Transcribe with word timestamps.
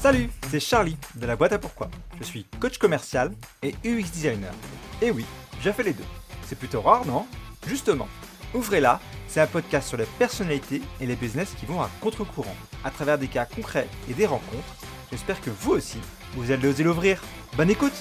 Salut, 0.00 0.30
c'est 0.48 0.60
Charlie 0.60 0.96
de 1.16 1.26
la 1.26 1.36
boîte 1.36 1.52
à 1.52 1.58
pourquoi. 1.58 1.90
Je 2.18 2.24
suis 2.24 2.44
coach 2.58 2.78
commercial 2.78 3.32
et 3.62 3.74
UX 3.84 4.10
designer. 4.10 4.54
Et 5.02 5.10
oui, 5.10 5.26
j'ai 5.60 5.74
fait 5.74 5.82
les 5.82 5.92
deux. 5.92 6.06
C'est 6.46 6.58
plutôt 6.58 6.80
rare, 6.80 7.04
non? 7.04 7.26
Justement, 7.66 8.08
Ouvrez-la, 8.52 8.98
c'est 9.28 9.40
un 9.40 9.46
podcast 9.46 9.88
sur 9.88 9.96
les 9.96 10.06
personnalités 10.18 10.82
et 11.00 11.06
les 11.06 11.14
business 11.14 11.54
qui 11.54 11.66
vont 11.66 11.80
à 11.82 11.90
contre-courant, 12.00 12.56
à 12.82 12.90
travers 12.90 13.16
des 13.16 13.28
cas 13.28 13.44
concrets 13.44 13.86
et 14.08 14.14
des 14.14 14.26
rencontres. 14.26 14.74
J'espère 15.12 15.40
que 15.40 15.50
vous 15.50 15.72
aussi, 15.72 15.98
vous 16.32 16.50
allez 16.50 16.66
oser 16.66 16.82
l'ouvrir. 16.82 17.22
Bonne 17.56 17.70
écoute 17.70 17.92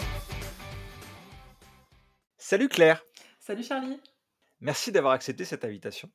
Salut 2.38 2.68
Claire 2.68 3.04
Salut 3.40 3.64
Charlie 3.64 4.00
Merci 4.62 4.92
d'avoir 4.92 5.14
accepté 5.14 5.46
cette 5.46 5.66
invitation. 5.66 6.10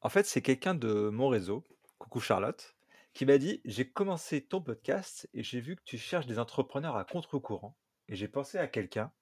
En 0.00 0.08
fait, 0.08 0.26
c'est 0.26 0.42
quelqu'un 0.42 0.74
de 0.74 1.10
mon 1.10 1.28
réseau, 1.28 1.66
coucou 1.98 2.20
Charlotte, 2.20 2.74
qui 3.12 3.26
m'a 3.26 3.38
dit 3.38 3.60
J'ai 3.64 3.88
commencé 3.88 4.42
ton 4.42 4.60
podcast 4.60 5.28
et 5.34 5.42
j'ai 5.42 5.60
vu 5.60 5.76
que 5.76 5.82
tu 5.84 5.98
cherches 5.98 6.26
des 6.26 6.38
entrepreneurs 6.38 6.96
à 6.96 7.04
contre-courant. 7.04 7.76
Et 8.08 8.16
j'ai 8.16 8.28
pensé 8.28 8.58
à 8.58 8.66
quelqu'un. 8.66 9.12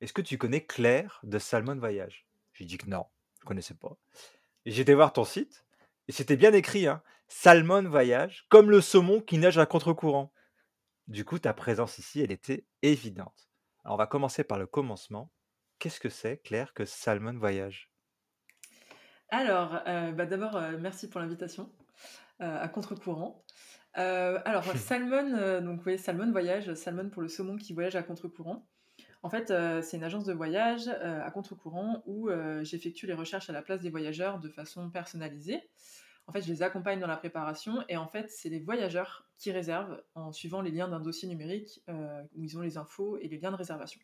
Est-ce 0.00 0.12
que 0.12 0.22
tu 0.22 0.38
connais 0.38 0.64
Claire 0.64 1.20
de 1.22 1.38
Salmon 1.38 1.76
Voyage? 1.76 2.26
J'ai 2.52 2.64
dit 2.64 2.78
que 2.78 2.88
non, 2.88 3.06
je 3.40 3.46
connaissais 3.46 3.74
pas. 3.74 3.96
Et 4.64 4.78
été 4.78 4.94
voir 4.94 5.12
ton 5.12 5.24
site 5.24 5.64
et 6.08 6.12
c'était 6.12 6.36
bien 6.36 6.52
écrit 6.52 6.86
hein, 6.86 7.02
Salmon 7.28 7.82
Voyage, 7.82 8.46
comme 8.48 8.70
le 8.70 8.80
saumon 8.80 9.20
qui 9.20 9.38
nage 9.38 9.58
à 9.58 9.66
contre-courant. 9.66 10.32
Du 11.08 11.24
coup, 11.24 11.38
ta 11.38 11.54
présence 11.54 11.98
ici, 11.98 12.20
elle 12.20 12.32
était 12.32 12.66
évidente. 12.82 13.48
Alors, 13.84 13.94
on 13.94 13.98
va 13.98 14.06
commencer 14.06 14.44
par 14.44 14.58
le 14.58 14.66
commencement. 14.66 15.30
Qu'est-ce 15.78 16.00
que 16.00 16.08
c'est, 16.08 16.38
Claire, 16.38 16.74
que 16.74 16.84
Salmon 16.84 17.34
Voyage? 17.34 17.90
Alors, 19.30 19.80
euh, 19.86 20.12
bah 20.12 20.26
d'abord, 20.26 20.56
euh, 20.56 20.76
merci 20.78 21.08
pour 21.08 21.20
l'invitation 21.20 21.70
à 22.40 22.68
contre-courant. 22.68 23.44
alors, 23.94 24.64
Salmon, 24.76 25.60
donc 25.60 25.84
oui, 25.86 25.98
Salmon 25.98 26.30
Voyage, 26.30 26.74
Salmon 26.74 27.10
pour 27.10 27.22
le 27.22 27.28
saumon 27.28 27.56
qui 27.56 27.72
voyage 27.72 27.96
à 27.96 28.02
contre-courant. 28.02 28.66
En 29.22 29.30
fait, 29.30 29.52
c'est 29.82 29.96
une 29.96 30.04
agence 30.04 30.24
de 30.24 30.32
voyage 30.34 30.88
à 30.88 31.30
contre-courant 31.30 32.02
où 32.06 32.28
j'effectue 32.62 33.06
les 33.06 33.14
recherches 33.14 33.48
à 33.48 33.52
la 33.52 33.62
place 33.62 33.80
des 33.80 33.90
voyageurs 33.90 34.38
de 34.38 34.48
façon 34.48 34.90
personnalisée. 34.90 35.62
En 36.26 36.32
fait, 36.32 36.42
je 36.42 36.48
les 36.48 36.62
accompagne 36.62 37.00
dans 37.00 37.06
la 37.06 37.16
préparation 37.16 37.84
et 37.88 37.96
en 37.96 38.06
fait, 38.06 38.30
c'est 38.30 38.48
les 38.48 38.60
voyageurs 38.60 39.26
qui 39.38 39.52
réservent 39.52 40.02
en 40.14 40.32
suivant 40.32 40.62
les 40.62 40.70
liens 40.70 40.88
d'un 40.88 41.00
dossier 41.00 41.28
numérique 41.28 41.82
où 42.34 42.42
ils 42.42 42.58
ont 42.58 42.62
les 42.62 42.76
infos 42.76 43.18
et 43.18 43.28
les 43.28 43.38
liens 43.38 43.50
de 43.50 43.56
réservation. 43.56 44.00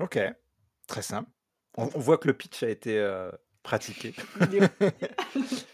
Ok, 0.00 0.18
très 0.86 1.02
simple. 1.02 1.30
On, 1.76 1.86
voit 1.86 2.18
que 2.18 2.28
le 2.28 2.34
pitch 2.34 2.62
a 2.62 2.68
été 2.68 3.02
pratiqué. 3.62 4.14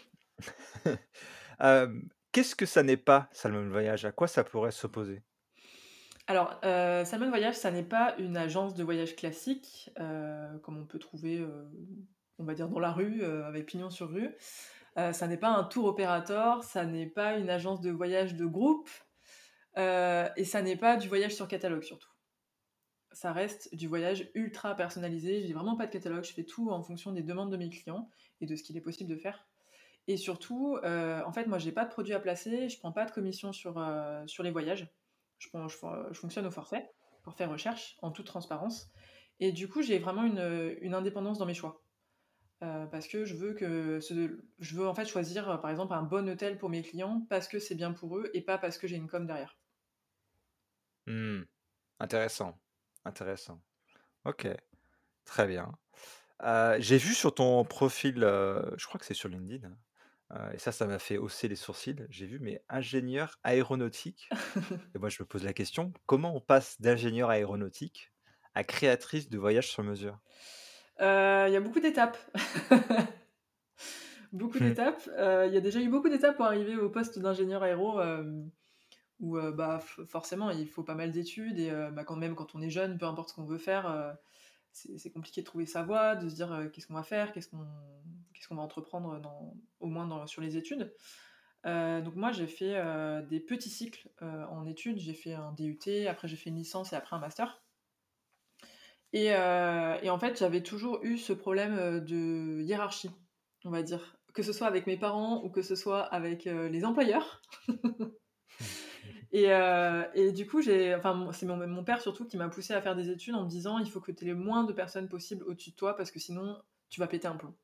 Qu'est-ce 2.31 2.55
que 2.55 2.65
ça 2.65 2.83
n'est 2.83 2.97
pas, 2.97 3.29
Salmon 3.31 3.67
Voyage? 3.69 4.05
À 4.05 4.11
quoi 4.11 4.27
ça 4.27 4.43
pourrait 4.43 4.71
s'opposer? 4.71 5.21
Alors, 6.27 6.59
euh, 6.63 7.03
Salmon 7.03 7.29
Voyage, 7.29 7.55
ça 7.55 7.71
n'est 7.71 7.83
pas 7.83 8.15
une 8.17 8.37
agence 8.37 8.73
de 8.73 8.83
voyage 8.83 9.15
classique, 9.15 9.89
comme 10.63 10.77
on 10.77 10.85
peut 10.85 10.99
trouver, 10.99 11.45
on 12.39 12.43
va 12.43 12.53
dire, 12.53 12.69
dans 12.69 12.79
la 12.79 12.91
rue, 12.91 13.23
avec 13.23 13.65
pignon 13.65 13.89
sur 13.89 14.09
rue. 14.09 14.29
ça 14.95 15.27
n'est 15.27 15.37
pas 15.37 15.49
un 15.49 15.63
tour 15.63 15.85
opérateur, 15.85 16.63
ça 16.63 16.85
n'est 16.85 17.07
pas 17.07 17.37
une 17.37 17.49
agence 17.49 17.81
de 17.81 17.91
voyage 17.91 18.35
de 18.35 18.45
groupe, 18.45 18.89
et 19.77 20.45
ça 20.45 20.61
n'est 20.61 20.77
pas 20.77 20.97
du 20.97 21.07
voyage 21.09 21.35
sur 21.35 21.47
catalogue 21.47 21.83
surtout. 21.83 22.09
Ça 23.13 23.33
reste 23.33 23.75
du 23.75 23.89
voyage 23.89 24.31
ultra 24.35 24.73
personnalisé. 24.73 25.41
Je 25.41 25.47
n'ai 25.47 25.53
vraiment 25.53 25.75
pas 25.75 25.85
de 25.85 25.91
catalogue, 25.91 26.23
je 26.23 26.31
fais 26.31 26.45
tout 26.45 26.71
en 26.71 26.81
fonction 26.81 27.11
des 27.11 27.23
demandes 27.23 27.51
de 27.51 27.57
mes 27.57 27.69
clients 27.69 28.09
et 28.39 28.45
de 28.45 28.55
ce 28.55 28.63
qu'il 28.63 28.77
est 28.77 28.81
possible 28.81 29.09
de 29.09 29.17
faire. 29.17 29.45
Et 30.07 30.17
surtout, 30.17 30.77
en 30.83 31.31
fait, 31.31 31.45
moi, 31.45 31.57
j'ai 31.57 31.71
pas 31.71 31.85
de 31.85 31.89
produits 31.89 32.13
à 32.13 32.19
placer, 32.19 32.69
je 32.69 32.79
prends 32.79 32.91
pas 32.91 33.05
de 33.05 33.11
commission 33.11 33.53
sur, 33.53 33.83
sur 34.27 34.43
les 34.43 34.51
voyages. 34.51 34.87
Je, 35.41 35.47
fonctionne 36.13 36.45
au 36.45 36.51
forfait, 36.51 36.89
forfait 37.23 37.45
recherche, 37.45 37.97
en 38.01 38.11
toute 38.11 38.27
transparence. 38.27 38.91
Et 39.39 39.51
du 39.51 39.67
coup, 39.67 39.81
j'ai 39.81 39.97
vraiment 39.97 40.23
une, 40.23 40.93
indépendance 40.93 41.39
dans 41.39 41.45
mes 41.45 41.53
choix. 41.53 41.83
Euh, 42.63 42.85
parce 42.85 43.07
que 43.07 43.25
je 43.25 43.33
veux 43.35 43.53
que 43.55 43.99
je 44.59 44.75
veux 44.75 44.87
en 44.87 44.93
fait 44.93 45.05
choisir 45.05 45.59
par 45.61 45.71
exemple 45.71 45.95
un 45.95 46.03
bon 46.03 46.29
hôtel 46.29 46.59
pour 46.59 46.69
mes 46.69 46.83
clients 46.83 47.25
parce 47.27 47.47
que 47.47 47.57
c'est 47.57 47.73
bien 47.73 47.91
pour 47.91 48.19
eux 48.19 48.29
et 48.35 48.41
pas 48.41 48.59
parce 48.59 48.77
que 48.77 48.87
j'ai 48.87 48.97
une 48.97 49.07
com 49.07 49.25
derrière. 49.25 49.57
Mmh. 51.07 51.41
Intéressant, 51.99 52.59
intéressant. 53.03 53.63
Ok, 54.25 54.47
très 55.25 55.47
bien. 55.47 55.71
Euh, 56.43 56.77
j'ai 56.79 56.97
vu 56.97 57.15
sur 57.15 57.33
ton 57.33 57.65
profil, 57.65 58.23
euh, 58.23 58.61
je 58.77 58.85
crois 58.85 58.99
que 58.99 59.05
c'est 59.07 59.15
sur 59.15 59.29
LinkedIn, 59.29 59.75
et 60.53 60.57
ça, 60.57 60.71
ça 60.71 60.85
m'a 60.85 60.99
fait 60.99 61.17
hausser 61.17 61.47
les 61.47 61.55
sourcils. 61.55 62.05
J'ai 62.09 62.25
vu, 62.25 62.39
mais 62.39 62.63
ingénieur 62.69 63.39
aéronautique? 63.43 64.29
et 64.95 64.99
moi, 64.99 65.09
je 65.09 65.21
me 65.21 65.25
pose 65.25 65.43
la 65.43 65.53
question, 65.53 65.93
comment 66.05 66.35
on 66.35 66.41
passe 66.41 66.79
d'ingénieur 66.81 67.29
aéronautique 67.29 68.11
à 68.53 68.63
créatrice 68.63 69.29
de 69.29 69.37
voyages 69.37 69.69
sur 69.69 69.83
mesure? 69.83 70.19
Il 70.99 71.51
y 71.51 71.55
a 71.55 71.61
beaucoup 71.61 71.79
d'étapes. 71.79 72.17
beaucoup 74.31 74.59
mmh. 74.59 74.69
d'étapes. 74.69 75.09
Il 75.47 75.53
y 75.53 75.57
a 75.57 75.61
déjà 75.61 75.81
eu 75.81 75.89
beaucoup 75.89 76.09
d'étapes 76.09 76.35
pour 76.35 76.45
arriver 76.45 76.75
au 76.75 76.89
poste 76.89 77.19
d'ingénieur 77.19 77.63
aéro. 77.63 77.99
où 79.19 79.37
bah, 79.51 79.79
forcément, 80.07 80.51
il 80.51 80.67
faut 80.67 80.83
pas 80.83 80.95
mal 80.95 81.11
d'études. 81.11 81.59
Et 81.59 81.71
bah, 81.91 82.03
quand 82.03 82.15
même, 82.15 82.35
quand 82.35 82.55
on 82.55 82.61
est 82.61 82.69
jeune, 82.69 82.97
peu 82.97 83.05
importe 83.05 83.29
ce 83.29 83.35
qu'on 83.35 83.45
veut 83.45 83.57
faire 83.57 84.15
c'est 84.73 85.11
compliqué 85.11 85.41
de 85.41 85.45
trouver 85.45 85.65
sa 85.65 85.83
voie, 85.83 86.15
de 86.15 86.29
se 86.29 86.35
dire 86.35 86.51
euh, 86.51 86.67
qu'est-ce 86.67 86.87
qu'on 86.87 86.93
va 86.93 87.03
faire, 87.03 87.31
qu'est-ce 87.31 87.49
qu'on 87.49 87.65
qu'est-ce 88.41 88.49
qu'on 88.49 88.55
va 88.55 88.63
entreprendre 88.63 89.19
dans, 89.19 89.55
au 89.79 89.87
moins 89.87 90.07
dans, 90.07 90.25
sur 90.25 90.41
les 90.41 90.57
études. 90.57 90.93
Euh, 91.67 92.01
donc 92.01 92.15
moi 92.15 92.31
j'ai 92.31 92.47
fait 92.47 92.75
euh, 92.75 93.21
des 93.21 93.39
petits 93.39 93.69
cycles 93.69 94.09
en 94.19 94.65
études, 94.65 94.97
j'ai 94.97 95.13
fait 95.13 95.33
un 95.33 95.51
DUT, 95.51 96.07
après 96.09 96.27
j'ai 96.27 96.35
fait 96.35 96.49
une 96.49 96.57
licence 96.57 96.91
et 96.91 96.95
après 96.95 97.15
un 97.15 97.19
master. 97.19 97.63
Et, 99.13 99.25
et 99.25 100.09
en 100.09 100.17
fait 100.19 100.39
j'avais 100.39 100.63
toujours 100.63 100.99
eu 101.03 101.17
ce 101.17 101.33
problème 101.33 101.99
de 101.99 102.61
hiérarchie, 102.63 103.11
on 103.65 103.69
va 103.69 103.83
dire, 103.83 104.17
que 104.33 104.41
ce 104.41 104.53
soit 104.53 104.67
avec 104.67 104.87
mes 104.87 104.97
parents 104.97 105.43
ou 105.43 105.49
que 105.49 105.61
ce 105.61 105.75
soit 105.75 106.01
avec 106.01 106.45
les 106.45 106.83
employeurs. 106.83 107.41
Euh, 109.33 110.03
et, 110.13 110.31
du 110.31 110.45
coup, 110.45 110.61
j'ai, 110.61 110.93
enfin, 110.95 111.29
c'est 111.31 111.45
mon, 111.45 111.83
père 111.83 112.01
surtout 112.01 112.25
qui 112.25 112.37
m'a 112.37 112.49
poussé 112.49 112.73
à 112.73 112.81
faire 112.81 112.95
des 112.95 113.09
études 113.09 113.35
en 113.35 113.43
me 113.43 113.49
disant 113.49 113.79
il 113.79 113.89
faut 113.89 114.01
que 114.01 114.11
tu 114.11 114.25
aies 114.25 114.29
le 114.29 114.35
moins 114.35 114.63
de 114.63 114.73
personnes 114.73 115.07
possible 115.07 115.43
au-dessus 115.45 115.71
de 115.71 115.75
toi 115.75 115.95
parce 115.95 116.11
que 116.11 116.19
sinon 116.19 116.57
tu 116.89 116.99
vas 116.99 117.07
péter 117.07 117.27
un 117.27 117.35
plomb. 117.35 117.55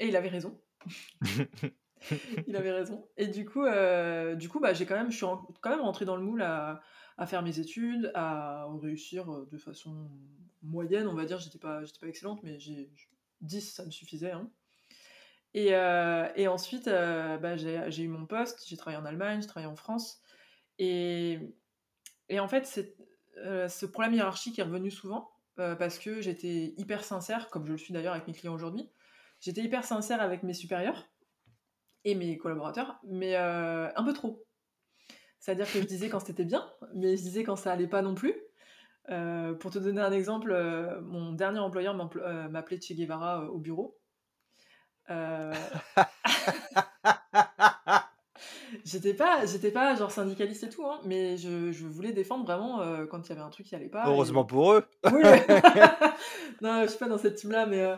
Et 0.00 0.08
il 0.08 0.16
avait 0.16 0.28
raison. 0.28 0.60
il 2.46 2.56
avait 2.56 2.72
raison. 2.72 3.08
Et 3.16 3.28
du 3.28 3.44
coup, 3.44 3.64
euh, 3.64 4.34
du 4.34 4.48
coup, 4.48 4.60
bah, 4.60 4.72
j'ai 4.72 4.86
quand 4.86 4.96
même, 4.96 5.10
je 5.10 5.16
suis 5.16 5.26
quand 5.60 5.70
même 5.70 5.80
rentrée 5.80 6.04
dans 6.04 6.16
le 6.16 6.22
moule 6.22 6.42
à, 6.42 6.82
faire 7.26 7.42
mes 7.42 7.58
études, 7.58 8.10
à 8.14 8.66
réussir 8.82 9.32
euh, 9.32 9.48
de 9.50 9.58
façon 9.58 10.10
moyenne, 10.62 11.06
on 11.08 11.14
va 11.14 11.24
dire. 11.24 11.38
J'étais 11.38 11.58
pas, 11.58 11.84
j'étais 11.84 12.00
pas 12.00 12.08
excellente, 12.08 12.42
mais 12.42 12.58
j'ai 12.58 12.90
10, 13.40 13.74
ça 13.74 13.84
me 13.84 13.90
suffisait. 13.90 14.32
Hein. 14.32 14.50
Et, 15.54 15.68
et, 16.36 16.48
ensuite, 16.48 16.84
bah, 16.84 17.56
j'ai 17.56 18.02
eu 18.02 18.08
mon 18.08 18.26
poste, 18.26 18.64
j'ai 18.66 18.76
travaillé 18.76 19.02
en 19.02 19.06
Allemagne, 19.06 19.40
j'ai 19.40 19.46
travaillé 19.46 19.72
en 19.72 19.76
France. 19.76 20.20
Et, 20.78 21.38
et 22.28 22.40
en 22.40 22.48
fait, 22.48 22.66
c'est 22.66 22.94
euh, 23.38 23.68
ce 23.68 23.86
problème 23.86 24.14
hiérarchique 24.14 24.58
est 24.58 24.62
revenu 24.62 24.90
souvent 24.90 25.30
euh, 25.58 25.74
parce 25.74 25.98
que 25.98 26.20
j'étais 26.20 26.74
hyper 26.78 27.04
sincère, 27.04 27.50
comme 27.50 27.66
je 27.66 27.72
le 27.72 27.78
suis 27.78 27.92
d'ailleurs 27.92 28.14
avec 28.14 28.26
mes 28.26 28.32
clients 28.32 28.54
aujourd'hui. 28.54 28.88
J'étais 29.46 29.60
hyper 29.60 29.84
sincère 29.84 30.20
avec 30.20 30.42
mes 30.42 30.54
supérieurs 30.54 31.08
et 32.02 32.16
mes 32.16 32.36
collaborateurs, 32.36 32.98
mais 33.04 33.36
euh, 33.36 33.88
un 33.94 34.02
peu 34.02 34.12
trop. 34.12 34.44
C'est-à-dire 35.38 35.72
que 35.72 35.80
je 35.80 35.86
disais 35.86 36.08
quand 36.08 36.18
c'était 36.18 36.44
bien, 36.44 36.68
mais 36.94 37.16
je 37.16 37.22
disais 37.22 37.44
quand 37.44 37.54
ça 37.54 37.70
allait 37.70 37.86
pas 37.86 38.02
non 38.02 38.16
plus. 38.16 38.34
pour 39.06 39.70
te 39.70 39.78
donner 39.78 40.00
un 40.00 40.10
exemple, 40.10 40.52
mon 41.04 41.30
dernier 41.30 41.60
employeur 41.60 41.94
m'appelait 41.94 42.80
Che 42.80 42.94
Guevara 42.94 43.48
au 43.52 43.58
bureau. 43.58 43.96
J'étais 48.84 49.14
pas, 49.14 49.46
j'étais 49.46 49.70
pas 49.70 49.94
genre 49.94 50.10
syndicaliste 50.10 50.64
et 50.64 50.68
tout, 50.68 50.84
hein, 50.84 51.00
mais 51.04 51.36
je, 51.36 51.72
je, 51.72 51.86
voulais 51.86 52.12
défendre 52.12 52.44
vraiment 52.44 52.80
euh, 52.80 53.06
quand 53.06 53.26
il 53.26 53.28
y 53.28 53.32
avait 53.32 53.42
un 53.42 53.50
truc 53.50 53.66
qui 53.66 53.74
allait 53.74 53.88
pas. 53.88 54.04
Heureusement 54.06 54.44
pour 54.44 54.72
eux. 54.72 54.84
Oui. 55.04 55.12
non, 56.60 56.82
je 56.82 56.88
suis 56.88 56.98
pas 56.98 57.08
dans 57.08 57.18
cette 57.18 57.36
team-là, 57.36 57.66
mais 57.66 57.82
euh, 57.82 57.96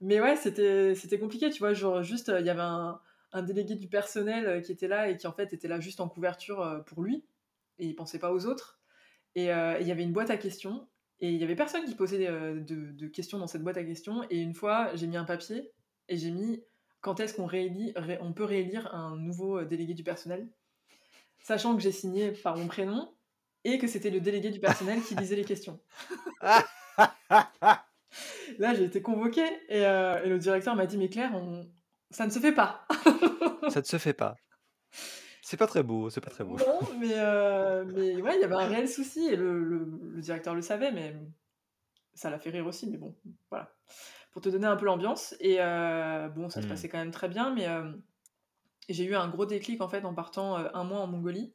mais 0.00 0.20
ouais, 0.20 0.36
c'était 0.36 1.18
compliqué, 1.18 1.50
tu 1.50 1.58
vois. 1.58 1.74
Genre 1.74 2.02
juste, 2.02 2.32
il 2.38 2.46
y 2.46 2.50
avait 2.50 2.60
un, 2.60 3.00
délégué 3.42 3.74
du 3.74 3.88
personnel 3.88 4.46
euh, 4.46 4.60
qui 4.60 4.72
était 4.72 4.88
là 4.88 5.08
et 5.08 5.16
qui 5.16 5.26
en 5.26 5.32
fait 5.32 5.52
était 5.52 5.68
là 5.68 5.80
juste 5.80 6.00
en 6.00 6.08
couverture 6.08 6.82
pour 6.86 7.02
lui 7.02 7.24
et 7.78 7.86
il 7.86 7.94
pensait 7.94 8.18
pas 8.18 8.32
aux 8.32 8.46
autres. 8.46 8.80
Et 9.36 9.44
il 9.44 9.86
y 9.86 9.92
avait 9.92 10.02
une 10.02 10.12
boîte 10.12 10.30
à 10.30 10.36
questions 10.36 10.88
et 11.20 11.30
il 11.30 11.36
y 11.36 11.44
avait 11.44 11.54
personne 11.54 11.84
qui 11.84 11.94
posait 11.94 12.18
de, 12.18 13.06
questions 13.08 13.38
dans 13.38 13.46
cette 13.46 13.62
boîte 13.62 13.76
à 13.76 13.84
questions. 13.84 14.24
Et 14.30 14.38
une 14.38 14.54
fois, 14.54 14.90
j'ai 14.94 15.06
mis 15.06 15.16
un 15.16 15.24
papier 15.24 15.70
et 16.08 16.16
j'ai 16.16 16.30
mis 16.30 16.64
quand 17.00 17.20
est-ce 17.20 17.34
qu'on 17.34 17.48
on 18.20 18.32
peut 18.32 18.44
réélire 18.44 18.94
un 18.94 19.16
nouveau 19.16 19.58
euh, 19.58 19.64
délégué 19.64 19.94
du 19.94 20.02
personnel, 20.02 20.48
sachant 21.42 21.74
que 21.76 21.82
j'ai 21.82 21.92
signé 21.92 22.32
par 22.32 22.56
mon 22.56 22.66
prénom 22.66 23.14
et 23.64 23.78
que 23.78 23.86
c'était 23.86 24.10
le 24.10 24.20
délégué 24.20 24.50
du 24.50 24.60
personnel 24.60 25.02
qui 25.02 25.14
lisait 25.14 25.36
les 25.36 25.44
questions. 25.44 25.78
Là, 28.60 28.74
j'ai 28.74 28.84
été 28.84 29.00
convoquée 29.00 29.48
euh, 29.70 30.22
et, 30.22 30.28
le 30.28 30.38
directeur 30.38 30.76
m'a 30.76 30.84
dit 30.84 30.98
Mais 30.98 31.08
Claire, 31.08 31.32
ça 32.10 32.26
ne 32.26 32.30
se 32.30 32.38
fait 32.38 32.52
pas. 32.52 32.86
ça 33.70 33.80
ne 33.80 33.84
se 33.86 33.96
fait 33.96 34.12
pas. 34.12 34.34
C'est 35.40 35.56
pas 35.56 35.66
très 35.66 35.82
beau, 35.82 36.10
c'est 36.10 36.20
pas 36.20 36.30
très 36.30 36.44
beau. 36.44 36.56
Non, 36.58 36.78
mais, 36.98 37.14
euh, 37.14 37.84
mais 37.86 38.20
ouais, 38.20 38.36
il 38.36 38.40
y 38.42 38.44
avait 38.44 38.54
un 38.54 38.66
réel 38.66 38.86
souci 38.86 39.26
et 39.28 39.34
le, 39.36 39.64
le- 39.64 39.88
le 40.14 40.20
directeur 40.20 40.54
le 40.54 40.60
savait, 40.60 40.92
mais 40.92 41.16
ça 42.12 42.28
l'a 42.28 42.38
fait 42.38 42.50
rire 42.50 42.66
aussi. 42.66 42.86
Mais 42.90 42.98
bon, 42.98 43.16
voilà. 43.48 43.72
Pour 44.32 44.42
te 44.42 44.50
donner 44.50 44.66
un 44.66 44.76
peu 44.76 44.84
l'ambiance. 44.84 45.34
Et 45.40 45.56
euh, 45.60 46.28
bon, 46.28 46.50
ça 46.50 46.60
se 46.60 46.66
Hmm. 46.66 46.68
passait 46.68 46.88
quand 46.90 46.98
même 46.98 47.10
très 47.12 47.30
bien, 47.30 47.54
mais 47.54 47.66
j'ai 48.90 49.04
eu 49.04 49.14
un 49.14 49.28
gros 49.28 49.46
déclic 49.46 49.80
en 49.80 49.88
fait 49.88 50.04
en 50.04 50.12
partant 50.14 50.56
un 50.56 50.84
mois 50.84 51.00
en 51.00 51.06
Mongolie, 51.06 51.54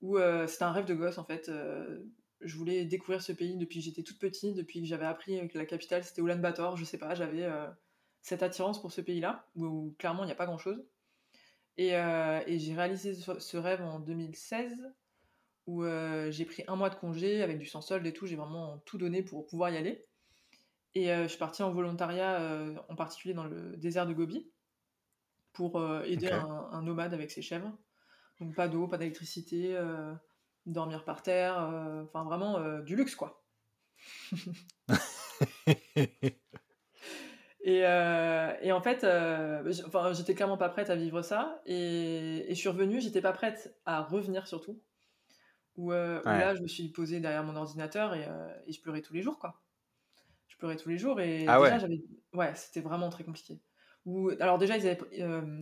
où 0.00 0.18
euh, 0.18 0.48
c'était 0.48 0.64
un 0.64 0.72
rêve 0.72 0.86
de 0.86 0.94
gosse 0.94 1.18
en 1.18 1.24
fait. 1.24 1.48
Euh, 1.48 2.00
je 2.44 2.56
voulais 2.56 2.84
découvrir 2.84 3.22
ce 3.22 3.32
pays 3.32 3.56
depuis 3.56 3.78
que 3.78 3.84
j'étais 3.84 4.02
toute 4.02 4.18
petite, 4.18 4.54
depuis 4.54 4.80
que 4.80 4.86
j'avais 4.86 5.06
appris 5.06 5.48
que 5.48 5.58
la 5.58 5.66
capitale 5.66 6.04
c'était 6.04 6.22
Ulaanbaatar, 6.22 6.76
je 6.76 6.84
sais 6.84 6.98
pas, 6.98 7.14
j'avais 7.14 7.44
euh, 7.44 7.66
cette 8.20 8.42
attirance 8.42 8.80
pour 8.80 8.92
ce 8.92 9.00
pays-là, 9.00 9.46
où, 9.54 9.64
où 9.64 9.94
clairement 9.98 10.24
il 10.24 10.26
n'y 10.26 10.32
a 10.32 10.36
pas 10.36 10.46
grand-chose. 10.46 10.84
Et, 11.78 11.96
euh, 11.96 12.40
et 12.46 12.58
j'ai 12.58 12.74
réalisé 12.74 13.14
ce, 13.14 13.38
ce 13.38 13.56
rêve 13.56 13.82
en 13.82 14.00
2016, 14.00 14.76
où 15.66 15.84
euh, 15.84 16.30
j'ai 16.30 16.44
pris 16.44 16.64
un 16.68 16.76
mois 16.76 16.90
de 16.90 16.96
congé 16.96 17.42
avec 17.42 17.58
du 17.58 17.66
sans 17.66 17.80
solde 17.80 18.06
et 18.06 18.12
tout, 18.12 18.26
j'ai 18.26 18.36
vraiment 18.36 18.78
tout 18.84 18.98
donné 18.98 19.22
pour 19.22 19.46
pouvoir 19.46 19.70
y 19.70 19.76
aller. 19.76 20.04
Et 20.94 21.06
je 21.06 21.26
suis 21.26 21.38
partie 21.38 21.62
en 21.62 21.70
volontariat, 21.70 22.76
en 22.90 22.94
particulier 22.96 23.32
dans 23.32 23.44
le 23.44 23.78
désert 23.78 24.06
de 24.06 24.12
Gobi, 24.12 24.50
pour 25.54 25.82
aider 26.04 26.30
un, 26.30 26.68
un 26.70 26.82
nomade 26.82 27.14
avec 27.14 27.30
ses 27.30 27.40
chèvres. 27.40 27.72
Donc 28.40 28.54
pas 28.54 28.68
d'eau, 28.68 28.86
pas 28.86 28.98
d'électricité, 28.98 29.74
dormir 30.66 31.04
par 31.04 31.22
terre, 31.22 31.58
euh, 31.60 32.04
enfin 32.04 32.24
vraiment 32.24 32.58
euh, 32.58 32.82
du 32.82 32.96
luxe 32.96 33.14
quoi. 33.16 33.44
Et, 37.64 37.86
euh, 37.86 38.52
et 38.60 38.72
en 38.72 38.80
fait, 38.80 39.04
euh, 39.04 39.72
enfin, 39.86 40.12
j'étais 40.14 40.34
clairement 40.34 40.56
pas 40.56 40.68
prête 40.68 40.90
à 40.90 40.96
vivre 40.96 41.22
ça. 41.22 41.62
Et, 41.66 42.44
et 42.50 42.54
je 42.54 42.58
suis 42.58 42.68
revenue, 42.68 43.00
j'étais 43.00 43.20
pas 43.20 43.32
prête 43.32 43.76
à 43.86 44.02
revenir 44.02 44.46
surtout. 44.48 44.82
Où, 45.76 45.92
euh, 45.92 46.22
là, 46.24 46.54
je 46.54 46.62
me 46.62 46.68
suis 46.68 46.88
posée 46.90 47.20
derrière 47.20 47.44
mon 47.44 47.56
ordinateur 47.56 48.14
et, 48.14 48.28
et 48.66 48.72
je 48.72 48.80
pleurais 48.82 49.02
tous 49.02 49.14
les 49.14 49.22
jours, 49.22 49.38
quoi. 49.38 49.62
Je 50.48 50.56
pleurais 50.58 50.76
tous 50.76 50.88
les 50.90 50.98
jours 50.98 51.20
et 51.20 51.46
Ah 51.46 51.58
déjà, 51.58 51.60
ouais. 51.60 51.80
j'avais. 51.80 52.02
Ouais, 52.34 52.54
c'était 52.56 52.80
vraiment 52.80 53.10
très 53.10 53.24
compliqué. 53.24 53.60
Où, 54.06 54.30
alors, 54.40 54.58
déjà, 54.58 54.76
ils 54.76 54.86
avaient, 54.88 54.98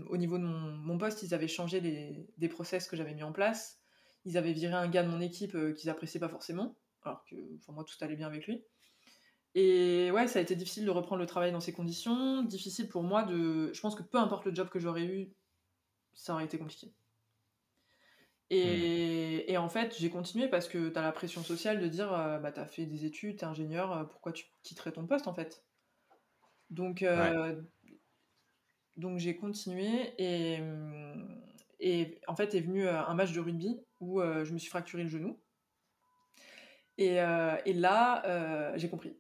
au 0.09 0.17
niveau 0.17 0.39
de 0.39 0.45
mon, 0.45 0.73
mon 0.73 0.99
poste, 0.99 1.23
ils 1.23 1.35
avaient 1.35 1.49
changé 1.49 1.81
les, 1.81 2.29
des 2.39 2.49
process 2.49 2.89
que 2.89 2.97
j'avais 2.97 3.15
mis 3.15 3.23
en 3.23 3.33
place. 3.33 3.80
Ils 4.25 4.37
avaient 4.37 4.53
viré 4.53 4.75
un 4.75 4.89
gars 4.89 5.03
de 5.03 5.09
mon 5.09 5.21
équipe 5.21 5.55
euh, 5.55 5.73
qu'ils 5.73 5.91
appréciaient 5.91 6.21
pas 6.21 6.29
forcément. 6.29 6.77
Alors 7.03 7.25
que, 7.25 7.37
enfin, 7.57 7.73
moi, 7.73 7.85
tout 7.85 7.97
allait 8.03 8.17
bien 8.17 8.27
avec 8.27 8.47
lui. 8.47 8.65
Et 9.55 10.11
ouais, 10.13 10.29
ça 10.29 10.39
a 10.39 10.43
été 10.43 10.55
difficile 10.55 10.85
de 10.85 10.91
reprendre 10.91 11.21
le 11.21 11.27
travail 11.27 11.51
dans 11.53 11.61
ces 11.61 11.73
conditions. 11.73 12.43
Difficile 12.43 12.89
pour 12.89 13.03
moi 13.03 13.23
de. 13.25 13.73
Je 13.73 13.81
pense 13.81 13.95
que 13.95 14.03
peu 14.03 14.19
importe 14.19 14.45
le 14.45 14.55
job 14.55 14.69
que 14.69 14.79
j'aurais 14.79 15.05
eu, 15.05 15.33
ça 16.15 16.35
aurait 16.35 16.45
été 16.45 16.59
compliqué. 16.59 16.89
Hmm. 18.51 18.57
Et, 18.57 19.53
et 19.53 19.57
en 19.59 19.69
fait, 19.69 19.97
j'ai 19.99 20.11
continué 20.11 20.49
parce 20.49 20.69
que 20.69 20.89
tu 20.89 20.99
as 20.99 21.03
la 21.03 21.13
pression 21.13 21.43
sociale 21.43 21.81
de 21.81 21.87
dire 21.87 22.13
euh, 22.13 22.39
bah, 22.39 22.53
tu 22.53 22.61
as 22.61 22.67
fait 22.67 22.85
des 22.85 23.05
études, 23.05 23.39
tu 23.39 23.45
es 23.45 23.49
ingénieur, 23.49 23.93
euh, 23.93 24.05
pourquoi 24.05 24.33
tu 24.33 24.47
quitterais 24.63 24.93
ton 24.93 25.07
poste 25.07 25.29
en 25.29 25.35
fait? 25.35 25.65
Donc, 26.69 27.03
euh, 27.03 27.61
donc 28.97 29.19
j'ai 29.19 29.37
continué 29.37 30.15
et, 30.19 30.61
et 31.81 32.21
en 32.29 32.37
fait 32.37 32.55
est 32.55 32.61
venu 32.61 32.87
un 32.89 33.15
match 33.15 33.33
de 33.33 33.41
rugby 33.41 33.81
où 34.01 34.21
euh, 34.21 34.45
je 34.45 34.53
me 34.53 34.59
suis 34.59 34.71
fracturé 34.71 35.03
le 35.05 35.09
genou. 35.09 35.39
Et, 36.99 37.21
euh, 37.21 37.57
et 37.65 37.73
là, 37.73 38.25
euh, 38.27 38.73
j'ai 38.77 38.89
compris. 38.91 39.17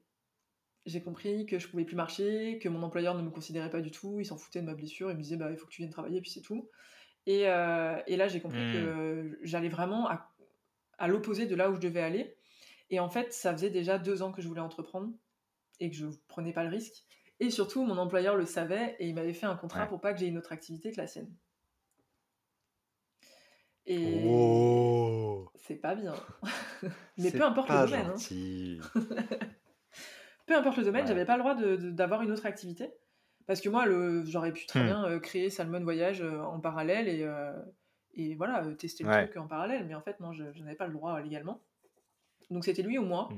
J'ai 0.87 1.03
compris 1.03 1.47
que 1.47 1.59
je 1.59 1.69
pouvais 1.69 1.85
plus 1.85 1.97
marcher, 1.97 2.59
que 2.59 2.69
mon 2.69 2.82
employeur 2.82 3.15
ne 3.15 3.23
me 3.23 3.31
considérait 3.31 3.71
pas 3.71 3.81
du 3.81 3.91
tout, 3.91 4.19
il 4.21 4.25
s'en 4.27 4.38
foutait 4.38 4.61
de 4.61 4.67
ma 4.67 4.75
blessure, 4.75 5.11
il 5.11 5.17
me 5.17 5.23
disait 5.23 5.37
bah 5.37 5.50
il 5.50 5.56
faut 5.56 5.67
que 5.67 5.71
tu 5.73 5.82
viennes 5.82 5.91
travailler, 5.93 6.21
puis 6.23 6.31
c'est 6.31 6.41
tout. 6.41 6.71
Et, 7.27 7.49
euh, 7.49 8.00
et 8.06 8.17
là 8.17 8.29
j'ai 8.29 8.41
compris 8.41 8.61
Hmm. 8.61 8.73
que 8.73 9.38
j'allais 9.43 9.69
vraiment 9.69 10.09
à, 10.09 10.32
à 10.99 11.06
l'opposé 11.06 11.47
de 11.47 11.55
là 11.55 11.71
où 11.71 11.75
je 11.75 11.81
devais 11.81 12.00
aller. 12.00 12.35
Et 12.88 12.99
en 12.99 13.09
fait, 13.11 13.32
ça 13.32 13.53
faisait 13.53 13.71
déjà 13.71 13.99
deux 13.99 14.23
ans 14.23 14.32
que 14.32 14.41
je 14.43 14.49
voulais 14.49 14.61
entreprendre 14.62 15.12
et 15.81 15.91
que 15.91 15.97
je 15.97 16.06
prenais 16.29 16.53
pas 16.53 16.65
le 16.65 16.71
risque. 16.71 17.05
Et 17.38 17.50
surtout, 17.50 17.85
mon 17.85 17.99
employeur 17.99 18.37
le 18.37 18.47
savait 18.47 18.97
et 18.99 19.06
il 19.06 19.15
m'avait 19.15 19.32
fait 19.35 19.47
un 19.47 19.56
contrat 19.56 19.82
Ouais. 19.82 19.88
pour 19.88 20.00
pas 20.00 20.12
que 20.12 20.19
j'ai 20.19 20.27
une 20.27 20.38
autre 20.38 20.53
activité 20.53 20.91
que 20.91 20.97
la 20.97 21.06
sienne. 21.06 21.32
Et 23.93 24.21
Oh, 24.23 25.49
c'est 25.57 25.77
pas 25.77 25.95
bien. 25.95 26.15
Mais 27.19 27.31
c'est 27.31 27.39
peu 27.39 27.45
importe 27.45 27.69
le 27.69 27.75
pas 27.75 27.87
domaine. 27.87 28.07
hein. 28.07 28.15
peu 30.47 30.57
importe 30.57 30.79
le 30.79 30.85
domaine, 30.85 31.07
j'avais 31.07 31.25
pas 31.25 31.37
le 31.37 31.43
droit 31.43 31.55
d'avoir 31.55 32.23
une 32.23 32.31
autre 32.33 32.47
activité. 32.47 32.93
Parce 33.47 33.61
que 33.61 33.69
moi, 33.69 33.85
j'aurais 34.27 34.53
pu 34.53 34.67
très 34.67 34.81
Hmm. 34.81 34.87
bien 34.87 35.05
euh, 35.07 35.19
créer 35.19 35.51
Salmon 35.51 35.81
Voyage 35.83 36.23
euh, 36.23 36.41
en 36.41 36.61
parallèle 36.61 37.09
et, 37.09 37.23
euh, 37.25 37.53
et 38.15 38.35
voilà, 38.37 38.65
tester 38.77 39.03
le 39.05 39.11
Ouais. 39.11 39.27
truc 39.27 39.37
en 39.37 39.49
parallèle. 39.49 39.87
Mais 39.87 39.95
en 39.95 40.03
fait, 40.03 40.21
non, 40.21 40.33
je, 40.33 40.45
je 40.53 40.63
n'avais 40.63 40.77
pas 40.77 40.87
le 40.87 40.93
droit 40.93 41.21
légalement. 41.21 41.61
Donc 42.51 42.65
c'était 42.65 42.83
lui 42.83 42.99
ou 42.99 43.05
moi. 43.05 43.29
Hmm. 43.31 43.37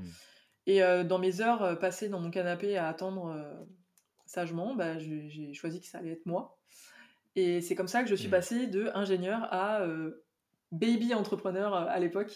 Et 0.67 0.83
euh, 0.83 1.05
dans 1.05 1.19
mes 1.19 1.41
heures 1.41 1.79
passées 1.79 2.09
dans 2.09 2.21
mon 2.21 2.31
canapé 2.31 2.77
à 2.77 2.89
attendre 2.89 3.27
euh, 3.29 3.55
sagement, 4.27 4.75
bah, 4.75 4.99
j'ai 4.99 5.53
choisi 5.55 5.81
que 5.81 5.87
ça 5.87 5.99
allait 5.99 6.13
être 6.13 6.27
moi. 6.27 6.59
Et 7.37 7.61
c'est 7.63 7.75
comme 7.75 7.89
ça 7.89 8.03
que 8.03 8.09
je 8.11 8.15
suis 8.15 8.29
Hmm. 8.29 8.33
passée 8.33 8.67
de 8.67 8.91
ingénieur 8.95 9.49
à 9.53 9.83
euh, 9.83 10.25
baby 10.73 11.15
entrepreneur 11.15 11.75
euh, 11.75 11.87
à 11.89 12.01
l'époque, 12.01 12.33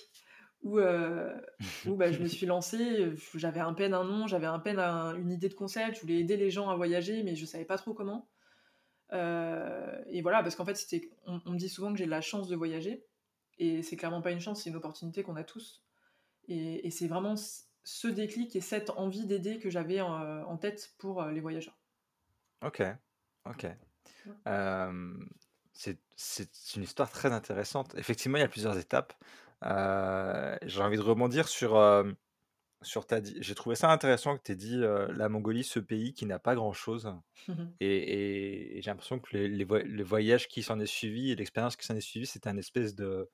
où, 0.63 0.79
euh, 0.79 1.37
où 1.87 1.97
bah, 1.97 2.13
je 2.13 2.21
me 2.21 2.29
suis 2.29 2.47
lancée. 2.47 3.13
J'avais 3.35 3.61
un 3.61 3.75
peine 3.75 3.95
un 3.95 4.05
nom, 4.05 4.27
j'avais 4.27 4.47
un 4.47 4.59
peine 4.59 4.79
un- 4.79 5.15
une 5.17 5.31
idée 5.33 5.49
de 5.49 5.55
concept, 5.55 5.97
je 5.97 6.01
voulais 6.03 6.19
aider 6.21 6.37
les 6.37 6.51
gens 6.51 6.71
à 6.71 6.77
voyager, 6.77 7.23
mais 7.25 7.35
je 7.35 7.45
savais 7.45 7.65
pas 7.65 7.79
trop 7.79 7.95
comment. 7.95 8.29
Euh, 9.13 10.03
et 10.09 10.23
voilà, 10.23 10.43
parce 10.43 10.57
qu'en 10.57 10.65
fait, 10.65 10.75
c'était, 10.77 11.11
on, 11.27 11.41
on 11.47 11.51
me 11.53 11.59
dit 11.59 11.69
souvent 11.69 11.93
que 11.93 11.99
j'ai 11.99 12.07
de 12.07 12.11
la 12.11 12.21
chance 12.21 12.49
de 12.49 12.57
voyager, 12.57 13.05
et 13.59 13.83
c'est 13.83 13.97
clairement 13.97 14.23
pas 14.23 14.33
une 14.33 14.41
chance, 14.41 14.63
c'est 14.63 14.71
une 14.71 14.77
opportunité 14.77 15.23
qu'on 15.23 15.37
a 15.37 15.45
tous. 15.45 15.83
Et, 16.49 16.87
et 16.87 16.91
c'est 16.91 17.09
vraiment 17.09 17.35
ce 17.85 18.09
déclic 18.09 18.55
et 18.57 18.61
cette 18.61 18.91
envie 18.91 19.27
d'aider 19.27 19.59
que 19.59 19.71
j'avais 19.71 20.01
en, 20.01 20.43
en 20.43 20.57
tête 20.57 20.95
pour 20.99 21.25
les 21.25 21.41
voyageurs. 21.41 21.79
Ok, 22.63 22.83
ok. 23.45 23.67
Euh, 24.49 25.15
c'est 26.17 26.77
une 26.77 26.83
histoire 26.83 27.11
très 27.11 27.33
intéressante. 27.33 27.95
Effectivement, 27.97 28.39
il 28.39 28.41
y 28.41 28.45
a 28.45 28.49
plusieurs 28.49 28.79
étapes. 28.79 29.15
Euh, 29.65 30.57
j'ai 30.63 30.83
envie 30.83 30.97
de 30.97 31.03
rebondir 31.03 31.49
sur, 31.49 31.77
euh, 31.77 32.05
sur 32.83 33.07
ta... 33.07 33.21
J'ai 33.23 33.55
trouvé 33.55 33.77
ça 33.77 33.91
intéressant 33.93 34.37
que 34.39 34.43
tu 34.45 34.53
aies 34.53 34.57
dit 34.57 34.83
euh, 34.83 35.09
la 35.15 35.29
Mongolie, 35.29 35.65
ce 35.65 35.81
pays 35.81 36.15
qui 36.15 36.27
n'a 36.27 36.39
pas 36.39 36.55
grand-chose. 36.57 37.15
Et, 37.81 37.89
et- 37.97 38.79
et 38.79 38.83
j'ai 38.83 38.91
l'impression 38.91 39.19
que 39.21 39.37
les, 39.37 39.49
les 39.49 39.65
voy- 39.65 39.85
le 39.85 40.05
voyage 40.05 40.49
qui 40.49 40.63
s'en 40.63 40.81
est 40.81 40.87
suivi 40.87 41.33
et 41.33 41.37
l'expérience 41.37 41.77
qui 41.77 41.87
s'en 41.87 41.97
est 41.97 42.01
suivie, 42.01 42.27
c'était 42.27 42.49
un 42.51 42.57
espèce 42.59 42.95
de, 42.95 43.31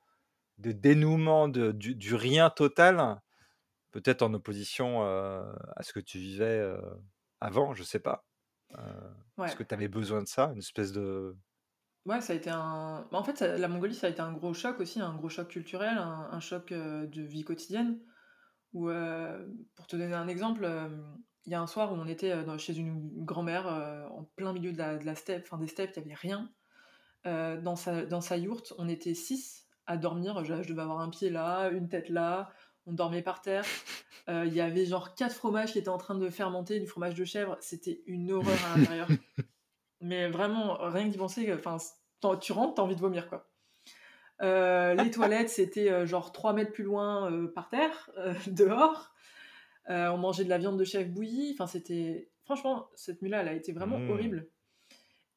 de 0.58 0.72
dénouement 0.72 1.48
de, 1.48 1.72
du, 1.72 1.94
du 1.96 2.14
rien 2.16 2.50
total, 2.50 3.20
peut-être 3.92 4.22
en 4.22 4.34
opposition 4.34 5.02
à 5.04 5.82
ce 5.82 5.92
que 5.92 6.00
tu 6.00 6.18
vivais 6.18 6.74
avant, 7.40 7.74
je 7.74 7.82
sais 7.84 8.00
pas. 8.00 8.26
Est-ce 9.44 9.54
que 9.56 9.62
tu 9.62 9.74
avais 9.74 9.88
besoin 9.88 10.22
de 10.22 10.28
ça, 10.28 10.46
une 10.52 10.58
espèce 10.58 10.92
de... 10.92 11.36
Ouais, 12.04 12.20
ça 12.20 12.32
a 12.32 12.36
été 12.36 12.50
un. 12.50 13.06
bah, 13.12 13.18
En 13.18 13.24
fait, 13.24 13.40
la 13.40 13.68
Mongolie, 13.68 13.94
ça 13.94 14.08
a 14.08 14.10
été 14.10 14.20
un 14.20 14.32
gros 14.32 14.54
choc 14.54 14.80
aussi, 14.80 15.00
un 15.00 15.14
gros 15.14 15.28
choc 15.28 15.48
culturel, 15.48 15.98
un, 15.98 16.40
choc 16.40 16.72
euh, 16.72 17.06
de 17.06 17.22
vie 17.22 17.44
quotidienne. 17.44 18.00
Où, 18.72 18.88
euh, 18.88 19.46
pour 19.76 19.86
te 19.86 19.96
donner 19.96 20.14
un 20.14 20.28
exemple, 20.28 20.64
euh, 20.64 20.88
il 21.44 21.52
y 21.52 21.54
a 21.54 21.60
un 21.60 21.66
soir 21.66 21.92
où 21.92 21.96
on 21.96 22.08
était 22.08 22.34
chez 22.58 22.76
une, 22.76 23.24
grand-mère 23.24 23.66
en 24.12 24.24
plein 24.36 24.52
milieu 24.52 24.72
de 24.72 24.78
la, 24.78 24.96
de 24.96 25.40
enfin 25.42 25.58
des 25.58 25.66
steppes, 25.68 25.92
il 25.96 26.04
n'y 26.04 26.12
avait 26.12 26.14
rien. 26.14 26.50
Dans, 27.24 27.76
sa, 27.76 28.04
dans 28.04 28.20
sa 28.20 28.36
yourte, 28.36 28.72
on 28.78 28.88
était 28.88 29.14
six 29.14 29.66
à 29.86 29.96
dormir. 29.96 30.44
Je, 30.44 30.54
devais 30.54 30.82
avoir 30.82 31.00
un 31.00 31.10
pied 31.10 31.30
là, 31.30 31.68
une 31.70 31.88
tête 31.88 32.08
là. 32.08 32.50
On 32.86 32.92
dormait 32.92 33.22
par 33.22 33.42
terre. 33.42 33.64
Il 34.28 34.54
y 34.54 34.60
avait 34.60 34.86
genre 34.86 35.14
quatre 35.16 35.34
fromages 35.34 35.72
qui 35.72 35.78
étaient 35.80 35.88
en 35.88 35.98
train 35.98 36.14
de 36.14 36.30
fermenter, 36.30 36.78
du 36.78 36.86
fromage 36.86 37.14
de 37.14 37.24
chèvre. 37.24 37.56
C'était 37.60 38.02
une 38.06 38.30
horreur 38.30 38.58
à 38.72 38.78
l'intérieur. 38.78 39.08
Mais 40.02 40.28
vraiment, 40.28 40.76
rien 40.80 41.06
que 41.06 41.12
d'y 41.12 41.18
penser, 41.18 41.52
enfin, 41.54 41.76
t'en- 42.20 42.36
tu 42.36 42.52
rentres, 42.52 42.74
t'as 42.74 42.82
envie 42.82 42.96
de 42.96 43.00
vomir, 43.00 43.28
quoi. 43.28 43.48
Euh, 44.42 44.94
les 44.94 45.10
toilettes, 45.46 45.48
c'était 45.50 45.90
euh, 45.90 46.06
genre 46.06 46.32
3 46.32 46.52
mètres 46.52 46.72
plus 46.72 46.84
loin 46.84 47.30
euh, 47.30 47.46
par 47.52 47.68
terre, 47.68 48.10
euh, 48.18 48.34
dehors. 48.48 49.12
Euh, 49.90 50.08
on 50.10 50.18
mangeait 50.18 50.44
de 50.44 50.48
la 50.50 50.58
viande 50.58 50.78
de 50.78 50.84
chèvre 50.84 51.10
bouillie. 51.10 51.52
Enfin, 51.54 51.66
c'était. 51.66 52.28
Franchement, 52.44 52.88
cette 52.96 53.22
nuit-là, 53.22 53.42
elle 53.42 53.48
a 53.48 53.52
été 53.54 53.72
vraiment 53.72 53.98
Mmh. 53.98 54.10
horrible. 54.10 54.48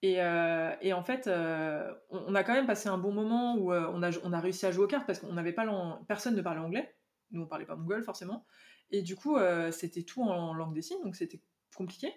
Et, 0.02 0.22
euh, 0.22 0.72
et 0.82 0.94
en 0.94 1.04
fait, 1.04 1.28
euh, 1.28 1.92
on, 2.10 2.26
on 2.28 2.36
a 2.36 2.44
quand 2.44 2.54
même 2.54 2.68
passé 2.68 2.90
un 2.90 2.98
bon 2.98 3.12
moment 3.12 3.56
où 3.58 3.72
euh, 3.72 3.90
on, 3.94 4.04
a, 4.04 4.12
on 4.24 4.34
a 4.34 4.40
réussi 4.40 4.66
à 4.66 4.72
jouer 4.72 4.84
aux 4.86 4.88
cartes 4.88 5.08
parce 5.08 5.20
qu'on 5.20 5.34
n'avait 5.34 5.54
pas 5.54 5.66
personne 6.08 6.36
ne 6.36 6.42
parlait 6.42 6.60
anglais. 6.60 6.96
Nous, 7.32 7.42
on 7.42 7.48
parlait 7.48 7.66
pas 7.66 7.76
mongol 7.76 8.04
forcément. 8.04 8.46
Et 8.92 9.02
du 9.02 9.16
coup, 9.16 9.38
euh, 9.38 9.72
c'était 9.72 10.04
tout 10.04 10.22
en 10.24 10.54
langue 10.54 10.74
des 10.76 10.82
signes, 10.84 11.02
donc 11.04 11.16
c'était 11.16 11.42
compliqué. 11.76 12.14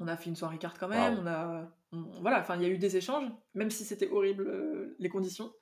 On 0.00 0.08
a 0.08 0.16
fait 0.16 0.28
une 0.30 0.36
soirée 0.36 0.58
carte 0.58 0.78
quand 0.78 0.88
même. 0.88 1.14
On 1.20 1.26
a, 1.26 1.72
on- 1.92 2.20
voilà, 2.20 2.40
enfin, 2.40 2.56
il 2.56 2.62
y 2.62 2.66
a 2.66 2.68
eu 2.68 2.78
des 2.78 2.96
échanges, 2.96 3.28
même 3.54 3.70
si 3.70 3.84
c'était 3.84 4.08
horrible 4.08 4.46
euh, 4.48 4.96
les 4.98 5.08
conditions. 5.08 5.52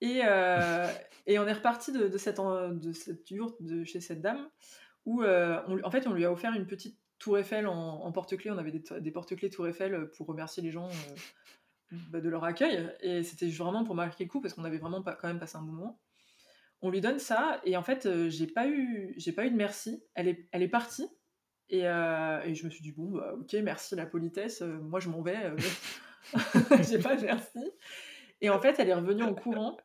Et, 0.00 0.20
euh, 0.24 0.86
et 1.26 1.38
on 1.38 1.46
est 1.46 1.52
reparti 1.52 1.90
de, 1.92 2.06
de 2.08 2.18
cette, 2.18 2.38
de 2.38 2.92
cette 2.92 3.30
yourte 3.30 3.60
de 3.62 3.84
chez 3.84 4.00
cette 4.00 4.20
dame 4.20 4.48
où, 5.06 5.22
euh, 5.22 5.60
on 5.66 5.74
lui- 5.76 5.84
en 5.84 5.90
fait, 5.90 6.06
on 6.06 6.12
lui 6.12 6.24
a 6.24 6.30
offert 6.32 6.52
une 6.52 6.66
petite 6.66 6.98
tour 7.18 7.36
Eiffel 7.38 7.66
en, 7.66 7.74
en 8.04 8.12
porte-clés. 8.12 8.50
On 8.50 8.58
avait 8.58 8.70
des, 8.70 8.82
des 9.00 9.10
porte-clés 9.10 9.50
tour 9.50 9.66
Eiffel 9.66 10.08
pour 10.16 10.26
remercier 10.28 10.62
les 10.62 10.70
gens 10.70 10.88
bah, 12.10 12.20
de 12.20 12.28
leur 12.28 12.44
accueil. 12.44 12.88
Et 13.00 13.22
c'était 13.24 13.48
vraiment 13.48 13.82
pour 13.84 13.94
marquer 13.96 14.24
le 14.24 14.30
coup 14.30 14.40
parce 14.40 14.54
qu'on 14.54 14.64
avait 14.64 14.78
vraiment 14.78 15.02
pas, 15.02 15.14
quand 15.14 15.26
même 15.28 15.40
passé 15.40 15.56
un 15.56 15.62
bon 15.62 15.72
moment. 15.72 16.00
On 16.80 16.90
lui 16.90 17.00
donne 17.00 17.18
ça 17.18 17.60
et 17.64 17.76
en 17.76 17.82
fait, 17.82 18.08
j'ai 18.28 18.46
pas 18.46 18.68
eu, 18.68 19.12
j'ai 19.16 19.32
pas 19.32 19.46
eu 19.46 19.50
de 19.50 19.56
merci. 19.56 20.04
Elle 20.14 20.28
est, 20.28 20.48
elle 20.52 20.62
est 20.62 20.68
partie 20.68 21.08
et, 21.70 21.86
euh, 21.86 22.40
et 22.44 22.54
je 22.54 22.64
me 22.64 22.70
suis 22.70 22.82
dit 22.82 22.92
bon, 22.92 23.10
bah, 23.10 23.34
ok, 23.38 23.52
merci 23.62 23.94
la 23.96 24.06
politesse. 24.06 24.62
euh, 24.62 24.78
moi, 24.80 25.00
je 25.00 25.08
m'en 25.08 25.22
vais. 25.22 25.36
euh, 25.46 25.56
j'ai 26.82 26.98
pas 26.98 27.16
de 27.16 27.22
merci. 27.24 27.58
Et 28.40 28.50
en 28.50 28.60
fait, 28.60 28.78
elle 28.78 28.88
est 28.88 28.94
revenue 28.94 29.22
en 29.22 29.34
courant 29.34 29.76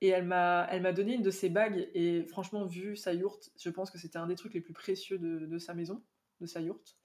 et 0.00 0.08
elle 0.08 0.24
m'a, 0.26 0.66
elle 0.70 0.82
m'a 0.82 0.92
donné 0.92 1.14
une 1.14 1.22
de 1.22 1.30
ses 1.30 1.48
bagues. 1.48 1.88
Et 1.94 2.24
franchement, 2.24 2.66
vu 2.66 2.96
sa 2.96 3.12
yourte, 3.14 3.50
je 3.58 3.70
pense 3.70 3.90
que 3.90 3.98
c'était 3.98 4.18
un 4.18 4.26
des 4.26 4.36
trucs 4.36 4.54
les 4.54 4.60
plus 4.60 4.74
précieux 4.74 5.18
de, 5.18 5.46
de 5.46 5.58
sa 5.58 5.74
maison, 5.74 6.02
de 6.40 6.46
sa 6.46 6.60
yourte. 6.60 6.96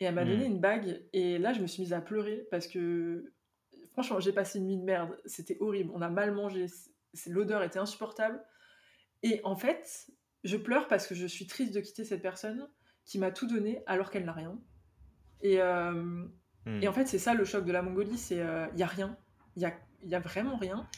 Et 0.00 0.04
elle 0.06 0.14
m'a 0.14 0.24
donné 0.24 0.46
Hmm. 0.46 0.52
une 0.52 0.60
bague. 0.60 1.04
Et 1.12 1.38
là, 1.38 1.52
je 1.52 1.60
me 1.60 1.66
suis 1.66 1.82
mise 1.82 1.92
à 1.92 2.00
pleurer 2.00 2.46
parce 2.50 2.66
que 2.66 3.32
franchement, 3.92 4.20
j'ai 4.20 4.32
passé 4.32 4.58
une 4.58 4.66
nuit 4.66 4.76
de 4.78 4.82
merde. 4.84 5.16
C'était 5.24 5.56
horrible. 5.60 5.92
On 5.94 6.02
a 6.02 6.08
mal 6.10 6.32
mangé. 6.34 6.66
L'odeur 7.26 7.62
était 7.62 7.78
insupportable. 7.78 8.42
Et 9.22 9.40
en 9.44 9.56
fait, 9.56 10.08
je 10.42 10.56
pleure 10.56 10.88
parce 10.88 11.06
que 11.06 11.14
je 11.14 11.26
suis 11.26 11.46
triste 11.46 11.72
de 11.74 11.80
quitter 11.80 12.04
cette 12.04 12.22
personne 12.22 12.68
qui 13.04 13.18
m'a 13.18 13.30
tout 13.30 13.46
donné 13.46 13.82
alors 13.86 14.10
qu'elle 14.10 14.24
n'a 14.24 14.32
rien. 14.32 14.58
Et, 15.42 15.60
euh, 15.60 16.26
Hmm. 16.66 16.82
et 16.82 16.88
en 16.88 16.94
fait, 16.94 17.06
c'est 17.06 17.18
ça 17.18 17.34
le 17.34 17.44
choc 17.44 17.66
de 17.66 17.72
la 17.72 17.82
Mongolie, 17.82 18.16
c'est 18.16 18.36
il 18.72 18.78
y 18.78 18.82
a 18.82 18.86
rien, 18.86 19.16
il 19.56 19.62
y 19.62 19.66
a, 19.66 19.74
y 20.04 20.14
a 20.14 20.20
vraiment 20.20 20.56
rien. 20.56 20.88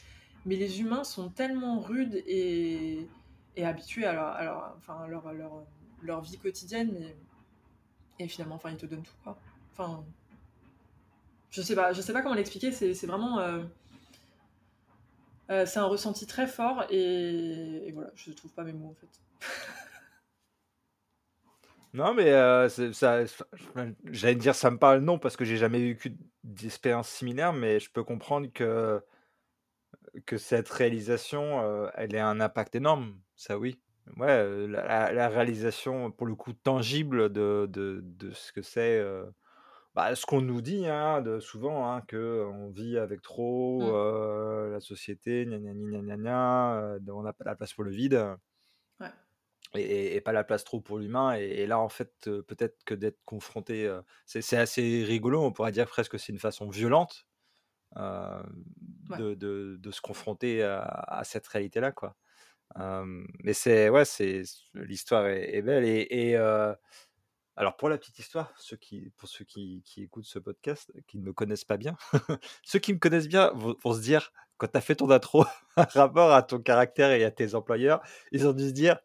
Mais 0.44 0.56
les 0.56 0.80
humains 0.80 1.02
sont 1.04 1.28
tellement 1.30 1.80
rudes 1.80 2.22
et, 2.26 3.10
et 3.56 3.64
habitués 3.66 4.04
à, 4.06 4.12
leur, 4.12 4.26
à 4.28 4.44
leur- 4.44 4.74
enfin, 4.78 4.98
à 5.02 5.08
leur, 5.08 5.26
à 5.26 5.32
leur, 5.32 5.66
leur 6.02 6.20
vie 6.22 6.38
quotidienne, 6.38 6.92
mais 6.92 7.16
et 8.18 8.28
finalement, 8.28 8.56
enfin, 8.56 8.70
ils 8.70 8.76
te 8.76 8.86
donnent 8.86 9.02
tout 9.02 9.16
quoi. 9.24 9.38
Enfin, 9.72 10.04
je 11.50 11.62
sais 11.62 11.74
pas, 11.74 11.92
je 11.92 12.00
sais 12.00 12.12
pas 12.12 12.22
comment 12.22 12.34
l'expliquer. 12.34 12.72
C'est 12.72 12.94
c'est 12.94 13.06
vraiment, 13.06 13.38
euh, 13.40 13.64
euh, 15.50 15.64
c'est 15.66 15.78
un 15.78 15.84
ressenti 15.86 16.26
très 16.26 16.46
fort 16.46 16.84
et, 16.90 17.86
et 17.86 17.92
voilà, 17.92 18.10
je 18.16 18.32
trouve 18.32 18.52
pas 18.52 18.64
mes 18.64 18.72
mots 18.72 18.90
en 18.90 18.94
fait. 18.94 19.08
Non, 21.96 22.12
mais 22.12 22.30
euh, 22.30 22.68
c'est- 22.68 22.92
ça, 22.92 23.24
j'allais 24.04 24.34
dire 24.34 24.54
ça 24.54 24.70
me 24.70 24.78
parle 24.78 25.00
non 25.00 25.18
parce 25.18 25.34
que 25.36 25.44
j'ai 25.46 25.56
jamais 25.56 25.78
vécu 25.80 26.18
d'expérience 26.44 27.08
similaire, 27.08 27.54
mais 27.54 27.80
je 27.80 27.90
peux 27.90 28.04
comprendre 28.04 28.52
que 28.52 29.02
que 30.24 30.36
cette 30.38 30.68
réalisation, 30.68 31.90
elle 31.94 32.14
ait 32.14 32.20
un 32.20 32.40
impact 32.40 32.74
énorme. 32.74 33.20
Ça, 33.34 33.58
oui. 33.58 33.78
Ouais, 34.16 34.66
la, 34.68 34.84
la- 34.86 35.12
la 35.12 35.28
réalisation 35.28 36.10
pour 36.12 36.26
le 36.26 36.34
coup 36.36 36.52
tangible 36.52 37.32
de, 37.32 37.66
de, 37.68 38.00
de 38.02 38.30
ce 38.30 38.52
que 38.52 38.62
c'est, 38.62 39.02
bah, 39.94 40.14
ce 40.14 40.26
qu'on 40.26 40.42
nous 40.42 40.60
dit, 40.60 40.86
hein, 40.86 41.22
de, 41.22 41.40
souvent, 41.40 41.90
hein, 41.92 42.02
que 42.02 42.44
on 42.52 42.70
vit 42.70 42.98
avec 42.98 43.22
trop, 43.22 43.80
Mm. 43.82 43.96
euh, 43.96 44.70
la 44.70 44.80
société, 44.80 45.46
gna 45.46 45.58
gna 45.58 45.72
gna 45.74 46.02
gna 46.02 46.16
gna, 46.16 46.98
on 47.14 47.22
n'a 47.22 47.32
pas 47.32 47.44
la 47.44 47.56
place 47.56 47.72
pour 47.74 47.84
le 47.84 47.90
vide. 47.90 48.22
Et, 49.76 50.20
pas 50.20 50.32
la 50.32 50.44
place 50.44 50.64
trop 50.64 50.80
pour 50.80 50.98
l'humain. 50.98 51.36
Et, 51.38 51.44
et 51.44 51.66
là, 51.66 51.78
en 51.78 51.88
fait, 51.88 52.12
euh, 52.28 52.42
peut-être 52.42 52.82
que 52.84 52.94
d'être 52.94 53.18
confronté, 53.24 53.86
euh, 53.86 54.00
c'est 54.24 54.56
assez 54.56 55.04
rigolo, 55.04 55.42
on 55.42 55.52
pourrait 55.52 55.72
dire 55.72 55.86
presque 55.86 56.12
que 56.12 56.18
c'est 56.18 56.32
une 56.32 56.38
façon 56.38 56.68
violente 56.68 57.26
euh, 57.96 58.42
Ouais. 59.10 59.18
de, 59.18 59.34
de- 59.34 59.76
de 59.78 59.90
se 59.92 60.00
confronter 60.00 60.62
à, 60.64 60.80
à 60.82 61.24
cette 61.24 61.46
réalité-là, 61.46 61.92
quoi. 61.92 62.16
Mais 62.76 63.52
c'est, 63.52 63.88
ouais, 63.88 64.04
c'est 64.04 64.42
l'histoire 64.74 65.26
est, 65.26 65.54
est 65.56 65.62
belle. 65.62 65.84
Et, 65.84 66.06
et, 66.10 66.36
alors, 67.58 67.76
pour 67.76 67.88
la 67.88 67.96
petite 67.96 68.18
histoire, 68.18 68.52
ceux 68.58 68.76
qui, 68.76 69.10
pour 69.16 69.28
ceux 69.28 69.44
qui, 69.44 69.82
qui 69.86 70.02
écoutent 70.02 70.26
ce 70.26 70.38
podcast, 70.38 70.92
qui 71.06 71.16
ne 71.18 71.22
me 71.24 71.32
connaissent 71.32 71.64
pas 71.64 71.78
bien, 71.78 71.96
ceux 72.64 72.78
qui 72.78 72.92
me 72.92 72.98
connaissent 72.98 73.28
bien 73.28 73.50
vont, 73.54 73.74
vont 73.82 73.94
se 73.94 74.00
dire, 74.00 74.30
quand 74.58 74.68
tu 74.68 74.76
as 74.76 74.80
fait 74.82 74.96
ton 74.96 75.08
intro 75.10 75.44
rapport 75.76 76.32
à 76.32 76.42
ton 76.42 76.58
caractère 76.60 77.12
et 77.12 77.24
à 77.24 77.30
tes 77.30 77.54
employeurs, 77.54 78.02
ils 78.32 78.46
ont 78.46 78.52
dû 78.52 78.68
se 78.68 78.72
dire, 78.74 78.98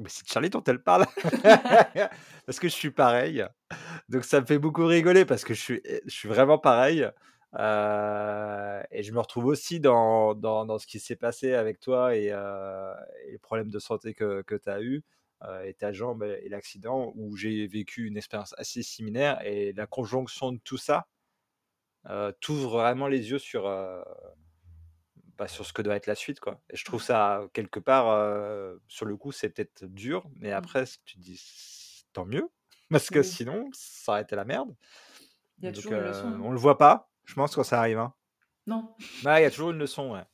mais 0.00 0.08
c'est 0.08 0.26
Charlie 0.26 0.50
dont 0.50 0.64
elle 0.64 0.82
parle. 0.82 1.06
parce 2.46 2.58
que 2.58 2.68
je 2.68 2.74
suis 2.74 2.90
pareil. 2.90 3.44
Donc 4.08 4.24
ça 4.24 4.40
me 4.40 4.46
fait 4.46 4.58
beaucoup 4.58 4.86
rigoler 4.86 5.24
parce 5.24 5.44
que 5.44 5.54
je 5.54 5.60
suis, 5.60 5.82
je 6.06 6.10
suis 6.10 6.28
vraiment 6.28 6.58
pareil. 6.58 7.08
Euh, 7.58 8.82
et 8.92 9.02
je 9.02 9.12
me 9.12 9.18
retrouve 9.18 9.46
aussi 9.46 9.80
dans, 9.80 10.34
dans, 10.34 10.64
dans 10.64 10.78
ce 10.78 10.86
qui 10.86 11.00
s'est 11.00 11.16
passé 11.16 11.52
avec 11.54 11.80
toi 11.80 12.14
et, 12.16 12.28
euh, 12.30 12.94
et 13.26 13.32
les 13.32 13.38
problèmes 13.38 13.70
de 13.70 13.78
santé 13.80 14.14
que, 14.14 14.42
que 14.42 14.54
tu 14.54 14.70
as 14.70 14.80
eu 14.80 15.02
euh, 15.42 15.64
et 15.64 15.74
ta 15.74 15.92
jambe 15.92 16.22
et 16.22 16.48
l'accident 16.48 17.12
où 17.16 17.36
j'ai 17.36 17.66
vécu 17.66 18.06
une 18.06 18.16
expérience 18.16 18.54
assez 18.56 18.84
similaire 18.84 19.44
et 19.44 19.72
la 19.72 19.86
conjonction 19.86 20.52
de 20.52 20.60
tout 20.62 20.76
ça 20.76 21.08
euh, 22.08 22.30
t'ouvre 22.40 22.78
vraiment 22.78 23.08
les 23.08 23.30
yeux 23.30 23.40
sur, 23.40 23.66
bah, 25.40 25.48
sur 25.48 25.64
ce 25.64 25.72
que 25.72 25.80
doit 25.82 25.96
être 25.96 26.06
la 26.06 26.14
suite. 26.14 26.38
Quoi. 26.38 26.60
Et 26.70 26.76
je 26.76 26.84
trouve 26.84 27.02
ça, 27.02 27.42
quelque 27.54 27.80
part, 27.80 28.08
euh, 28.10 28.76
sur 28.88 29.06
le 29.06 29.16
coup, 29.16 29.32
c'est 29.32 29.48
peut-être 29.48 29.86
dur, 29.86 30.28
mais 30.36 30.52
après, 30.52 30.84
tu 31.06 31.16
te 31.16 31.20
dis 31.22 32.04
tant 32.12 32.26
mieux, 32.26 32.46
parce 32.90 33.08
que 33.08 33.20
Oui. 33.20 33.24
sinon, 33.24 33.70
ça 33.72 34.12
aurait 34.12 34.22
été 34.22 34.36
la 34.36 34.44
merde. 34.44 34.76
Il 35.58 35.64
y 35.64 35.68
a 35.68 35.72
Donc, 35.72 35.82
toujours 35.82 35.98
une 35.98 36.04
leçon. 36.04 36.26
hein. 36.28 36.40
on 36.44 36.52
le 36.52 36.58
voit 36.58 36.76
pas, 36.76 37.10
je 37.24 37.32
pense, 37.34 37.54
quand 37.56 37.64
ça 37.64 37.78
arrive. 37.78 37.98
Hein. 37.98 38.12
Non. 38.66 38.94
Ouais, 39.24 39.40
il 39.40 39.42
y 39.44 39.46
a 39.46 39.50
toujours 39.50 39.70
une 39.70 39.78
leçon, 39.78 40.12
ouais. 40.12 40.24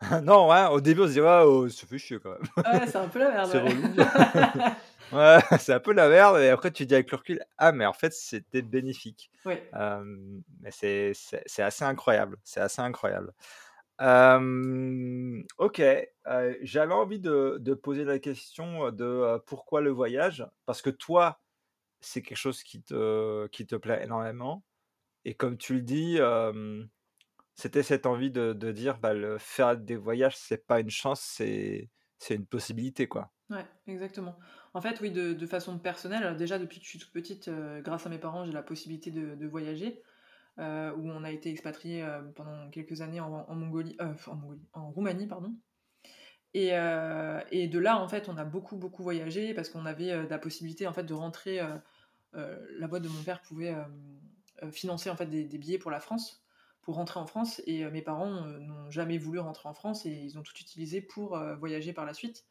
non, 0.24 0.50
ouais, 0.50 0.66
au 0.66 0.80
début, 0.80 1.02
on 1.02 1.06
se 1.06 1.12
dit, 1.12 1.20
ouais, 1.20 1.42
oh, 1.44 1.68
ça 1.68 1.86
fait 1.86 1.98
chier 1.98 2.18
quand 2.18 2.30
même. 2.30 2.42
Ouais, 2.56 2.86
c'est 2.88 2.96
un 2.96 3.06
peu 3.06 3.20
la 3.20 3.30
merde. 3.46 3.50
C'est 3.52 5.12
ouais. 5.16 5.70
un 5.76 5.80
peu 5.80 5.92
la 5.92 6.08
merde, 6.08 6.38
et 6.40 6.48
après, 6.48 6.72
tu 6.72 6.84
dis 6.86 6.94
avec 6.94 7.10
le 7.12 7.16
recul, 7.18 7.40
ah, 7.58 7.70
mais 7.70 7.86
en 7.86 7.92
fait, 7.92 8.12
c'était 8.12 8.62
bénéfique. 8.62 9.30
Ouais. 9.44 9.68
Euh, 9.74 10.02
mais 10.60 10.70
c'est 10.72 11.12
assez 11.62 11.84
incroyable. 11.84 12.38
C'est 12.42 12.60
assez 12.60 12.80
incroyable. 12.82 13.32
Ok, 15.58 15.82
j'avais 16.62 16.94
envie 16.94 17.20
de, 17.20 17.74
poser 17.74 18.04
la 18.04 18.18
question 18.18 18.90
de 18.90 19.38
pourquoi 19.46 19.80
le 19.80 19.90
voyage, 19.90 20.46
parce 20.66 20.82
que 20.82 20.90
toi, 20.90 21.40
c'est 22.00 22.22
quelque 22.22 22.38
chose 22.38 22.62
qui 22.64 22.82
te, 22.82 23.46
qui 23.48 23.66
te 23.66 23.76
plaît 23.76 24.02
énormément. 24.02 24.64
Et 25.24 25.34
comme 25.34 25.56
tu 25.56 25.74
le 25.74 25.82
dis, 25.82 26.18
c'était 27.54 27.84
cette 27.84 28.06
envie 28.06 28.32
de, 28.32 28.72
dire, 28.72 28.98
bah, 28.98 29.14
faire 29.38 29.76
des 29.76 29.96
voyages, 29.96 30.36
c'est 30.36 30.66
pas 30.66 30.80
une 30.80 30.90
chance, 30.90 31.20
c'est 31.20 31.90
une 32.30 32.46
possibilité, 32.46 33.06
quoi. 33.06 33.32
Ouais, 33.50 33.66
exactement. 33.86 34.36
En 34.74 34.80
fait, 34.80 35.00
oui, 35.00 35.12
de, 35.12 35.46
façon 35.46 35.78
personnelle, 35.78 36.36
déjà 36.36 36.58
depuis 36.58 36.80
que 36.80 36.84
je 36.84 36.90
suis 36.90 36.98
toute 36.98 37.12
petite, 37.12 37.50
grâce 37.82 38.04
à 38.06 38.08
mes 38.08 38.18
parents, 38.18 38.44
j'ai 38.44 38.52
la 38.52 38.62
possibilité 38.62 39.12
de 39.12 39.46
voyager, 39.46 40.02
euh, 40.58 40.92
où 40.96 41.08
on 41.08 41.24
a 41.24 41.30
été 41.30 41.50
expatriés 41.50 42.02
euh, 42.02 42.20
pendant 42.34 42.68
quelques 42.68 43.00
années 43.00 43.20
euh, 43.20 43.22
en 43.22 43.54
Mongolie, 43.54 43.96
en 44.74 44.90
Roumanie, 44.90 45.26
pardon. 45.26 45.54
Et, 46.54 46.68
de 46.70 47.78
là, 47.78 47.98
en 47.98 48.08
fait, 48.08 48.28
on 48.28 48.36
a 48.36 48.44
beaucoup, 48.44 48.76
beaucoup 48.76 49.02
voyagé 49.02 49.54
parce 49.54 49.70
qu'on 49.70 49.86
avait 49.86 50.28
la 50.28 50.38
possibilité, 50.38 50.86
en 50.86 50.92
fait, 50.92 51.04
de 51.04 51.14
rentrer. 51.14 51.60
la 52.34 52.86
boîte 52.88 53.02
de 53.02 53.08
mon 53.08 53.22
père 53.22 53.40
pouvait 53.40 53.74
financer, 54.70 55.08
en 55.08 55.16
fait, 55.16 55.26
des, 55.26 55.44
billets 55.58 55.78
pour 55.78 55.90
la 55.90 56.00
France, 56.00 56.44
pour 56.82 56.96
rentrer 56.96 57.20
en 57.20 57.26
France. 57.26 57.62
Et 57.66 57.86
mes 57.90 58.02
parents 58.02 58.44
n'ont 58.44 58.90
jamais 58.90 59.16
voulu 59.16 59.38
rentrer 59.38 59.66
en 59.66 59.74
France 59.74 60.04
et 60.04 60.10
ils 60.10 60.38
ont 60.38 60.42
tout 60.42 60.52
utilisé 60.60 61.00
pour 61.00 61.38
voyager 61.58 61.94
par 61.94 62.04
la 62.04 62.12
suite. 62.12 62.44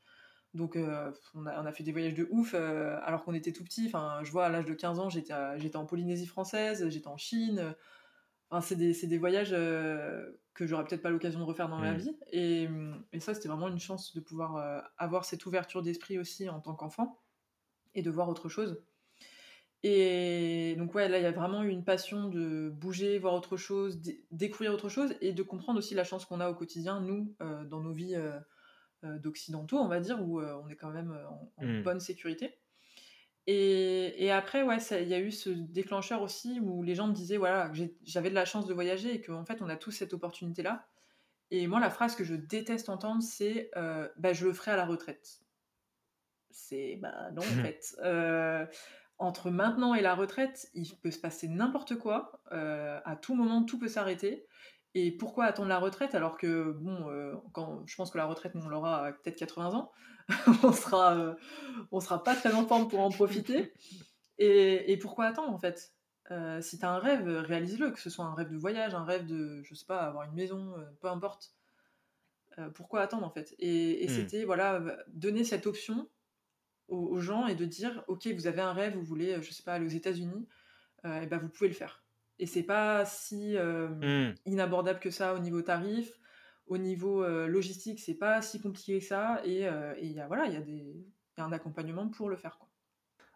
Donc, 0.54 0.76
euh, 0.76 1.12
on, 1.34 1.46
a, 1.46 1.62
on 1.62 1.66
a 1.66 1.72
fait 1.72 1.84
des 1.84 1.92
voyages 1.94 2.14
de 2.14 2.28
ouf 2.32 2.54
euh, 2.54 2.98
alors 3.04 3.24
qu'on 3.24 3.34
était 3.34 3.54
tout 3.54 3.64
petit. 3.64 3.86
Enfin, 3.88 4.20
je 4.24 4.32
vois, 4.32 4.46
à 4.48 4.50
l'âge 4.50 4.66
de 4.66 4.74
15 4.74 5.00
ans, 5.00 5.10
j'étais 5.10 5.34
à- 5.34 5.58
j'étais 5.58 5.78
en 5.78 5.86
Polynésie 5.86 6.28
française, 6.28 6.90
j'étais 6.90 7.08
en 7.08 7.18
Chine. 7.18 7.76
Enfin, 8.50 8.62
c'est 8.62 8.76
des, 8.76 8.94
c'est 8.94 9.08
des 9.08 9.18
voyages 9.18 9.54
euh, 9.54 10.32
que 10.54 10.68
j'aurais 10.68 10.86
peut-être 10.86 11.02
pas 11.02 11.10
l'occasion 11.10 11.40
de 11.40 11.46
refaire 11.46 11.70
dans 11.70 11.80
ma 11.80 11.94
Mm. 11.94 11.98
vie. 11.98 12.18
Et, 12.32 12.68
et 13.14 13.20
ça, 13.22 13.34
c'était 13.34 13.48
vraiment 13.50 13.70
une 13.70 13.80
chance 13.80 14.16
de 14.16 14.22
pouvoir 14.22 14.58
euh, 14.58 14.82
avoir 14.98 15.26
cette 15.26 15.46
ouverture 15.46 15.82
d'esprit 15.84 16.20
aussi 16.20 16.50
en 16.50 16.60
tant 16.62 16.76
qu'enfant 16.76 17.22
et 17.96 18.02
de 18.04 18.12
voir 18.12 18.30
autre 18.30 18.50
chose. 18.50 18.84
Et 19.84 20.76
donc, 20.78 20.94
ouais, 20.94 21.10
là, 21.10 21.18
il 21.18 21.24
y 21.24 21.26
a 21.26 21.32
vraiment 21.32 21.64
eu 21.64 21.70
une 21.70 21.84
passion 21.84 22.30
de 22.30 22.70
bouger, 22.70 23.18
voir 23.18 23.34
autre 23.34 23.58
chose, 23.58 24.00
dé- 24.00 24.26
découvrir 24.30 24.74
autre 24.74 24.90
chose 24.90 25.16
et 25.22 25.34
de 25.34 25.42
comprendre 25.42 25.80
aussi 25.80 25.96
la 25.96 26.04
chance 26.04 26.26
qu'on 26.26 26.40
a 26.40 26.50
au 26.50 26.56
quotidien, 26.56 27.02
nous, 27.02 27.36
euh, 27.42 27.66
dans 27.66 27.80
nos 27.82 27.92
vies 27.92 28.16
euh, 28.16 28.34
euh, 28.34 28.40
d'occidentaux, 29.04 29.78
on 29.78 29.88
va 29.88 30.00
dire, 30.00 30.22
où 30.22 30.40
euh, 30.40 30.60
on 30.64 30.70
est 30.70 30.76
quand 30.76 30.92
même 30.92 31.12
euh, 31.12 31.28
en, 31.28 31.52
en 31.58 31.66
Mm. 31.66 31.84
bonne 31.84 32.00
sécurité. 32.00 32.58
Et, 33.48 34.24
et 34.24 34.32
après, 34.32 34.62
ouais, 34.62 34.78
il 35.02 35.08
y 35.08 35.14
a 35.16 35.20
eu 35.20 35.32
ce 35.32 35.50
déclencheur 35.50 36.22
aussi 36.22 36.60
où 36.60 36.84
les 36.84 36.94
gens 36.96 37.08
me 37.08 37.14
disaient 37.14 37.38
voilà, 37.38 37.72
j'avais 38.04 38.30
de 38.30 38.36
la 38.36 38.46
chance 38.46 38.68
de 38.68 38.74
voyager 38.74 39.14
et 39.16 39.22
qu'en 39.22 39.46
fait, 39.46 39.62
on 39.62 39.70
a 39.70 39.76
tous 39.76 39.92
cette 39.92 40.14
opportunité-là. 40.14 40.88
Et 41.50 41.68
moi, 41.68 41.80
la 41.80 41.90
phrase 41.90 42.16
que 42.16 42.24
je 42.24 42.36
déteste 42.36 42.88
entendre, 42.90 43.22
c'est 43.24 43.72
euh, 43.76 44.08
bah, 44.18 44.32
je 44.34 44.46
le 44.46 44.54
ferai 44.54 44.72
à 44.72 44.76
la 44.78 44.86
retraite. 44.86 45.42
C'est 46.50 46.98
bah 46.98 47.32
non, 47.32 47.42
en 47.42 47.64
fait. 47.64 47.96
Euh, 48.04 48.66
entre 49.18 49.50
maintenant 49.52 49.94
et 49.96 50.02
la 50.02 50.16
retraite, 50.16 50.70
il 50.74 50.96
peut 50.98 51.12
se 51.12 51.20
passer 51.20 51.48
n'importe 51.48 51.96
quoi. 51.98 52.42
euh, 52.52 53.00
à 53.06 53.16
tout 53.16 53.36
moment, 53.36 53.64
tout 53.64 53.80
peut 53.80 53.88
s'arrêter. 53.88 54.46
Et 54.94 55.12
pourquoi 55.12 55.46
attendre 55.46 55.70
la 55.70 55.80
retraite 55.80 56.16
alors 56.16 56.38
que, 56.38 56.72
bon, 56.74 57.10
euh, 57.10 57.34
quand, 57.54 57.84
je 57.88 57.96
pense 57.96 58.12
que 58.12 58.18
la 58.18 58.26
retraite, 58.26 58.54
on 58.56 58.68
l'aura 58.68 59.06
à 59.06 59.12
peut-être 59.14 59.38
80 59.38 59.74
ans. 59.74 59.92
on 60.64 60.72
sera, 60.74 61.18
euh, 61.18 61.34
on 61.92 62.00
sera 62.00 62.24
pas 62.24 62.36
très 62.36 62.54
en 62.54 62.66
forme 62.66 62.88
pour 62.88 63.00
en 63.00 63.10
profiter. 63.10 63.74
Et, 64.38 64.92
et 64.92 64.98
pourquoi 64.98 65.26
attendre, 65.26 65.54
en 65.54 65.58
fait? 65.58 65.94
Euh, 66.30 66.62
si 66.62 66.78
tu 66.78 66.86
as 66.86 66.92
un 66.92 67.00
rêve, 67.00 67.28
réalise-le, 67.28 67.92
que 67.92 68.00
ce 68.00 68.10
soit 68.10 68.26
un 68.26 68.34
rêve 68.34 68.50
de 68.50 68.58
voyage, 68.58 68.94
un 68.94 69.04
rêve 69.04 69.26
de, 69.26 69.62
je 69.64 69.74
sais 69.74 69.86
pas, 69.86 70.00
avoir 70.00 70.26
une 70.26 70.34
maison, 70.34 70.76
peu 71.00 71.08
importe. 71.08 71.54
Pourquoi 72.76 73.02
attendre 73.02 73.26
en 73.26 73.30
fait? 73.32 73.56
Et, 73.60 74.04
et 74.04 74.08
Mmh. 74.08 74.10
c'était, 74.10 74.44
voilà, 74.44 74.82
donner 75.08 75.46
cette 75.46 75.68
option 75.68 76.10
aux, 76.90 77.08
aux 77.08 77.20
gens 77.20 77.48
et 77.48 77.56
de 77.56 77.66
dire, 77.66 78.04
ok, 78.08 78.28
vous 78.28 78.46
avez 78.46 78.62
un 78.62 78.74
rêve, 78.74 78.94
vous 78.94 79.04
voulez, 79.04 79.42
je 79.42 79.52
sais 79.52 79.64
pas, 79.64 79.74
aller 79.74 79.86
aux 79.86 79.90
États-Unis, 79.90 80.48
et 81.06 81.26
ben 81.28 81.38
vous 81.38 81.50
pouvez 81.50 81.70
le 81.70 81.74
faire. 81.74 82.04
Et 82.40 82.46
c'est 82.48 82.64
pas 82.64 83.06
si 83.06 83.58
euh, 83.58 83.90
Mmh. 84.02 84.36
inabordable 84.46 85.00
que 85.00 85.12
ça 85.12 85.34
au 85.36 85.40
niveau 85.40 85.62
tarif, 85.62 86.20
au 86.68 86.78
niveau 86.78 87.24
euh, 87.24 87.48
logistique, 87.48 88.00
c'est 88.00 88.16
pas 88.18 88.42
si 88.42 88.62
compliqué 88.62 89.00
que 89.00 89.06
ça, 89.06 89.42
et 89.46 89.62
il 90.02 90.12
y 90.12 90.20
a 90.20 90.28
voilà, 90.28 90.46
il 90.48 90.54
y 90.54 90.58
a 90.58 90.62
des 90.62 91.06
y 91.38 91.42
a 91.42 91.46
un 91.46 91.52
accompagnement 91.54 92.10
pour 92.10 92.30
le 92.30 92.38
faire 92.38 92.58
quoi. 92.60 92.70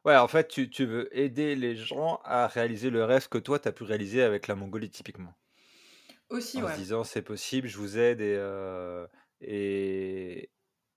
Ouais, 0.05 0.15
en 0.15 0.29
fait, 0.29 0.47
tu 0.47 0.69
tu 0.69 0.85
veux 0.85 1.09
aider 1.17 1.53
les 1.57 1.75
gens 1.75 2.21
à 2.23 2.47
réaliser 2.47 2.89
le 2.89 3.03
rêve 3.03 3.27
que 3.27 3.37
toi, 3.37 3.59
tu 3.59 3.67
as 3.67 3.73
pu 3.73 3.83
réaliser 3.83 4.21
avec 4.23 4.47
la 4.47 4.55
Mongolie, 4.55 4.89
typiquement? 4.89 5.33
Aussi, 6.29 6.61
En 6.61 6.67
se 6.67 6.73
ouais. 6.73 6.79
disant: 6.79 7.03
«C'est 7.03 7.21
possible, 7.21 7.67
je 7.67 7.77
vous 7.77 7.97
aide» 7.97 8.21
et 8.21 8.37
et 9.41 10.51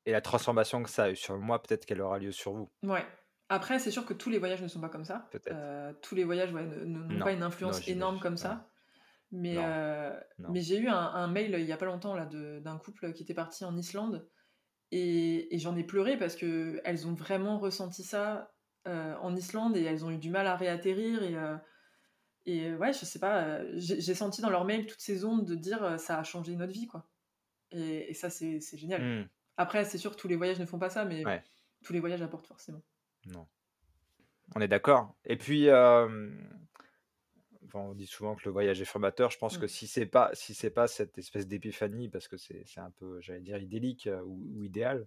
et 0.06 0.12
la 0.12 0.20
transformation 0.22 0.82
que 0.82 0.88
ça 0.90 1.04
a 1.04 1.10
eu 1.10 1.16
sur 1.16 1.36
moi, 1.38 1.62
peut-être 1.62 1.84
qu'elle 1.86 2.00
aura 2.00 2.18
lieu 2.18 2.32
sur 2.32 2.52
vous, 2.54 2.70
Ouais. 2.82 3.06
Après, 3.48 3.78
c'est 3.78 3.90
sûr 3.90 4.04
que 4.06 4.14
tous 4.14 4.30
les 4.30 4.38
voyages 4.38 4.62
ne 4.62 4.68
sont 4.68 4.80
pas 4.80 4.88
comme 4.90 5.04
ça. 5.04 5.30
peut-être. 5.30 5.62
Heu, 5.90 5.96
tous 6.02 6.14
les 6.14 6.24
voyages, 6.24 6.52
ouais, 6.52 6.64
n'ont 6.86 7.22
Non, 7.22 7.22
pas 7.22 7.32
une 7.32 7.42
non, 7.64 7.76
influence 7.76 7.82
énorme 7.86 8.20
comme 8.20 8.36
ouais. 8.40 8.48
ça. 8.48 8.70
Mais, 9.32 9.58
Non, 9.58 9.74
non. 10.38 10.54
mais 10.54 10.62
j'ai 10.62 10.78
eu 10.78 10.88
un 10.88 10.96
un 10.98 11.28
mail, 11.28 11.56
il 11.60 11.66
y 11.66 11.72
a 11.72 11.76
pas 11.78 11.86
longtemps 11.86 12.14
là 12.16 12.26
d'un 12.26 12.78
couple 12.78 13.12
qui 13.14 13.22
était 13.24 13.34
parti 13.34 13.64
en 13.64 13.76
Islande 13.76 14.28
et 14.92 15.54
et 15.54 15.58
j'en 15.58 15.76
ai 15.76 15.84
pleuré 15.84 16.18
parce 16.18 16.36
qu'elles 16.36 17.06
ont 17.08 17.14
vraiment 17.14 17.58
ressenti 17.58 18.04
ça, 18.04 18.54
heu, 18.88 19.14
en 19.22 19.36
Islande 19.36 19.76
et 19.76 19.84
elles 19.84 20.04
ont 20.06 20.10
eu 20.12 20.18
du 20.18 20.30
mal 20.30 20.46
à 20.48 20.56
réatterrir 20.56 21.22
et 21.24 21.36
et 22.46 22.74
ouais, 22.74 22.92
je 22.92 23.04
sais 23.04 23.18
pas, 23.18 23.60
j'ai 23.76 24.14
senti 24.14 24.40
dans 24.40 24.50
leur 24.50 24.64
mail 24.64 24.86
toutes 24.86 25.00
ces 25.00 25.24
ondes 25.24 25.44
de 25.46 25.54
dire, 25.54 25.98
«Ça 26.00 26.18
a 26.18 26.22
changé 26.24 26.56
notre 26.56 26.72
vie», 26.72 26.86
quoi 26.86 27.10
et 27.72 28.10
et 28.10 28.14
ça, 28.14 28.30
c'est 28.30 28.60
génial. 28.78 29.10
Mmh. 29.10 29.28
Après, 29.58 29.84
c'est 29.86 29.98
sûr 29.98 30.12
que 30.12 30.16
tous 30.20 30.28
les 30.28 30.36
voyages 30.36 30.60
ne 30.60 30.66
font 30.66 30.78
pas 30.80 30.90
ça, 30.90 31.04
mais 31.06 31.24
Ouais, 31.24 31.44
tous 31.84 31.92
les 31.94 32.00
voyages 32.00 32.22
apportent 32.22 32.46
forcément. 32.48 32.82
Non. 33.26 33.48
On 34.54 34.60
est 34.60 34.68
d'accord 34.68 35.14
et 35.24 35.36
puis, 35.36 35.68
enfin, 37.64 37.80
on 37.80 37.94
dit 37.94 38.06
souvent 38.06 38.34
que 38.34 38.42
le 38.44 38.50
voyage 38.52 38.80
est 38.80 38.84
formateur. 38.84 39.30
Je 39.30 39.38
pense 39.38 39.58
que 39.58 39.66
Mmh. 39.66 39.66
si 39.66 39.86
c'est 39.86 40.06
pas 40.06 40.30
si 40.34 40.54
c'est 40.54 40.70
pas 40.70 40.88
cette 40.88 41.18
espèce 41.18 41.46
d'épiphanie, 41.46 42.08
parce 42.08 42.28
que 42.28 42.36
c'est 42.36 42.62
c'est 42.66 42.80
un 42.80 42.90
peu, 42.90 43.20
j'allais 43.20 43.40
dire 43.40 43.58
idyllique, 43.58 44.06
heu, 44.06 44.22
ou 44.24 44.42
ou 44.56 44.64
idéal, 44.64 45.06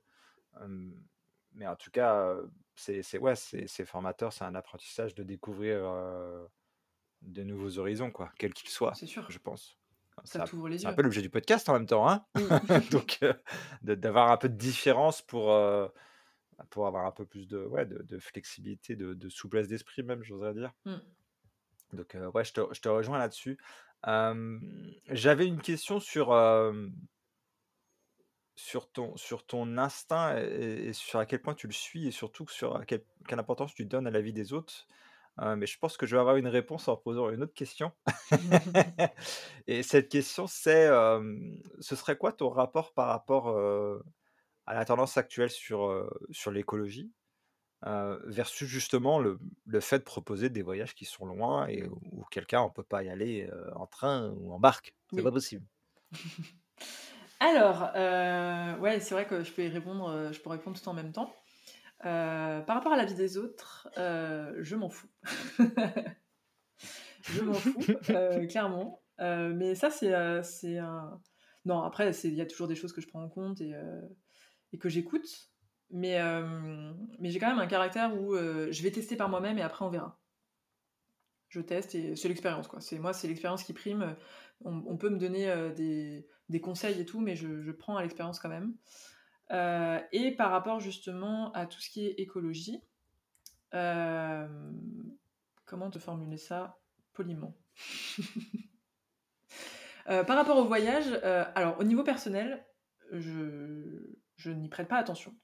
mais 1.53 1.67
en 1.67 1.75
tout 1.75 1.91
cas, 1.91 2.35
c'est 2.75 3.03
c'est 3.03 3.17
ouais, 3.17 3.35
c'est 3.35 3.67
c'est 3.67 3.85
formateur, 3.85 4.31
c'est 4.33 4.45
un 4.45 4.55
apprentissage 4.55 5.15
de 5.15 5.23
découvrir, 5.23 5.83
heu, 5.85 6.47
de 7.23 7.43
nouveaux 7.43 7.79
horizons, 7.79 8.11
quoi, 8.11 8.31
quels 8.39 8.53
qu'ils 8.53 8.69
soient, 8.71 8.99
C'est 8.99 9.05
sûr, 9.05 9.29
je 9.29 9.37
pense. 9.39 9.77
Ça 10.23 10.39
C'est 10.39 10.43
un 10.43 10.45
t'ouvre 10.45 10.69
les 10.69 10.83
c'est 10.83 10.87
un 10.87 10.93
yeux. 10.93 10.95
peu 10.95 11.03
l'objet 11.03 11.21
du 11.21 11.29
podcast 11.29 11.69
en 11.69 11.73
même 11.73 11.85
temps, 11.87 12.09
hein? 12.09 12.25
Oui. 12.35 12.61
Donc, 12.91 13.19
de 13.83 13.95
d'avoir 13.95 14.31
un 14.31 14.37
peu 14.37 14.49
de 14.49 14.55
différence 14.57 15.21
pour, 15.21 15.51
pour 16.69 16.87
avoir 16.87 17.05
un 17.05 17.11
peu 17.11 17.25
plus 17.25 17.47
de 17.47 17.59
ouais, 17.65 17.85
de 17.85 18.01
de 18.03 18.19
flexibilité, 18.19 18.95
de 18.95 19.13
de 19.13 19.29
souplesse 19.29 19.67
d'esprit 19.67 20.03
même, 20.03 20.23
j'oserais 20.23 20.53
dire. 20.53 20.71
Mmh. 20.85 20.95
Donc, 21.93 22.15
heu, 22.15 22.27
ouais, 22.29 22.43
je 22.43 22.53
te 22.53 22.61
je 22.71 22.81
te 22.81 22.89
rejoins 22.89 23.17
là-dessus. 23.17 23.57
J'avais 25.09 25.45
une 25.45 25.61
question 25.61 25.99
sur, 25.99 26.35
sur 28.55 28.91
ton 28.91 29.15
sur 29.17 29.45
ton 29.45 29.77
instinct 29.77 30.37
et 30.37 30.87
et 30.87 30.93
sur 30.93 31.19
à 31.19 31.25
quel 31.25 31.41
point 31.41 31.53
tu 31.53 31.67
le 31.67 31.73
suis 31.73 32.07
et 32.07 32.11
surtout 32.11 32.47
sur 32.47 32.75
à 32.75 32.85
quelle 32.85 33.03
quelle 33.27 33.39
importance 33.39 33.73
tu 33.73 33.85
donnes 33.85 34.07
à 34.07 34.11
la 34.11 34.21
vie 34.21 34.33
des 34.33 34.53
autres. 34.53 34.87
Mais 35.37 35.65
je 35.65 35.79
pense 35.79 35.97
que 35.97 36.05
je 36.05 36.15
vais 36.15 36.19
avoir 36.19 36.35
une 36.35 36.47
réponse 36.47 36.87
en 36.87 36.95
posant 36.95 37.29
une 37.31 37.43
autre 37.43 37.53
question. 37.53 37.91
Et 39.67 39.81
cette 39.81 40.09
question, 40.09 40.45
c'est, 40.45 40.87
ce 41.79 41.95
serait 41.95 42.17
quoi 42.17 42.31
ton 42.31 42.49
rapport 42.49 42.93
par 42.93 43.07
rapport, 43.07 43.49
à 44.71 44.75
la 44.75 44.85
tendance 44.85 45.17
actuelle 45.17 45.49
sur, 45.51 45.85
heu, 45.87 46.09
sur 46.31 46.51
l'écologie, 46.51 47.13
heu, 47.87 48.21
versus 48.27 48.67
justement 48.69 49.19
le 49.19 49.39
le 49.65 49.79
fait 49.81 49.99
de 49.99 50.03
proposer 50.05 50.49
des 50.51 50.63
voyages 50.63 50.95
qui 50.95 51.05
sont 51.05 51.25
loin 51.27 51.67
et 51.67 51.83
où 51.87 51.99
où 52.13 52.25
quelqu'un 52.31 52.61
on 52.63 52.71
peut 52.71 52.83
pas 52.83 53.03
y 53.03 53.09
aller, 53.09 53.47
heu, 53.51 53.71
en 53.75 53.87
train 53.87 54.29
ou 54.31 54.53
en 54.53 54.59
barque, 54.59 54.95
c'est 55.11 55.23
pas 55.23 55.31
Oui. 55.31 55.33
possible. 55.33 55.65
Alors, 57.39 57.91
heu, 57.95 58.79
ouais, 58.81 58.99
c'est 58.99 59.13
vrai 59.15 59.27
que 59.27 59.43
je 59.43 59.51
peux 59.53 59.63
y 59.63 59.67
répondre, 59.69 60.31
je 60.33 60.39
peux 60.41 60.49
répondre 60.49 60.79
tout 60.79 60.87
en 60.89 60.93
même 60.93 61.11
temps. 61.11 61.33
Par 62.01 62.67
rapport 62.67 62.93
à 62.93 62.97
la 62.97 63.05
vie 63.05 63.15
des 63.15 63.37
autres, 63.37 63.89
je 63.97 64.75
m'en 64.75 64.89
fous. 64.89 65.09
Je 67.27 67.41
m'en 67.41 67.61
fous, 67.61 67.91
clairement. 68.49 69.03
Mais 69.19 69.75
ça, 69.75 69.89
c'est, 69.89 70.43
c'est 70.43 70.77
un 70.77 71.21
non, 71.65 71.81
après, 71.83 72.11
c'est 72.13 72.27
il 72.29 72.33
y 72.33 72.41
a 72.41 72.47
toujours 72.47 72.67
des 72.67 72.73
choses 72.75 72.91
que 72.91 73.01
je 73.01 73.07
prends 73.07 73.21
en 73.23 73.29
compte 73.29 73.61
et 73.61 73.75
et 74.73 74.77
que 74.77 74.89
j'écoute. 74.89 75.51
Mais 75.89 76.11
hem, 76.11 76.95
mais 77.19 77.29
j'ai 77.31 77.39
quand 77.39 77.49
même 77.49 77.59
un 77.59 77.67
caractère 77.67 78.15
où, 78.19 78.33
heu, 78.35 78.71
je 78.71 78.83
vais 78.83 78.91
tester 78.91 79.15
par 79.17 79.29
moi-même 79.29 79.57
et 79.57 79.61
après 79.61 79.83
on 79.85 79.89
verra. 79.89 80.21
Je 81.49 81.59
teste 81.59 81.95
et 81.95 82.15
c'est 82.15 82.29
l'expérience, 82.29 82.67
quoi. 82.69 82.79
C'est 82.79 82.97
moi, 82.97 83.11
c'est 83.11 83.27
l'expérience 83.27 83.63
qui 83.63 83.73
prime, 83.73 84.15
on 84.63 84.95
peut 84.97 85.09
me 85.09 85.17
donner, 85.17 85.49
heu, 85.51 85.71
des 85.73 86.27
des 86.47 86.61
conseils 86.61 86.99
et 86.99 87.05
tout, 87.05 87.19
mais 87.19 87.35
je 87.35 87.61
je 87.61 87.71
prends 87.71 87.97
à 87.97 88.01
l'expérience 88.03 88.39
quand 88.39 88.49
même. 88.49 88.75
Et 90.13 90.31
par 90.37 90.51
rapport 90.51 90.79
justement 90.79 91.51
à 91.53 91.65
tout 91.65 91.81
ce 91.81 91.89
qui 91.89 92.05
est 92.07 92.11
écologie, 92.19 92.81
comment 95.65 95.89
te 95.89 95.99
formuler 95.99 96.37
ça 96.37 96.79
poliment? 97.13 97.57
Par 100.05 100.35
rapport 100.35 100.57
au 100.57 100.65
voyage, 100.65 101.11
alors 101.55 101.79
au 101.79 101.83
niveau 101.83 102.03
personnel, 102.03 102.65
je 103.11 104.20
je 104.41 104.51
n'y 104.51 104.69
prête 104.69 104.87
pas 104.87 104.97
attention. 104.97 105.35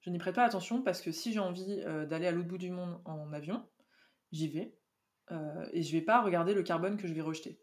Je 0.00 0.10
n'y 0.10 0.18
prête 0.18 0.34
pas 0.34 0.44
attention 0.44 0.82
parce 0.82 1.00
que 1.00 1.12
si 1.12 1.32
j'ai 1.32 1.38
envie, 1.38 1.82
heu, 1.86 2.06
d'aller 2.06 2.26
à 2.26 2.32
l'autre 2.32 2.48
bout 2.48 2.58
du 2.58 2.70
monde 2.70 3.00
en 3.04 3.32
avion, 3.32 3.68
j'y 4.32 4.48
vais, 4.48 4.74
heu 5.30 5.68
et 5.72 5.82
je 5.82 5.92
vais 5.92 6.02
pas 6.02 6.22
regarder 6.22 6.54
le 6.54 6.62
carbone 6.62 6.96
que 6.96 7.06
je 7.06 7.12
vais 7.12 7.20
rejeter. 7.20 7.60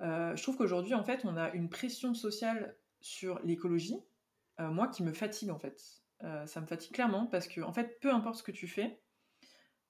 Heu, 0.00 0.34
je 0.34 0.42
trouve 0.42 0.56
qu'aujourd'hui, 0.56 0.94
en 0.94 1.04
fait, 1.04 1.24
on 1.24 1.36
a 1.36 1.50
une 1.52 1.68
pression 1.68 2.14
sociale 2.14 2.76
sur 3.00 3.38
l'écologie, 3.44 4.00
moi 4.58 4.88
qui 4.88 5.04
me 5.04 5.12
fatigue, 5.12 5.50
en 5.50 5.58
fait. 5.58 5.80
Ça 6.46 6.60
me 6.60 6.66
fatigue 6.66 6.92
clairement 6.92 7.26
parce 7.26 7.46
que, 7.46 7.60
en 7.60 7.72
fait, 7.72 8.00
peu 8.00 8.12
importe 8.12 8.36
ce 8.36 8.42
que 8.42 8.50
tu 8.50 8.66
fais, 8.66 9.00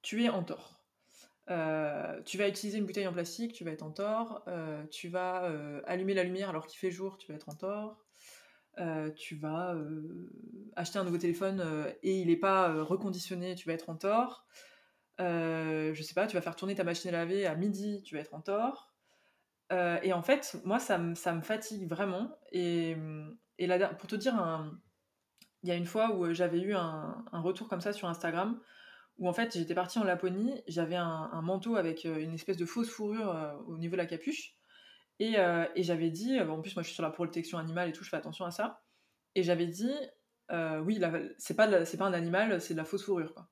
tu 0.03 0.25
es 0.25 0.29
en 0.29 0.43
tort. 0.43 0.83
Tu 1.47 2.37
vas 2.37 2.49
utiliser 2.49 2.77
une 2.77 2.85
bouteille 2.85 3.07
en 3.07 3.13
plastique, 3.15 3.55
tu 3.55 3.65
vas 3.65 3.71
être 3.71 3.83
en 3.85 3.93
tort. 3.93 4.45
Tu 4.91 5.09
vas, 5.09 5.51
allumer 5.87 6.13
la 6.15 6.25
lumière 6.25 6.51
alors 6.51 6.67
qu'il 6.67 6.79
fait 6.79 6.91
jour, 6.91 7.17
tu 7.17 7.29
vas 7.29 7.37
être 7.37 7.49
en 7.49 7.55
tort. 7.55 8.08
Heu, 8.81 9.13
tu 9.15 9.37
vas, 9.37 9.75
heu, 9.75 10.31
acheter 10.77 10.99
un 10.99 11.05
nouveau 11.05 11.19
téléphone, 11.19 11.61
heu 11.61 11.87
et 12.03 12.21
il 12.21 12.31
est 12.31 12.37
pas, 12.37 12.73
reconditionné, 12.83 13.55
tu 13.55 13.67
vas 13.69 13.75
être 13.75 13.91
en 13.91 13.97
tort. 13.97 14.47
Je 15.19 16.03
sais 16.03 16.15
pas, 16.15 16.27
tu 16.27 16.37
vas 16.37 16.43
faire 16.43 16.57
tourner 16.57 16.75
ta 16.75 16.85
machine 16.85 17.11
à 17.11 17.13
laver 17.13 17.47
à 17.47 17.55
midi, 17.57 18.03
tu 18.05 18.15
vas 18.15 18.21
être 18.21 18.35
en 18.35 18.41
tort. 18.41 18.93
Et 19.73 20.13
en 20.13 20.23
fait, 20.23 20.59
moi, 20.65 20.79
ça 20.79 20.99
me 20.99 21.15
fatigue 21.43 21.89
vraiment 21.89 22.31
et 22.53 22.97
et 23.59 23.67
der 23.67 23.97
pour 23.99 24.09
te 24.09 24.17
dire 24.17 24.35
il 25.65 25.69
y 25.69 25.73
a 25.73 25.75
une 25.75 25.87
fois 25.87 26.15
où, 26.15 26.33
j'avais 26.33 26.61
eu 26.61 26.75
un 26.75 27.25
retour 27.33 27.69
comme 27.69 27.81
ça 27.81 27.93
sur 27.93 28.09
Instagram, 28.09 28.61
où 29.19 29.29
en 29.29 29.33
fait, 29.33 29.55
j'étais 29.55 29.75
partie 29.75 29.99
en 29.99 30.05
Laponie, 30.05 30.63
j'avais 30.69 30.95
un 30.97 31.43
manteau 31.43 31.77
avec, 31.77 32.05
une 32.05 32.35
espèce 32.35 32.57
de 32.57 32.67
fausse 32.67 32.91
fourrure, 32.91 33.61
au 33.67 33.77
niveau 33.77 33.93
de 33.93 33.99
la 33.99 34.07
capuche 34.07 34.58
et 35.21 35.39
heu 35.39 35.67
et 35.77 35.83
j'avais 35.83 36.11
dit, 36.11 36.39
heu 36.39 36.51
en 36.51 36.61
plus, 36.61 36.75
moi, 36.77 36.83
je 36.83 36.89
suis 36.89 36.95
sur 36.95 37.03
la 37.05 37.11
protection 37.11 37.59
animale 37.59 37.91
et 37.91 37.93
tout, 37.93 38.05
je 38.05 38.11
fais 38.11 38.17
attention 38.17 38.45
à 38.45 38.51
ça 38.51 38.83
et 39.35 39.43
j'avais 39.43 39.67
dit, 39.67 39.93
heu: 40.53 40.81
«Oui, 40.83 41.01
c'est 41.39 41.57
pas 41.57 41.69
pas 41.69 42.07
un 42.07 42.13
animal, 42.15 42.61
c'est 42.61 42.75
de 42.75 42.79
la 42.79 42.85
fausse 42.85 43.05
fourrure, 43.05 43.35
quoi» 43.35 43.49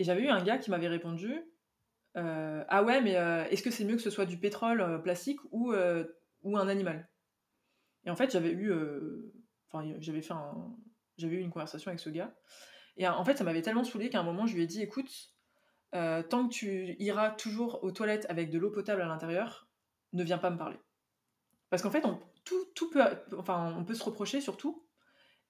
et 0.00 0.04
j'avais 0.04 0.22
eu 0.22 0.28
un 0.28 0.42
gars 0.44 0.58
qui 0.58 0.70
m'avait 0.70 0.88
répondu, 0.88 1.34
«Ah 2.14 2.82
ouais, 2.84 3.00
mais 3.02 3.12
est-ce 3.50 3.62
que 3.62 3.70
c'est 3.70 3.84
mieux 3.84 3.96
que 3.96 4.02
ce 4.02 4.10
soit 4.10 4.26
du 4.26 4.38
pétrole, 4.38 5.02
plastique 5.02 5.40
ou 5.52 5.72
un 5.72 6.68
animal?» 6.68 7.08
Et 8.04 8.10
en 8.10 8.16
fait, 8.16 8.32
j'avais 8.32 8.52
eu, 8.52 8.72
j'avais 11.16 11.36
eu 11.36 11.40
une 11.40 11.50
conversation 11.50 11.88
avec 11.90 12.00
ce 12.00 12.10
gars 12.10 12.34
et 12.96 13.06
en 13.08 13.24
fait, 13.24 13.36
ça 13.36 13.44
m'avait 13.44 13.62
tellement 13.62 13.84
saoulée 13.84 14.10
qu'à 14.10 14.20
un 14.20 14.24
moment, 14.24 14.46
je 14.46 14.54
lui 14.56 14.62
ai 14.62 14.66
dit: 14.66 14.82
«Écoute, 14.82 15.34
tant 15.92 16.48
que 16.48 16.52
tu 16.54 16.96
iras 16.98 17.30
toujours 17.32 17.82
aux 17.84 17.92
toilettes 17.92 18.26
avec 18.28 18.50
de 18.50 18.58
l'eau 18.58 18.70
potable 18.70 19.02
à 19.02 19.06
l'intérieur, 19.06 19.68
ne 20.14 20.24
viens 20.24 20.38
pas 20.38 20.50
me 20.50 20.58
parler». 20.58 20.78
Parce 21.70 21.82
qu'en 21.82 21.90
fait, 21.90 22.04
on 22.04 22.20
tout 22.44 22.64
tout 22.74 22.90
peut 22.90 23.02
enfin, 23.38 23.74
on 23.78 23.84
peut 23.84 23.94
se 23.94 24.04
reprocher 24.04 24.40
sur 24.40 24.56
tout 24.56 24.86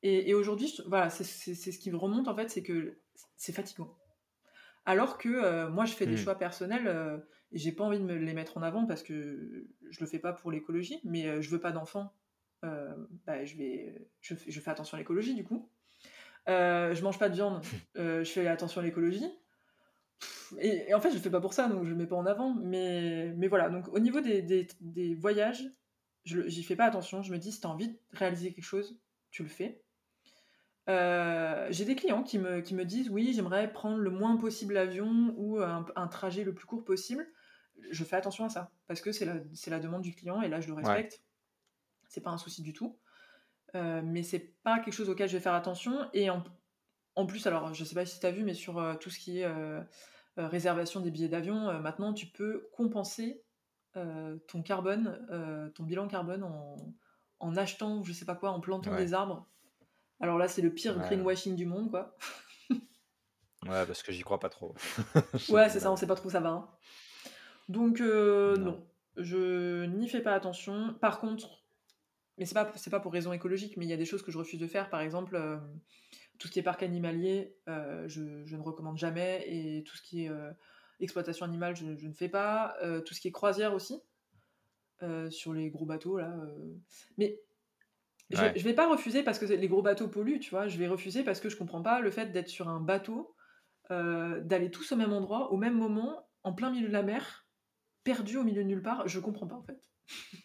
et 0.03 0.31
et 0.31 0.35
aujourd'hui, 0.35 0.75
voilà, 0.87 1.11
c'est 1.11 1.25
ce 1.25 1.79
qui 1.79 1.91
me 1.93 1.97
remonte, 1.99 2.29
en 2.29 2.37
fait, 2.37 2.51
c'est 2.51 2.63
que 2.65 3.01
c'est 3.37 3.53
fatigant. 3.53 3.97
Alors 4.87 5.19
que, 5.19 5.29
heu, 5.29 5.71
moi, 5.71 5.85
je 5.85 5.93
fais 5.95 6.07
des 6.07 6.17
Mmh. 6.17 6.19
choix 6.19 6.37
personnels, 6.39 6.87
heu 6.89 7.29
et 7.53 7.59
j'ai 7.59 7.73
pas 7.73 7.85
envie 7.85 7.99
de 7.99 8.05
me 8.05 8.15
les 8.17 8.35
mettre 8.35 8.57
en 8.59 8.63
avant 8.63 8.87
parce 8.87 9.03
que 9.03 9.69
je 9.91 10.01
le 10.01 10.07
fais 10.07 10.19
pas 10.19 10.33
pour 10.33 10.51
l'écologie, 10.51 11.01
mais 11.05 11.27
heu, 11.29 11.41
je 11.43 11.51
veux 11.51 11.61
pas 11.61 11.73
d'enfants, 11.73 12.13
heu, 12.65 13.09
bah, 13.27 13.45
je 13.45 13.57
vais 13.57 14.11
je 14.21 14.35
fais 14.35 14.51
je 14.51 14.61
fais 14.61 14.71
attention 14.71 14.97
à 14.97 14.99
l'écologie, 15.01 15.35
du 15.35 15.45
coup. 15.45 15.71
Heu, 16.49 16.95
je 16.95 17.03
mange 17.05 17.19
pas 17.19 17.29
de 17.31 17.35
viande, 17.37 17.63
je 17.97 18.25
fais 18.25 18.47
attention 18.49 18.81
à 18.83 18.85
l'écologie. 18.85 19.25
et, 20.61 20.95
en 20.95 21.01
fait, 21.01 21.11
je 21.11 21.17
le 21.17 21.21
fais 21.21 21.31
pas 21.31 21.41
pour 21.41 21.53
ça, 21.53 21.69
donc 21.69 21.85
je 21.85 21.91
le 21.91 21.97
mets 21.97 22.07
pas 22.07 22.17
en 22.17 22.27
avant. 22.27 22.55
Mais, 22.55 23.33
mais 23.37 23.49
voilà, 23.49 23.69
donc 23.71 23.89
au 23.89 23.99
niveau 23.99 24.21
des, 24.21 24.43
des, 24.43 24.67
des 24.81 25.15
voyages, 25.15 25.65
j'y 26.25 26.63
fais 26.63 26.77
pas 26.77 26.85
attention. 26.85 27.23
Je 27.23 27.33
me 27.33 27.39
dis, 27.39 27.53
si 27.53 27.61
tu 27.61 27.67
as 27.67 27.71
envie 27.71 27.89
de 27.89 27.99
réaliser 28.13 28.53
quelque 28.53 28.65
chose, 28.65 28.99
tu 29.31 29.43
le 29.43 29.49
fais. 29.49 29.83
Euh, 30.89 31.67
j'ai 31.71 31.85
des 31.85 31.97
clients 31.97 32.23
qui 32.23 32.39
me, 32.39 32.61
qui 32.61 32.75
me 32.75 32.85
disent 32.85 33.11
oui, 33.11 33.33
j'aimerais 33.35 33.71
prendre 33.71 33.99
le 33.99 34.11
moins 34.11 34.37
possible 34.37 34.75
l'avion 34.75 35.35
ou 35.37 35.61
un, 35.61 36.09
trajet 36.09 36.45
le 36.45 36.55
plus 36.55 36.67
court 36.67 36.85
possible. 36.85 37.27
Je 37.91 38.05
fais 38.05 38.17
attention 38.17 38.45
à 38.45 38.49
ça 38.49 38.71
parce 38.87 39.01
que 39.01 39.13
c'est 39.13 39.27
la, 39.27 39.35
la, 39.67 39.81
demande 39.81 40.03
du 40.03 40.15
client 40.15 40.41
et 40.41 40.49
là 40.49 40.61
je 40.61 40.69
le 40.69 40.75
respecte. 40.75 41.23
C'est 42.09 42.23
pas 42.23 42.31
un 42.31 42.39
souci 42.39 42.63
du 42.63 42.73
tout. 42.73 42.99
Euh, 43.75 44.01
mais 44.03 44.23
c'est 44.23 44.55
pas 44.63 44.79
quelque 44.79 44.95
chose 44.95 45.11
auquel 45.11 45.29
je 45.29 45.37
vais 45.37 45.43
faire 45.43 45.55
attention. 45.55 46.09
Et 46.13 46.31
en, 46.31 46.43
en 47.17 47.27
plus, 47.27 47.47
alors 47.47 47.75
je 47.75 47.85
sais 47.85 47.95
pas 47.95 48.07
si 48.07 48.19
tu 48.19 48.27
as 48.27 48.31
vu, 48.31 48.43
mais 48.43 48.55
sur 48.55 48.79
euh, 48.79 48.95
tout 48.95 49.11
ce 49.11 49.19
qui 49.19 49.41
est 49.41 49.45
euh, 49.45 49.81
réservation 50.37 51.01
des 51.01 51.11
billets 51.11 51.29
d'avion, 51.29 51.81
maintenant 51.81 52.15
tu 52.15 52.27
peux 52.27 52.69
compenser 52.73 53.43
ton 54.49 54.63
carbone, 54.63 55.73
ton 55.75 55.85
bilan 55.85 56.09
carbone 56.09 56.45
en, 56.45 56.77
en, 57.41 57.57
achetant, 57.57 58.03
je 58.05 58.13
sais 58.13 58.25
pas 58.25 58.35
quoi, 58.35 58.51
en 58.51 58.61
plantant 58.61 58.97
des 58.97 59.15
arbres 59.15 59.49
alors 60.21 60.39
là, 60.39 60.49
c'est 60.49 60.63
le 60.63 60.73
pire 60.73 60.99
greenwashing 60.99 61.55
du 61.55 61.67
monde, 61.67 61.91
quoi. 61.91 62.17
ouais, 62.71 63.87
parce 63.87 64.03
que 64.03 64.13
j'y 64.13 64.23
crois 64.23 64.41
pas 64.41 64.49
trop. 64.49 64.75
ouais, 65.49 65.69
c'est 65.69 65.81
ça, 65.81 65.93
on 65.93 65.97
sait 65.97 66.07
pas 66.07 66.17
trop 66.17 66.29
où 66.29 66.33
ça 66.33 66.41
va. 66.41 66.51
Hein. 66.51 66.69
Donc, 67.69 68.01
euh, 68.01 68.57
non. 68.57 68.85
je 69.17 69.85
n'y 69.85 70.09
fais 70.09 70.21
pas 70.21 70.35
attention. 70.35 70.95
Par 71.01 71.21
contre, 71.21 71.63
mais 72.37 72.47
c'est 72.47 72.55
pas, 72.55 72.65
pas 72.65 73.01
pour 73.01 73.13
raison 73.13 73.33
écologique, 73.33 73.77
mais 73.77 73.85
il 73.85 73.89
y 73.89 73.93
a 73.93 73.97
des 73.97 74.05
choses 74.05 74.23
que 74.23 74.33
je 74.33 74.39
refuse 74.39 74.59
de 74.59 74.67
faire. 74.67 74.91
Par 74.91 75.01
exemple, 75.01 75.37
euh, 75.37 75.57
tout 76.39 76.49
ce 76.49 76.53
qui 76.53 76.59
est 76.59 76.65
parc 76.65 76.83
animalier, 76.83 77.57
euh, 77.69 78.09
je, 78.09 78.21
ne 78.21 78.63
recommande 78.63 78.99
jamais. 78.99 79.45
Et 79.47 79.85
tout 79.85 79.97
ce 79.97 80.03
qui 80.03 80.25
est 80.25 80.33
exploitation 81.05 81.45
animale, 81.47 81.77
je, 81.77 81.85
je, 81.97 82.07
ne 82.07 82.13
fais 82.13 82.29
pas. 82.29 82.77
tout 83.05 83.15
ce 83.15 83.21
qui 83.21 83.29
est 83.29 83.33
croisière 83.33 83.75
aussi, 83.75 84.01
sur 85.31 85.53
les 85.53 85.71
gros 85.71 85.87
bateaux, 85.87 86.19
là. 86.19 86.35
Mais 87.17 87.41
je, 88.31 88.43
ne 88.43 88.63
vais 88.63 88.75
pas 88.75 88.89
refuser 88.89 89.23
parce 89.23 89.39
que 89.39 89.47
les 89.47 89.69
gros 89.69 89.83
bateaux 89.83 90.09
polluent, 90.09 90.41
tu 90.41 90.51
vois. 90.51 90.69
Je 90.69 90.79
vais 90.79 90.87
refuser 90.87 91.23
parce 91.23 91.41
que 91.41 91.49
je 91.49 91.57
comprends 91.57 91.83
pas 91.83 92.01
le 92.01 92.11
fait 92.11 92.27
d'être 92.27 92.49
sur 92.49 92.69
un 92.69 92.81
bateau, 92.81 93.35
euh, 93.91 94.41
d'aller 94.41 94.71
tous 94.71 94.93
au 94.93 94.97
même 94.97 95.13
endroit, 95.13 95.53
au 95.53 95.57
même 95.57 95.77
moment, 95.77 96.29
en 96.43 96.53
plein 96.53 96.71
milieu 96.71 96.89
de 96.89 96.93
la 96.93 97.03
mer, 97.03 97.47
perdu 98.05 98.37
au 98.37 98.45
milieu 98.45 98.63
de 98.63 98.69
nulle 98.69 98.83
part. 98.83 99.09
Je 99.09 99.19
comprends 99.19 99.47
pas 99.47 99.57
en 99.57 99.63
fait. 99.63 99.81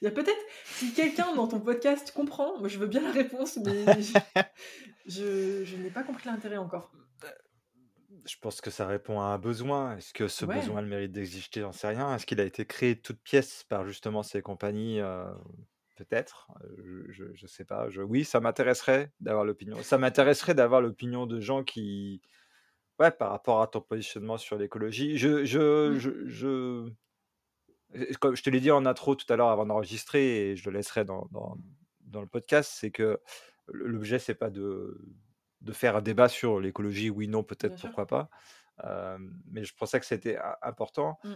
Il 0.00 0.04
y 0.04 0.06
a 0.06 0.10
peut-être, 0.10 0.40
si 0.64 0.94
quelqu'un 0.94 1.34
dans 1.34 1.48
ton 1.48 1.60
podcast 1.60 2.12
comprend, 2.12 2.58
moi 2.58 2.68
je 2.68 2.78
veux 2.78 2.86
bien 2.86 3.02
la 3.02 3.12
réponse, 3.12 3.58
mais 3.58 3.84
je, 5.06 5.64
je, 5.64 5.76
n'ai 5.76 5.90
pas 5.90 6.02
compris 6.02 6.28
l'intérêt 6.28 6.56
encore. 6.56 6.92
Je 8.24 8.36
pense 8.40 8.60
que 8.60 8.70
ça 8.70 8.86
répond 8.86 9.20
à 9.20 9.24
un 9.24 9.38
besoin. 9.38 9.96
Est-ce 9.96 10.12
que 10.12 10.28
ce 10.28 10.44
besoin 10.44 10.78
a 10.78 10.82
le 10.82 10.88
mérite 10.88 11.12
d'exister? 11.12 11.60
J'en 11.60 11.72
sais 11.72 11.88
rien. 11.88 12.14
Est-ce 12.14 12.26
qu'il 12.26 12.40
a 12.40 12.44
été 12.44 12.64
créé 12.64 12.94
de 12.94 13.00
toutes 13.00 13.20
pièces 13.20 13.64
par 13.68 13.84
justement 13.86 14.22
ces 14.22 14.42
compagnies 14.42 15.00
euh, 15.00 15.24
peut-être, 15.96 16.48
je, 17.08 17.24
je, 17.34 17.46
sais 17.46 17.64
pas. 17.64 17.88
Je, 17.90 18.02
oui, 18.02 18.24
ça 18.24 18.40
m'intéresserait 18.40 19.10
d'avoir 19.20 19.44
l'opinion. 19.44 19.82
Ça 19.82 19.98
m'intéresserait 19.98 20.54
d'avoir 20.54 20.80
l'opinion 20.80 21.26
de 21.26 21.40
gens 21.40 21.64
qui, 21.64 22.20
ouais, 23.00 23.10
par 23.10 23.30
rapport 23.30 23.62
à 23.62 23.66
ton 23.66 23.80
positionnement 23.80 24.36
sur 24.36 24.56
l'écologie. 24.58 25.16
Je, 25.16 25.44
je, 25.44 25.90
mmh. 25.90 25.98
je, 25.98 26.26
je, 26.26 26.92
comme 28.20 28.36
je 28.36 28.42
te 28.42 28.50
l'ai 28.50 28.60
dit 28.60 28.70
en 28.70 28.86
intro 28.86 29.14
tout 29.14 29.30
à 29.32 29.36
l'heure 29.36 29.48
avant 29.48 29.66
d'enregistrer, 29.66 30.50
et 30.50 30.56
je 30.56 30.68
le 30.70 30.76
laisserai 30.76 31.04
dans, 31.04 31.26
dans, 31.30 31.56
dans 32.02 32.20
le 32.20 32.28
podcast, 32.28 32.70
c'est 32.74 32.90
que 32.90 33.18
l'objet 33.68 34.18
c'est 34.18 34.34
pas 34.34 34.50
de, 34.50 35.00
de 35.66 35.72
faire 35.72 35.96
un 35.96 36.02
débat 36.02 36.28
sur 36.28 36.60
l'écologie, 36.60 37.10
oui, 37.10 37.28
non, 37.28 37.42
peut-être, 37.42 37.76
pourquoi 37.80 38.06
pas. 38.06 38.30
mais 39.46 39.64
je 39.64 39.74
pensais 39.74 40.00
que 40.00 40.06
c'était 40.06 40.38
important. 40.62 41.18
Mmh. 41.24 41.34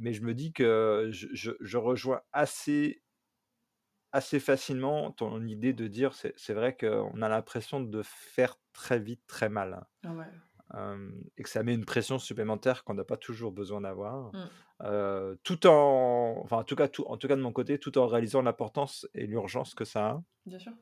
mais 0.00 0.12
je 0.12 0.22
me 0.22 0.34
dis 0.34 0.52
que 0.52 1.10
je, 1.12 1.28
je, 1.32 1.52
je 1.60 1.76
rejoins 1.78 2.22
assez 2.32 3.02
assez 4.12 4.40
facilement 4.40 5.10
ton 5.12 5.44
idée 5.46 5.72
de 5.72 5.86
dire 5.86 6.14
c'est 6.14 6.54
vrai 6.54 6.76
qu'on 6.76 7.20
a 7.20 7.28
l'impression 7.28 7.80
de 7.80 8.02
faire 8.02 8.56
très 8.72 8.98
vite 8.98 9.22
très 9.26 9.48
mal. 9.48 9.86
Ah 10.04 10.08
et 11.38 11.42
que 11.42 11.48
ça 11.48 11.62
met 11.62 11.74
une 11.74 11.84
pression 11.86 12.18
supplémentaire 12.18 12.84
qu'on 12.84 12.94
n'a 12.94 13.04
pas 13.04 13.16
toujours 13.16 13.52
besoin 13.52 13.80
d'avoir. 13.80 14.32
Mmh. 14.32 15.36
tout 15.42 15.66
en, 15.66 16.40
enfin 16.42 16.58
en 16.58 16.64
tout 16.64 16.76
cas, 16.76 16.88
tout, 16.88 17.04
en 17.06 17.16
tout 17.16 17.28
cas 17.28 17.36
de 17.36 17.40
mon 17.42 17.52
côté, 17.52 17.78
tout 17.78 17.96
en 17.98 18.06
réalisant 18.06 18.42
l'importance 18.42 19.08
et 19.14 19.26
l'urgence 19.26 19.74
que 19.74 19.84
ça 19.84 20.06
a. 20.08 20.22
Bien 20.46 20.58
sûr. 20.58 20.72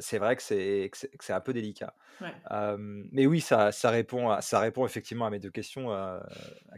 C'est 0.00 0.18
vrai 0.18 0.36
que 0.36 0.42
c'est 0.42 0.90
c'est 1.20 1.32
un 1.32 1.40
peu 1.40 1.52
délicat. 1.52 1.94
mais 2.78 3.26
oui, 3.26 3.40
ça, 3.40 3.72
ça, 3.72 3.90
répond 3.90 4.30
à, 4.30 4.40
ça 4.40 4.60
répond 4.60 4.86
effectivement 4.86 5.26
à 5.26 5.30
mes 5.30 5.38
deux 5.38 5.50
questions, 5.50 5.92
à 5.92 6.22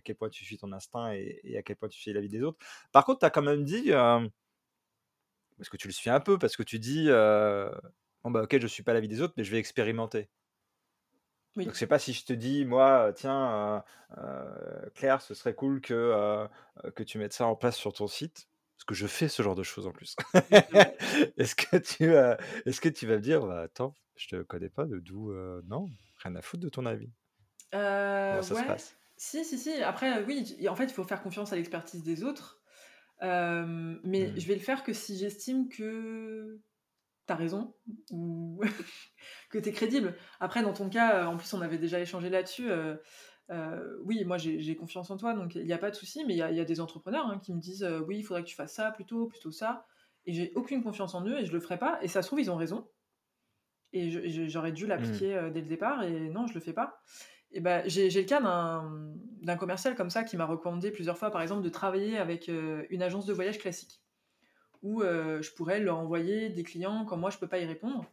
quel 0.04 0.16
point 0.16 0.28
tu 0.28 0.44
suis 0.44 0.58
ton 0.58 0.72
instinct 0.72 1.12
et, 1.12 1.40
et, 1.44 1.58
à 1.58 1.62
quel 1.62 1.76
point 1.76 1.88
tu 1.88 1.98
suis 1.98 2.12
la 2.12 2.20
vie 2.20 2.28
des 2.28 2.42
autres. 2.42 2.58
Par 2.92 3.04
contre, 3.04 3.20
tu 3.20 3.26
as 3.26 3.30
quand 3.30 3.42
même 3.42 3.64
dit, 3.64 3.90
parce 3.90 5.68
que 5.70 5.76
tu 5.76 5.88
le 5.88 5.92
suis 5.92 6.10
un 6.10 6.20
peu, 6.20 6.38
parce 6.38 6.56
que 6.56 6.62
tu 6.62 6.78
dis 6.78 7.08
bon 7.08 8.30
bah 8.30 8.42
ok 8.42 8.58
je 8.58 8.66
suis 8.66 8.82
pas 8.82 8.92
la 8.92 9.00
vie 9.00 9.08
des 9.08 9.20
autres, 9.20 9.34
mais 9.36 9.44
je 9.44 9.50
vais 9.50 9.58
expérimenter. 9.58 10.28
Oui. 11.56 11.64
Donc 11.64 11.76
c'est 11.76 11.86
pas 11.86 11.98
si 11.98 12.12
je 12.12 12.24
te 12.24 12.32
dis 12.32 12.64
moi 12.64 13.12
tiens 13.14 13.82
Claire 14.94 15.20
ce 15.20 15.34
serait 15.34 15.54
cool 15.54 15.80
que 15.80 16.46
que 16.94 17.02
tu 17.02 17.18
mettes 17.18 17.32
ça 17.32 17.46
en 17.46 17.56
place 17.56 17.76
sur 17.76 17.92
ton 17.92 18.06
site 18.06 18.48
que 18.88 18.94
je 18.94 19.06
fais 19.06 19.28
ce 19.28 19.42
genre 19.42 19.54
de 19.54 19.62
choses 19.62 19.86
en 19.86 19.92
plus. 19.92 20.16
est-ce 21.36 21.54
que 21.54 21.76
tu 21.76 22.12
est-ce 22.66 22.80
que 22.80 22.88
tu 22.88 23.06
vas 23.06 23.16
me 23.16 23.20
dire 23.20 23.46
bah, 23.46 23.60
attends 23.60 23.94
je 24.16 24.28
te 24.28 24.42
connais 24.42 24.70
pas 24.70 24.86
de 24.86 24.98
d'où 24.98 25.32
non 25.68 25.88
rien 26.24 26.34
à 26.34 26.42
foutre 26.42 26.64
de 26.64 26.68
ton 26.68 26.86
avis. 26.86 27.10
Comment 27.70 28.42
ça 28.42 28.54
se 28.56 28.66
passe? 28.66 28.96
Si 29.16 29.44
si 29.44 29.58
si 29.58 29.82
après 29.82 30.24
oui 30.24 30.56
en 30.68 30.74
fait 30.74 30.86
il 30.86 30.92
faut 30.92 31.04
faire 31.04 31.22
confiance 31.22 31.52
à 31.52 31.56
l'expertise 31.56 32.02
des 32.02 32.24
autres 32.24 32.60
mais 33.20 34.28
mmh. 34.28 34.40
je 34.40 34.46
vais 34.46 34.54
le 34.54 34.60
faire 34.60 34.82
que 34.82 34.92
si 34.92 35.16
j'estime 35.18 35.68
que 35.68 36.60
tu 37.28 37.32
as 37.32 37.36
raison 37.36 37.74
ou 38.10 38.60
que 39.50 39.58
tu 39.58 39.68
es 39.68 39.72
crédible. 39.72 40.16
Après, 40.40 40.62
dans 40.62 40.72
ton 40.72 40.88
cas, 40.88 41.26
en 41.26 41.36
plus, 41.36 41.52
on 41.54 41.60
avait 41.60 41.78
déjà 41.78 42.00
échangé 42.00 42.30
là-dessus. 42.30 42.68
Oui, 44.04 44.24
moi 44.24 44.38
j'ai 44.38 44.76
confiance 44.76 45.10
en 45.10 45.16
toi, 45.16 45.34
donc 45.34 45.54
il 45.54 45.64
n'y 45.64 45.72
a 45.72 45.78
pas 45.78 45.90
de 45.90 45.96
souci, 45.96 46.24
mais 46.26 46.34
il 46.34 46.38
y, 46.38 46.42
a 46.42 46.64
des 46.64 46.80
entrepreneurs 46.80 47.26
hein, 47.26 47.40
qui 47.42 47.54
me 47.54 47.60
disent 47.60 47.86
oui, 48.06 48.18
il 48.18 48.22
faudrait 48.22 48.42
que 48.42 48.48
tu 48.48 48.56
fasses 48.56 48.74
ça 48.74 48.90
plutôt, 48.90 49.26
plutôt 49.26 49.50
ça, 49.50 49.86
et 50.26 50.32
j'ai 50.32 50.52
aucune 50.54 50.82
confiance 50.82 51.14
en 51.14 51.26
eux 51.26 51.38
et 51.38 51.46
je 51.46 51.52
le 51.52 51.60
ferai 51.60 51.78
pas, 51.78 51.98
et 52.02 52.08
ça 52.08 52.22
se 52.22 52.28
trouve, 52.28 52.40
ils 52.40 52.50
ont 52.50 52.56
raison, 52.56 52.86
et 53.92 54.10
j'aurais 54.48 54.72
dû 54.72 54.84
mmh. 54.84 54.88
l'appliquer 54.88 55.50
dès 55.52 55.60
le 55.60 55.66
départ, 55.66 56.02
et 56.02 56.28
non, 56.28 56.46
je 56.46 56.54
le 56.54 56.60
fais 56.60 56.74
pas. 56.74 57.02
Et 57.50 57.60
ben, 57.60 57.82
j'ai 57.86 58.10
le 58.10 58.22
cas 58.24 58.40
d'un 58.40 59.56
commercial 59.56 59.94
comme 59.94 60.10
ça 60.10 60.22
qui 60.22 60.36
m'a 60.36 60.44
recommandé 60.44 60.90
plusieurs 60.90 61.16
fois, 61.16 61.30
par 61.30 61.40
exemple, 61.40 61.62
de 61.62 61.68
travailler 61.68 62.18
avec 62.18 62.48
euh, 62.48 62.84
une 62.90 63.02
agence 63.02 63.24
de 63.24 63.32
voyage 63.32 63.58
classique, 63.58 64.02
où 64.82 65.02
euh, 65.02 65.40
je 65.40 65.52
pourrais 65.52 65.80
leur 65.80 65.98
envoyer 65.98 66.50
des 66.50 66.62
clients 66.62 67.04
quand 67.06 67.16
moi 67.16 67.30
je 67.30 67.38
peux 67.38 67.46
pas 67.46 67.58
y 67.58 67.64
répondre. 67.64 68.04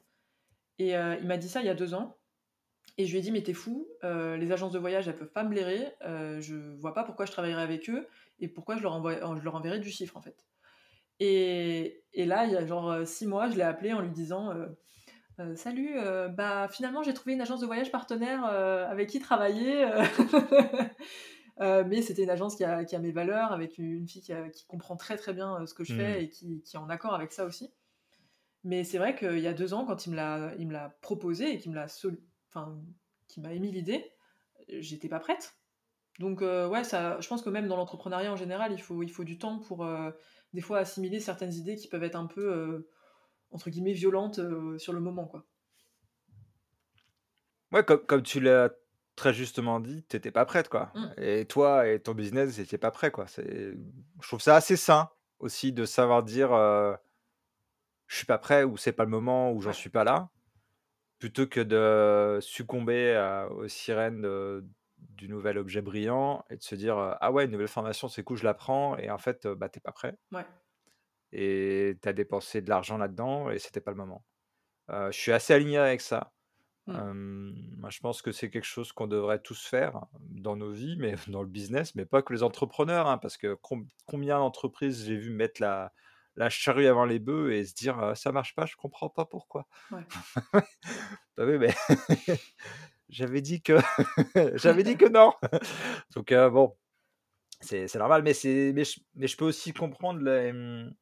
Et 0.78 0.96
euh, 0.96 1.18
il 1.20 1.28
m'a 1.28 1.38
dit 1.38 1.50
ça 1.50 1.62
il 1.62 1.66
y 1.66 1.70
a 1.70 1.76
deux 1.76 1.94
ans. 1.94 2.18
Et 2.98 3.06
je 3.06 3.12
lui 3.12 3.20
ai 3.20 3.22
dit, 3.22 3.32
mais 3.32 3.44
t'es 3.44 3.54
fou, 3.54 3.88
les 4.04 4.52
agences 4.52 4.72
de 4.72 4.80
voyage, 4.80 5.08
elles 5.08 5.18
peuvent 5.18 5.32
pas 5.32 5.44
me 5.44 5.50
blairer, 5.50 5.94
je 6.02 6.56
vois 6.80 6.94
pas 6.94 7.04
pourquoi 7.04 7.26
je 7.26 7.32
travaillerais 7.32 7.62
avec 7.62 7.90
eux 7.90 8.08
et 8.40 8.48
pourquoi 8.48 8.78
je 8.78 8.84
leur, 8.84 8.94
envoie, 8.94 9.16
je 9.16 9.44
leur 9.44 9.56
enverrais 9.56 9.80
du 9.80 9.90
chiffre 9.90 10.16
en 10.16 10.22
fait. 10.22 10.46
Et, 11.20 12.04
et 12.14 12.26
là, 12.26 12.46
il 12.46 12.54
y 12.54 12.56
a 12.56 12.66
genre 12.66 13.06
six 13.06 13.28
mois, 13.28 13.50
je 13.50 13.56
l'ai 13.56 13.64
appelé 13.64 13.92
en 13.92 14.00
lui 14.00 14.12
disant 14.12 14.54
euh, 15.40 15.54
salut, 15.56 15.92
euh, 15.98 16.30
bah 16.30 16.70
finalement 16.70 17.04
j'ai 17.04 17.14
trouvé 17.14 17.34
une 17.34 17.42
agence 17.42 17.60
de 17.60 17.66
voyage 17.66 17.92
partenaire 17.92 18.46
euh, 18.46 18.90
avec 18.90 19.10
qui 19.10 19.20
travailler. 19.20 19.86
mais 21.60 22.02
c'était 22.02 22.24
une 22.24 22.30
agence 22.30 22.56
qui 22.56 22.64
a, 22.64 23.00
mes 23.00 23.12
valeurs, 23.12 23.52
avec 23.52 23.78
une 23.78 24.08
fille 24.08 24.22
qui, 24.22 24.66
comprend 24.68 24.96
très 24.96 25.18
très 25.18 25.34
bien 25.34 25.66
ce 25.66 25.74
que 25.74 25.84
je 25.84 25.94
fais 25.94 26.20
mmh. 26.20 26.24
et 26.24 26.30
qui, 26.30 26.64
est 26.74 26.78
en 26.78 26.90
accord 26.90 27.14
avec 27.14 27.34
ça 27.34 27.46
aussi. 27.46 27.70
Mais 28.64 28.84
c'est 28.84 28.98
vrai 28.98 29.16
qu'il 29.16 29.40
y 29.40 29.48
a 29.48 29.54
deux 29.54 29.74
ans, 29.74 29.86
quand 29.86 30.08
il 30.08 30.12
me 30.12 30.16
l'a, 30.16 30.98
proposé 31.02 31.52
et 31.52 31.58
qu'il 31.60 31.72
me 31.72 31.76
l'a, 31.76 31.88
enfin, 32.56 32.76
qui 33.28 33.42
m'a 33.42 33.54
émis 33.54 33.72
l'idée, 33.72 34.12
j'étais 34.70 35.10
pas 35.10 35.20
prête. 35.20 35.58
Donc 36.20 36.42
ouais, 36.42 36.84
ça, 36.84 37.20
je 37.20 37.28
pense 37.28 37.42
que 37.42 37.50
même 37.50 37.68
dans 37.68 37.76
l'entrepreneuriat 37.76 38.32
en 38.32 38.38
général, 38.38 38.72
il 38.72 38.82
faut, 38.82 39.04
il 39.04 39.10
faut 39.10 39.26
du 39.26 39.38
temps 39.38 39.60
pour 39.60 39.86
des 40.54 40.62
fois 40.62 40.80
assimiler 40.80 41.20
certaines 41.20 41.54
idées 41.54 41.76
qui 41.76 41.90
peuvent 41.90 42.04
être 42.04 42.16
un 42.16 42.28
peu 42.28 42.86
entre 43.56 43.70
guillemets 43.70 43.94
violente 43.94 44.40
euh, 44.40 44.78
sur 44.78 44.94
le 44.94 45.00
moment 45.00 45.26
quoi. 45.26 45.46
Ouais, 47.72 47.84
comme, 47.84 48.06
comme 48.06 48.22
tu 48.22 48.40
l'as 48.40 48.70
très 49.16 49.34
justement 49.34 49.80
dit, 49.80 50.06
tu 50.10 50.16
n'étais 50.16 50.32
pas 50.32 50.46
prête 50.46 50.70
quoi. 50.70 50.92
Mmh. 50.94 51.08
Et 51.18 51.46
toi 51.46 51.88
et 51.88 52.00
ton 52.00 52.14
business 52.14 52.58
n'étaient 52.58 52.78
pas 52.78 52.92
prêts 52.92 53.12
quoi. 53.12 53.28
C'est, 53.28 53.74
je 54.22 54.28
trouve 54.28 54.42
ça 54.42 54.56
assez 54.56 54.76
sain 54.76 55.10
aussi 55.40 55.72
de 55.72 55.86
savoir 55.86 56.24
dire 56.24 56.54
euh, 56.54 56.96
je 58.08 58.18
suis 58.18 58.26
pas 58.26 58.38
prêt 58.38 58.64
ou 58.64 58.78
c'est 58.78 58.92
pas 58.92 59.04
le 59.04 59.10
moment 59.10 59.52
ou 59.52 59.62
j'en 59.62 59.74
suis 59.74 59.90
pas 59.90 60.04
là, 60.04 60.30
plutôt 61.20 61.48
que 61.48 61.62
de 61.62 62.40
succomber 62.42 63.18
aux 63.52 63.68
sirènes 63.68 64.28
du 64.98 65.30
nouvel 65.30 65.58
objet 65.58 65.82
brillant 65.82 66.44
et 66.50 66.58
de 66.58 66.64
se 66.64 66.76
dire 66.76 66.98
ah 66.98 67.32
ouais 67.32 67.46
une 67.46 67.52
nouvelle 67.52 67.68
formation 67.68 68.08
c'est 68.08 68.24
cool 68.24 68.38
je 68.38 68.44
la 68.44 68.54
prends 68.54 68.98
et 68.98 69.10
en 69.10 69.18
fait 69.18 69.48
bah 69.48 69.70
t'es 69.70 69.80
pas 69.80 69.92
prêt. 69.92 70.18
Ouais 70.32 70.46
et 71.32 71.98
tu 72.02 72.10
as 72.10 72.14
dépensé 72.14 72.62
de 72.62 72.70
l'argent 72.70 72.98
là-dedans 72.98 73.50
et 73.50 73.60
c'était 73.60 73.82
pas 73.82 73.92
le 73.92 73.98
moment. 73.98 74.24
je 74.90 75.12
suis 75.12 75.32
assez 75.32 75.54
aligné 75.54 75.78
avec 75.78 76.02
ça. 76.02 76.32
Mmh. 76.88 77.78
moi, 77.78 77.90
je 77.90 78.00
pense 78.00 78.22
que 78.22 78.32
c'est 78.32 78.52
quelque 78.52 78.64
chose 78.64 78.92
qu'on 78.92 79.08
devrait 79.08 79.40
tous 79.40 79.66
faire 79.66 80.06
dans 80.20 80.56
nos 80.56 80.72
vies, 80.72 80.96
mais 80.98 81.16
dans 81.28 81.42
le 81.42 81.48
business, 81.48 81.96
mais 81.96 82.06
pas 82.06 82.22
que 82.22 82.32
les 82.32 82.44
entrepreneurs, 82.44 83.08
hein, 83.08 83.18
parce 83.18 83.38
que 83.38 83.58
combien 84.06 84.38
d'entreprises 84.38 85.04
j'ai 85.06 85.18
vu 85.18 85.32
mettre 85.32 85.62
la, 85.62 85.92
la 86.36 86.50
charrue 86.50 86.88
avant 86.88 87.06
les 87.06 87.20
bœufs 87.20 87.54
et 87.54 87.66
se 87.66 87.74
dire 87.74 88.14
ça 88.16 88.32
marche 88.32 88.56
pas, 88.56 88.66
je 88.66 88.76
comprends 88.76 89.10
pas 89.10 89.26
pourquoi. 89.26 89.68
Ouais. 89.92 90.06
bah 91.38 91.46
oui, 91.46 91.58
mais 91.58 91.74
j'avais 93.10 93.42
dit 93.42 93.62
que 93.62 93.78
j'avais 94.56 94.84
dit 94.84 94.98
que 94.98 95.08
non. 95.08 95.34
Donc 96.16 96.34
bon, 96.34 96.76
c'est 97.62 97.94
normal, 97.96 98.24
mais 98.24 98.34
c'est 98.34 98.74
mais, 98.74 98.84
mais, 99.16 99.28
je 99.28 99.38
peux 99.38 99.46
aussi 99.46 99.74
comprendre 99.74 100.22
les, 100.22 100.52
mmh, 100.52 100.96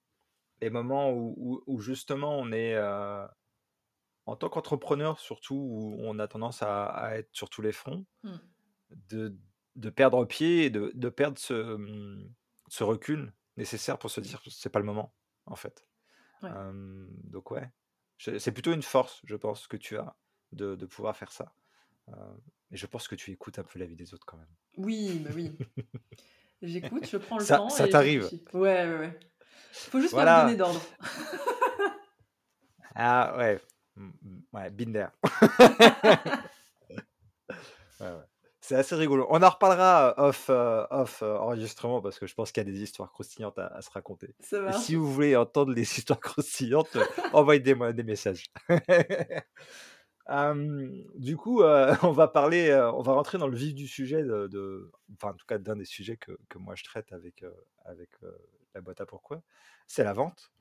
les 0.62 0.70
moments 0.70 1.12
où, 1.12 1.64
où, 1.66 1.82
justement 1.82 2.38
on 2.38 2.52
est 2.52 2.78
en 4.26 4.36
tant 4.36 4.50
qu'entrepreneur, 4.50 5.20
surtout 5.20 5.56
où 5.56 5.98
on 6.00 6.20
a 6.20 6.28
tendance 6.28 6.62
à, 6.62 7.18
être 7.18 7.30
sur 7.32 7.50
tous 7.50 7.62
les 7.62 7.72
fronts, 7.72 8.06
mmh. 8.24 8.36
de, 9.10 9.36
de, 9.76 9.90
perdre 9.90 10.26
pied 10.26 10.66
et 10.66 10.70
de, 10.70 10.92
de 10.94 11.10
perdre 11.10 11.38
ce, 11.38 11.76
mmh, 11.76 12.34
ce, 12.70 12.84
recul 12.84 13.34
nécessaire 13.58 13.98
pour 13.98 14.10
se 14.10 14.22
dire 14.22 14.42
c'est 14.50 14.70
pas 14.70 14.80
le 14.80 14.86
moment, 14.86 15.14
en 15.46 15.56
fait. 15.56 15.86
donc, 16.42 17.52
ouais, 17.52 17.70
c'est 18.18 18.52
plutôt 18.52 18.74
une 18.74 18.84
force, 18.84 19.22
je 19.26 19.36
pense, 19.36 19.68
que 19.68 19.78
tu 19.78 19.98
as 19.98 20.16
de, 20.52 20.76
de 20.76 20.86
pouvoir 20.86 21.16
faire 21.16 21.32
ça. 21.32 21.54
et 22.72 22.78
je 22.78 22.86
pense 22.86 23.08
que 23.08 23.16
tu 23.16 23.32
écoutes 23.32 23.60
un 23.60 23.64
peu 23.64 23.80
la 23.80 23.86
vie 23.86 23.96
des 23.96 24.14
autres 24.14 24.26
quand 24.26 24.38
même. 24.38 24.54
Oui, 24.78 25.20
bah 25.20 25.32
oui. 25.34 25.58
J'écoute, 26.62 27.06
je 27.06 27.18
prends 27.18 27.38
le 27.38 27.46
ça, 27.46 27.58
temps. 27.58 27.70
Ça 27.70 27.88
t'arrive. 27.88 28.30
Ouais, 28.54 28.88
ouais, 28.88 28.98
ouais. 28.98 29.20
Faut 29.72 30.00
juste 30.00 30.14
pas 30.14 30.44
me 30.44 30.48
donner 30.48 30.58
d'ordre. 30.58 30.82
ah 32.96 33.36
ouais, 33.38 33.60
Mmh, 33.96 34.12
mmh, 34.22 34.40
ouais, 34.54 34.70
Binder. 34.72 35.08
C'est 38.64 38.76
assez 38.76 38.96
rigolo. 38.96 39.28
On 39.30 39.44
en 39.44 39.50
reparlera 39.50 40.16
euh, 40.18 40.30
off, 40.30 40.46
euh, 40.50 40.86
off 40.90 41.22
euh, 41.22 41.36
enregistrement 41.36 42.02
parce 42.02 42.18
que 42.18 42.28
je 42.28 42.34
pense 42.34 42.54
qu'il 42.54 42.66
y 42.66 42.70
a 42.70 42.72
des 42.72 42.82
histoires 42.82 43.12
croustillantes 43.12 43.60
à, 43.60 43.82
se 43.82 43.90
raconter. 43.90 44.34
si 44.80 44.96
vous 44.96 45.12
voulez 45.12 45.36
entendre 45.36 45.74
les 45.74 45.82
histoires 45.98 46.22
croustillantes, 46.22 46.98
envoyez-moi 47.34 47.92
des 47.92 48.04
messages. 48.04 48.46
du 51.16 51.36
coup, 51.36 51.62
on 51.62 52.12
va 52.14 52.30
parler, 52.30 52.74
on 52.94 53.02
va 53.02 53.12
rentrer 53.12 53.38
dans 53.38 53.50
le 53.50 53.58
vif 53.58 53.76
du 53.76 53.86
sujet, 53.86 54.24
de, 54.24 54.90
enfin 55.16 55.32
en 55.32 55.36
tout 55.36 55.46
cas 55.46 55.58
d'un 55.58 55.76
des 55.76 55.84
sujets 55.84 56.16
que, 56.16 56.32
que, 56.48 56.58
moi 56.58 56.76
je 56.76 56.86
traite 56.86 57.12
avec, 57.12 57.44
avec 57.84 58.12
la 58.74 58.80
boîte 58.80 59.02
à 59.02 59.06
pourquoi. 59.06 59.44
C'est 59.88 60.06
la 60.06 60.14
vente. 60.14 60.54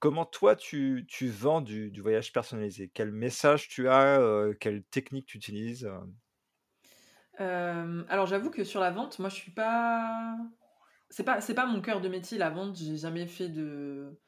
Comment 0.00 0.26
toi 0.26 0.56
tu, 0.56 1.06
tu 1.08 1.28
vends 1.28 1.60
du, 1.60 1.92
du, 1.92 2.00
voyage 2.00 2.32
personnalisé? 2.32 2.90
Quel 2.92 3.12
message 3.12 3.68
tu 3.68 3.88
as 3.88 4.20
Quelle 4.58 4.82
technique 4.82 5.26
tu 5.26 5.36
utilises 5.36 5.88
Alors 7.38 8.26
j'avoue 8.26 8.50
que 8.50 8.64
sur 8.64 8.80
la 8.80 8.90
vente, 8.90 9.18
moi 9.18 9.28
je 9.28 9.34
suis 9.34 9.50
pas. 9.50 10.36
C'est 11.10 11.24
pas, 11.24 11.40
c'est 11.40 11.54
pas 11.54 11.66
mon 11.66 11.80
cœur 11.80 12.00
de 12.00 12.08
métier 12.08 12.38
la 12.38 12.50
vente. 12.50 12.76
J'ai 12.76 12.96
jamais 12.96 13.26
fait 13.26 13.48
de, 13.48 14.18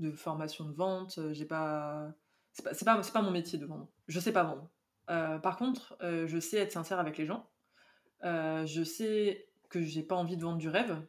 de 0.00 0.12
formation 0.12 0.64
de 0.64 0.72
vente. 0.72 1.18
J'ai 1.32 1.44
pas. 1.44 2.12
C'est 2.52 2.64
pas, 2.64 2.74
c'est 3.02 3.12
pas, 3.12 3.22
mon 3.22 3.30
métier 3.30 3.58
de 3.58 3.66
vendre. 3.66 3.88
Je 4.08 4.20
sais 4.20 4.32
pas 4.32 4.44
vendre. 4.44 4.70
par 5.40 5.56
contre, 5.56 5.96
je 6.00 6.38
sais 6.40 6.58
être 6.58 6.72
sincère 6.72 6.98
avec 6.98 7.18
les 7.18 7.26
gens. 7.26 7.48
je 8.22 8.82
sais 8.84 9.48
que 9.70 9.82
j'ai 9.82 10.02
pas 10.02 10.16
envie 10.16 10.36
de 10.36 10.42
vendre 10.42 10.58
du 10.58 10.68
rêve. 10.68 11.00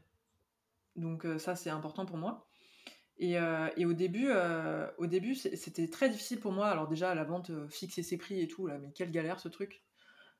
Donc 0.95 1.25
ça 1.37 1.55
c'est 1.55 1.69
important 1.69 2.05
pour 2.05 2.17
moi. 2.17 2.47
Et, 3.17 3.37
euh, 3.37 3.69
et, 3.77 3.85
au 3.85 3.93
début, 3.93 4.27
euh, 4.29 4.89
au 4.97 5.05
début 5.05 5.35
c'était 5.35 5.87
très 5.87 6.09
difficile 6.09 6.39
pour 6.39 6.51
moi. 6.51 6.67
Alors 6.67 6.87
déjà, 6.87 7.13
la 7.13 7.23
vente, 7.23 7.51
euh, 7.51 7.67
fixer 7.67 8.03
ses 8.03 8.17
prix 8.17 8.41
et 8.41 8.47
tout, 8.47 8.67
là, 8.67 8.77
mais 8.79 8.91
quelle 8.91 9.11
galère 9.11 9.39
ce 9.39 9.49
truc. 9.49 9.83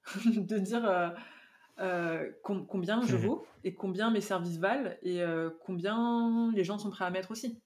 de 0.26 0.58
dire 0.58 1.16
combien 2.44 3.02
je 3.02 3.16
vaux 3.16 3.46
et 3.63 3.74
combien 3.74 4.12
mes 4.12 4.22
services 4.22 4.58
valent 4.58 4.92
et 5.02 5.24
combien 5.66 6.52
les 6.54 6.63
gens 6.63 6.78
sont 6.78 6.89
prêts 6.89 7.06
à 7.06 7.10
mettre 7.10 7.32
aussi. 7.32 7.62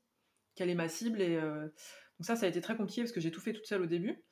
Quelle 0.56 0.70
est 0.70 0.76
ma 0.76 0.88
cible. 0.88 1.22
Et, 1.22 1.40
donc 1.40 2.26
ça, 2.26 2.36
ça 2.36 2.46
a 2.46 2.50
été 2.50 2.62
très 2.62 2.76
compliqué 2.76 3.02
parce 3.02 3.12
que 3.12 3.20
j'ai 3.20 3.32
tout 3.32 3.42
fait 3.42 3.54
toute 3.54 3.66
seule 3.66 3.82
au 3.82 3.86
début. 3.86 4.24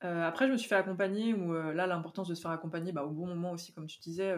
après, 0.00 0.46
je 0.46 0.52
me 0.52 0.56
suis 0.56 0.68
fait 0.68 0.76
accompagner, 0.76 1.34
où 1.34 1.52
là, 1.52 1.86
l'importance 1.86 2.28
de 2.28 2.34
se 2.34 2.40
faire 2.40 2.50
accompagner, 2.50 2.92
bah, 2.92 3.04
au 3.04 3.10
bon 3.10 3.26
moment 3.26 3.52
aussi, 3.52 3.72
comme 3.72 3.86
tu 3.86 3.98
disais, 4.00 4.34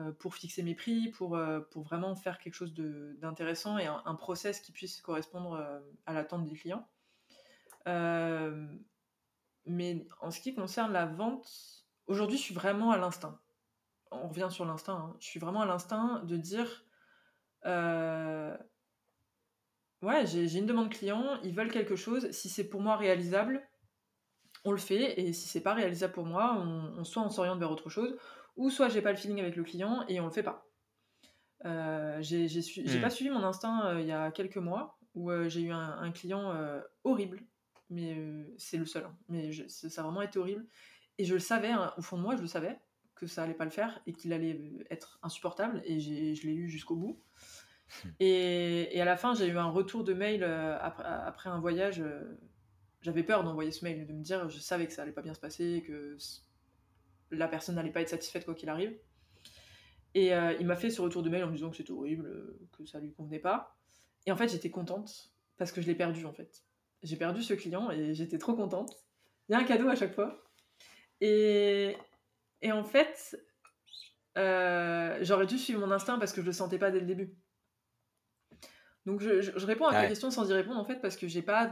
euh, 0.00 0.12
pour 0.12 0.34
fixer 0.34 0.62
mes 0.62 0.74
prix, 0.74 1.08
pour, 1.10 1.36
euh, 1.36 1.60
pour 1.72 1.82
vraiment 1.82 2.14
faire 2.14 2.38
quelque 2.38 2.54
chose 2.54 2.72
d'intéressant 2.74 3.76
et 3.78 3.86
un, 3.86 4.14
process 4.14 4.60
qui 4.60 4.72
puisse 4.72 5.00
correspondre 5.00 5.54
euh, 5.54 5.80
à 6.06 6.14
l'attente 6.14 6.46
des 6.46 6.54
clients. 6.54 6.88
mais 9.66 10.06
en 10.20 10.30
ce 10.30 10.40
qui 10.40 10.54
concerne 10.54 10.92
la 10.92 11.06
vente, 11.06 11.79
aujourd'hui, 12.06 12.36
je 12.36 12.42
suis 12.42 12.54
vraiment 12.54 12.90
à 12.90 12.98
l'instinct. 12.98 13.38
On 14.10 14.28
revient 14.28 14.48
sur 14.50 14.64
l'instinct. 14.64 15.10
Hein. 15.10 15.16
Je 15.20 15.26
suis 15.26 15.40
vraiment 15.40 15.62
à 15.62 15.66
l'instinct 15.66 16.22
de 16.24 16.36
dire 16.36 16.84
Ouais, 20.02 20.26
j'ai 20.26 20.56
une 20.56 20.66
demande 20.66 20.90
client, 20.90 21.38
ils 21.42 21.54
veulent 21.54 21.70
quelque 21.70 21.94
chose. 21.94 22.30
Si 22.30 22.48
c'est 22.48 22.64
pour 22.64 22.80
moi 22.80 22.96
réalisable, 22.96 23.62
on 24.64 24.72
le 24.72 24.78
fait. 24.78 25.20
Et 25.20 25.32
si 25.32 25.48
c'est 25.48 25.60
pas 25.60 25.74
réalisable 25.74 26.14
pour 26.14 26.24
moi, 26.24 26.56
on, 26.56 27.04
soit 27.04 27.22
on 27.22 27.30
s'oriente 27.30 27.58
vers 27.58 27.70
autre 27.70 27.90
chose, 27.90 28.16
ou 28.56 28.70
soit 28.70 28.88
j'ai 28.88 29.02
pas 29.02 29.10
le 29.10 29.18
feeling 29.18 29.40
avec 29.40 29.56
le 29.56 29.62
client 29.62 30.04
et 30.08 30.20
on 30.20 30.26
le 30.26 30.32
fait 30.32 30.42
pas. 30.42 30.66
Euh, 31.66 32.18
j'ai 32.22 32.46
hmm. 32.46 33.00
pas 33.02 33.10
suivi 33.10 33.30
mon 33.30 33.42
instinct 33.42 33.86
euh, 33.88 34.00
il 34.00 34.06
y 34.06 34.12
a 34.12 34.30
quelques 34.30 34.56
mois 34.56 34.98
où 35.14 35.30
euh, 35.30 35.50
j'ai 35.50 35.60
eu 35.60 35.72
un, 35.72 36.10
client 36.12 36.54
horrible, 37.04 37.42
mais 37.90 38.16
c'est 38.56 38.78
le 38.78 38.86
seul, 38.86 39.04
hein. 39.04 39.16
mais 39.28 39.50
ça 39.68 40.00
a 40.00 40.04
vraiment 40.04 40.22
été 40.22 40.38
horrible. 40.38 40.66
Et 41.20 41.24
je 41.26 41.34
le 41.34 41.40
savais, 41.40 41.68
hein, 41.68 41.92
au 41.98 42.02
fond 42.02 42.16
de 42.16 42.22
moi, 42.22 42.34
je 42.34 42.40
le 42.40 42.46
savais 42.46 42.78
que 43.14 43.26
ça 43.26 43.42
allait 43.42 43.52
pas 43.52 43.66
le 43.66 43.70
faire 43.70 44.00
et 44.06 44.14
qu'il 44.14 44.32
allait 44.32 44.58
être 44.88 45.18
insupportable 45.22 45.82
et 45.84 46.00
je 46.00 46.46
l'ai 46.46 46.54
eu 46.54 46.70
jusqu'au 46.70 46.96
bout. 46.96 47.20
Et, 48.20 48.96
et, 48.96 49.00
à 49.00 49.04
la 49.04 49.16
fin, 49.16 49.34
j'ai 49.34 49.48
eu 49.48 49.58
un 49.58 49.68
retour 49.68 50.04
de 50.04 50.14
mail 50.14 50.44
après, 50.44 51.02
après, 51.04 51.50
un 51.50 51.58
voyage. 51.58 52.00
J'avais 53.02 53.24
peur 53.24 53.42
d'envoyer 53.42 53.72
ce 53.72 53.84
mail, 53.84 54.06
de 54.06 54.12
me 54.12 54.22
dire, 54.22 54.48
je 54.48 54.60
savais 54.60 54.86
que 54.86 54.92
ça 54.92 55.02
allait 55.02 55.10
pas 55.10 55.22
bien 55.22 55.34
se 55.34 55.40
passer, 55.40 55.82
que 55.84 56.16
la 57.32 57.48
personne 57.48 57.74
n'allait 57.74 57.90
pas 57.90 58.00
être 58.00 58.08
satisfaite 58.08 58.44
quoi 58.44 58.54
qu'il 58.54 58.68
arrive. 58.68 58.96
Et 60.14 60.32
euh, 60.34 60.54
il 60.58 60.66
m'a 60.66 60.76
fait 60.76 60.90
ce 60.90 61.00
retour 61.00 61.22
de 61.22 61.30
mail 61.30 61.44
en 61.44 61.48
me 61.48 61.52
disant 61.52 61.70
que 61.70 61.76
c'était 61.76 61.92
horrible, 61.92 62.26
euh, 62.26 62.60
que 62.76 62.84
ça 62.84 63.00
lui 63.00 63.12
convenait 63.12 63.38
pas. 63.38 63.76
Et 64.26 64.32
en 64.32 64.36
fait, 64.36 64.48
j'étais 64.48 64.70
contente 64.70 65.32
parce 65.56 65.72
que 65.72 65.80
je 65.80 65.86
l'ai 65.86 65.94
perdu 65.94 66.24
en 66.26 66.32
fait. 66.32 66.64
J'ai 67.02 67.16
perdu 67.16 67.42
ce 67.42 67.54
client 67.54 67.90
et 67.90 68.14
j'étais 68.14 68.38
trop 68.38 68.54
contente. 68.54 68.94
Il 69.48 69.52
y 69.52 69.54
a 69.54 69.58
un 69.58 69.64
cadeau 69.64 69.88
à 69.88 69.94
chaque 69.94 70.14
fois. 70.14 70.49
Et, 71.20 71.96
et 72.62 72.72
en 72.72 72.84
fait, 72.84 73.36
euh, 74.38 75.18
j'aurais 75.22 75.46
dû 75.46 75.58
suivre 75.58 75.80
mon 75.80 75.90
instinct 75.90 76.18
parce 76.18 76.32
que 76.32 76.40
je 76.40 76.46
le 76.46 76.52
sentais 76.52 76.78
pas 76.78 76.90
dès 76.90 77.00
le 77.00 77.06
début. 77.06 77.34
Donc 79.06 79.20
je, 79.20 79.66
réponds 79.66 79.86
à 79.86 79.92
ta 79.92 80.06
question 80.06 80.30
sans 80.30 80.48
y 80.50 80.52
répondre 80.52 80.78
en 80.78 80.84
fait 80.84 81.00
parce 81.00 81.16
que 81.16 81.26
j'ai 81.26 81.42
pas 81.42 81.70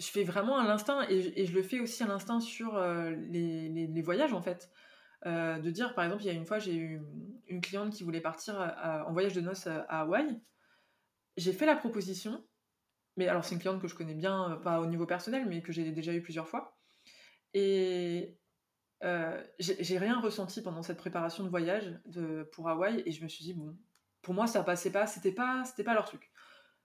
je 0.00 0.06
fais 0.08 0.24
vraiment 0.24 0.58
à 0.58 0.66
l'instinct 0.66 1.06
et, 1.08 1.46
je 1.46 1.52
le 1.54 1.62
fais 1.62 1.78
aussi 1.78 2.02
à 2.02 2.06
l'instinct 2.06 2.40
sur 2.40 2.76
euh, 2.76 3.10
les, 3.10 4.02
voyages 4.02 4.32
en 4.32 4.42
fait. 4.42 4.70
Euh, 5.24 5.58
de 5.58 5.70
dire 5.70 5.94
par 5.94 6.04
exemple, 6.04 6.22
il 6.24 6.26
y 6.26 6.30
a 6.30 6.34
une 6.34 6.44
fois 6.44 6.58
j'ai 6.58 6.74
eu 6.74 7.00
une 7.46 7.60
cliente 7.60 7.94
qui 7.94 8.02
voulait 8.02 8.20
partir 8.20 8.56
en 9.06 9.12
voyage 9.12 9.34
de 9.34 9.40
noces 9.40 9.66
à, 9.66 10.00
Hawaï. 10.00 10.40
J'ai 11.36 11.52
fait 11.52 11.66
la 11.66 11.76
proposition, 11.76 12.44
mais 13.16 13.28
alors 13.28 13.44
c'est 13.44 13.54
une 13.54 13.60
cliente 13.60 13.80
que 13.80 13.88
je 13.88 13.94
connais 13.94 14.14
bien, 14.14 14.60
pas 14.62 14.80
au 14.80 14.86
niveau 14.86 15.06
personnel, 15.06 15.46
mais 15.48 15.62
que 15.62 15.72
j'ai 15.72 15.90
déjà 15.92 16.12
eu 16.12 16.22
plusieurs 16.22 16.48
fois. 16.48 16.76
Et 17.54 18.36
j'ai 19.58 19.98
rien 19.98 20.20
ressenti 20.20 20.60
pendant 20.62 20.82
cette 20.82 20.98
préparation 20.98 21.44
de 21.44 21.48
voyage 21.48 21.98
pour 22.52 22.68
Hawaï 22.68 23.02
et 23.06 23.12
je 23.12 23.22
me 23.22 23.28
suis 23.28 23.44
dit, 23.44 23.54
bon, 23.54 23.76
pour 24.22 24.34
moi 24.34 24.46
ça 24.46 24.64
passait 24.64 24.90
pas, 24.90 25.06
c'était 25.06 25.32
pas, 25.32 25.62
pas 25.84 25.94
leur 25.94 26.06
truc. 26.06 26.32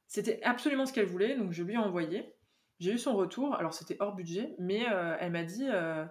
C'était 0.07 0.41
absolument 0.43 0.85
ce 0.85 0.93
qu'elle 0.93 1.05
voulait, 1.05 1.35
donc 1.37 1.51
je 1.51 1.63
lui 1.63 1.73
ai 1.73 1.77
envoyé. 1.77 2.33
J'ai 2.79 2.93
eu 2.93 2.97
son 2.97 3.15
retour, 3.15 3.55
alors 3.55 3.73
c'était 3.73 3.97
hors 3.99 4.15
budget, 4.15 4.55
mais 4.59 4.85
euh, 4.91 5.15
elle 5.19 5.31
m'a 5.31 5.43
dit 5.43 5.67
euh, 5.67 6.05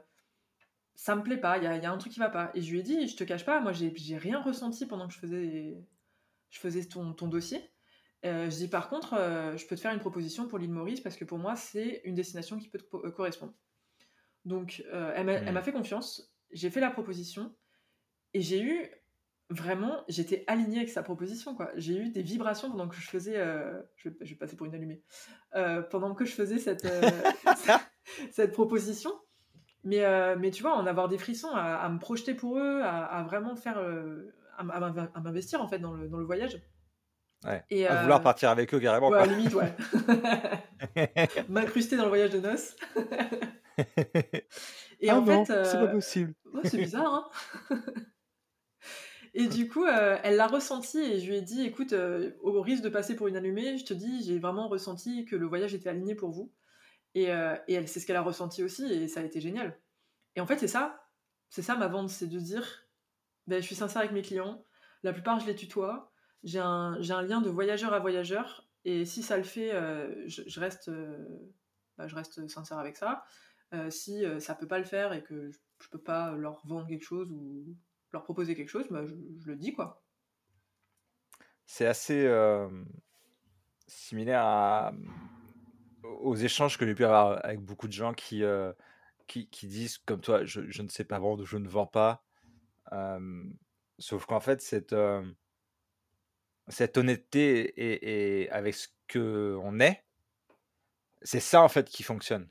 ça 0.94 1.16
me 1.16 1.22
plaît 1.22 1.38
pas, 1.38 1.58
il 1.58 1.64
y, 1.64 1.66
a, 1.66 1.92
un 1.92 1.98
truc 1.98 2.12
qui 2.12 2.18
va 2.18 2.30
pas. 2.30 2.50
Et 2.54 2.62
je 2.62 2.70
lui 2.70 2.80
ai 2.80 2.82
dit 2.82 3.08
je 3.08 3.16
te 3.16 3.24
cache 3.24 3.44
pas, 3.44 3.60
moi 3.60 3.72
j'ai 3.72 4.16
rien 4.16 4.40
ressenti 4.40 4.86
pendant 4.86 5.08
que 5.08 5.14
je 5.14 5.18
faisais, 5.18 5.78
je 6.50 6.58
faisais 6.58 6.84
ton, 6.84 7.12
ton 7.12 7.28
dossier. 7.28 7.70
Euh, 8.24 8.50
je 8.50 8.56
dis 8.56 8.68
par 8.68 8.88
contre, 8.88 9.14
je 9.56 9.66
peux 9.66 9.76
te 9.76 9.80
faire 9.80 9.92
une 9.92 10.00
proposition 10.00 10.48
pour 10.48 10.58
l'île 10.58 10.72
Maurice 10.72 11.00
parce 11.00 11.16
que 11.16 11.24
pour 11.24 11.38
moi 11.38 11.56
c'est 11.56 12.00
une 12.04 12.14
destination 12.14 12.58
qui 12.58 12.68
peut 12.68 12.78
te 12.78 13.08
correspondre. 13.08 13.54
Donc 14.44 14.84
elle 14.92 15.26
m'a 15.26 15.52
mmh. 15.52 15.62
fait 15.62 15.72
confiance, 15.72 16.32
j'ai 16.52 16.70
fait 16.70 16.80
la 16.80 16.90
proposition 16.90 17.54
et 18.34 18.40
j'ai 18.40 18.62
eu 18.62 18.90
vraiment, 19.50 20.04
j'étais 20.08 20.44
alignée 20.46 20.78
avec 20.78 20.90
sa 20.90 21.02
proposition. 21.02 21.54
quoi. 21.54 21.70
J'ai 21.76 21.96
eu 21.96 22.10
des 22.10 22.22
vibrations 22.22 22.70
pendant 22.70 22.88
que 22.88 22.96
je 22.96 23.08
faisais. 23.08 23.36
Euh, 23.36 23.80
je, 23.96 24.10
vais, 24.10 24.34
passer 24.34 24.56
pour 24.56 24.66
une 24.66 24.74
allumée. 24.74 25.02
Euh, 25.54 25.82
pendant 25.82 26.14
que 26.14 26.24
je 26.24 26.32
faisais 26.32 26.58
cette, 26.58 26.84
euh, 26.84 27.10
cette 28.30 28.52
proposition. 28.52 29.10
Mais, 29.84 30.04
mais 30.36 30.50
tu 30.50 30.62
vois, 30.62 30.74
en 30.74 30.86
avoir 30.86 31.08
des 31.08 31.18
frissons, 31.18 31.50
à, 31.54 31.88
me 31.88 31.98
projeter 31.98 32.34
pour 32.34 32.58
eux, 32.58 32.82
à, 32.82 33.22
vraiment 33.22 33.56
faire. 33.56 33.78
à, 34.58 35.20
m'investir 35.20 35.62
en 35.62 35.68
fait 35.68 35.78
dans 35.78 35.92
le, 35.92 36.08
dans 36.08 36.18
le 36.18 36.26
voyage. 36.26 36.60
Ouais. 37.44 37.64
Et, 37.70 37.86
à 37.86 38.02
vouloir 38.02 38.20
partir 38.20 38.50
avec 38.50 38.74
eux 38.74 38.80
carrément. 38.80 39.08
Ouais, 39.08 39.26
limite, 39.28 39.54
ouais. 39.54 39.72
M'incruster 41.48 41.96
dans 41.96 42.02
le 42.02 42.08
voyage 42.08 42.30
de 42.30 42.40
noces. 42.40 42.74
Et 45.00 45.10
Ah 45.10 45.12
en 45.12 45.22
non, 45.22 45.46
fait, 45.46 45.50
c'est 45.62 45.78
pas 45.78 45.88
heu, 45.88 45.88
possible. 45.88 46.34
ouais, 46.52 46.64
c'est 46.64 46.78
bizarre, 46.78 47.14
hein? 47.14 47.30
Et 49.34 49.48
du 49.48 49.68
coup, 49.68 49.84
heu, 49.84 50.16
elle 50.22 50.36
l'a 50.36 50.46
ressenti 50.46 50.98
et 50.98 51.20
je 51.20 51.26
lui 51.28 51.36
ai 51.36 51.42
dit: 51.42 51.62
«Écoute, 51.62 51.92
heu, 51.92 52.36
au 52.40 52.60
risque 52.62 52.82
de 52.82 52.88
passer 52.88 53.16
pour 53.16 53.28
une 53.28 53.36
allumée, 53.36 53.78
je 53.78 53.84
te 53.84 53.94
dis, 53.94 54.22
j'ai 54.24 54.38
vraiment 54.38 54.68
ressenti 54.68 55.24
que 55.24 55.36
le 55.36 55.46
voyage 55.46 55.74
était 55.74 55.88
aligné 55.88 56.14
pour 56.14 56.30
vous» 56.30 56.52
et 57.14 57.24
et 57.68 57.74
elle, 57.74 57.88
c'est 57.88 58.00
ce 58.00 58.06
qu'elle 58.06 58.16
a 58.16 58.22
ressenti 58.22 58.62
aussi 58.64 58.84
et 58.92 59.08
ça 59.08 59.20
a 59.20 59.24
été 59.24 59.40
génial. 59.40 59.80
Et 60.36 60.40
en 60.42 60.46
fait, 60.46 60.58
c'est 60.58 60.68
ça, 60.68 61.10
c'est 61.50 61.62
ça 61.62 61.76
ma 61.76 61.88
vente, 61.88 62.10
c'est 62.10 62.28
de 62.28 62.38
dire: 62.40 62.88
«Beh, 63.48 63.60
je 63.62 63.66
suis 63.66 63.76
sincère 63.76 64.00
avec 64.02 64.12
mes 64.12 64.22
clients, 64.22 64.66
la 65.04 65.12
plupart 65.14 65.40
je 65.40 65.46
les 65.46 65.56
tutoie, 65.56 66.12
j'ai 66.44 66.60
un 66.60 66.98
j'ai 67.02 67.12
un 67.14 67.22
lien 67.22 67.40
de 67.42 67.50
voyageur 67.50 67.94
à 67.94 68.00
voyageur 68.00 68.68
et 68.86 69.04
si 69.06 69.22
ça 69.24 69.36
le 69.38 69.44
fait, 69.44 69.72
je 70.28 70.42
je 70.46 70.60
reste, 70.60 70.90
bah, 71.96 72.06
je 72.08 72.14
reste 72.14 72.46
sincère 72.48 72.78
avec 72.78 72.96
ça. 72.96 73.24
Heu, 73.72 73.90
si, 73.90 74.24
heu, 74.24 74.40
ça 74.40 74.54
peut 74.54 74.68
pas 74.68 74.78
le 74.78 74.84
faire 74.84 75.12
et 75.12 75.22
que 75.22 75.50
je 75.50 75.58
je 75.80 75.88
peux 75.90 76.02
pas 76.02 76.32
leur 76.34 76.66
vendre 76.66 76.88
quelque 76.88 77.04
chose 77.04 77.30
ou 77.30 77.76
leur 78.12 78.24
proposer 78.24 78.56
quelque 78.56 78.68
chose, 78.68 78.88
bah, 78.90 79.04
je 79.06 79.46
le 79.46 79.54
dis, 79.56 79.72
quoi». 79.72 80.02
C'est 81.66 81.86
assez, 81.86 82.24
hem, 82.24 82.86
similaire 83.86 84.92
aux 86.02 86.34
échanges 86.36 86.78
que 86.78 86.86
j'ai 86.86 86.94
pu 86.94 87.04
avoir 87.04 87.44
avec 87.44 87.60
beaucoup 87.60 87.86
de 87.88 87.92
gens 87.92 88.14
qui, 88.14 88.42
qui 89.26 89.66
disent 89.66 89.98
comme 89.98 90.20
toi: 90.20 90.44
«Je 90.44 90.82
ne 90.82 90.88
sais 90.88 91.04
pas 91.04 91.18
vendre 91.18 91.42
ou 91.42 91.46
je 91.46 91.56
ne 91.56 91.68
vends 91.68 91.86
pas». 91.86 92.24
Sauf 93.98 94.26
qu'en 94.26 94.40
fait, 94.40 94.60
cette, 94.60 94.94
cette 96.68 96.96
honnêteté 96.96 97.60
et 97.76 98.42
et 98.42 98.50
avec 98.50 98.74
ce 98.74 98.88
qu'on 99.12 99.80
est 99.80 100.04
c'est 101.22 101.40
ça, 101.40 101.62
en 101.62 101.68
fait, 101.68 101.88
qui 101.88 102.02
fonctionne. 102.02 102.48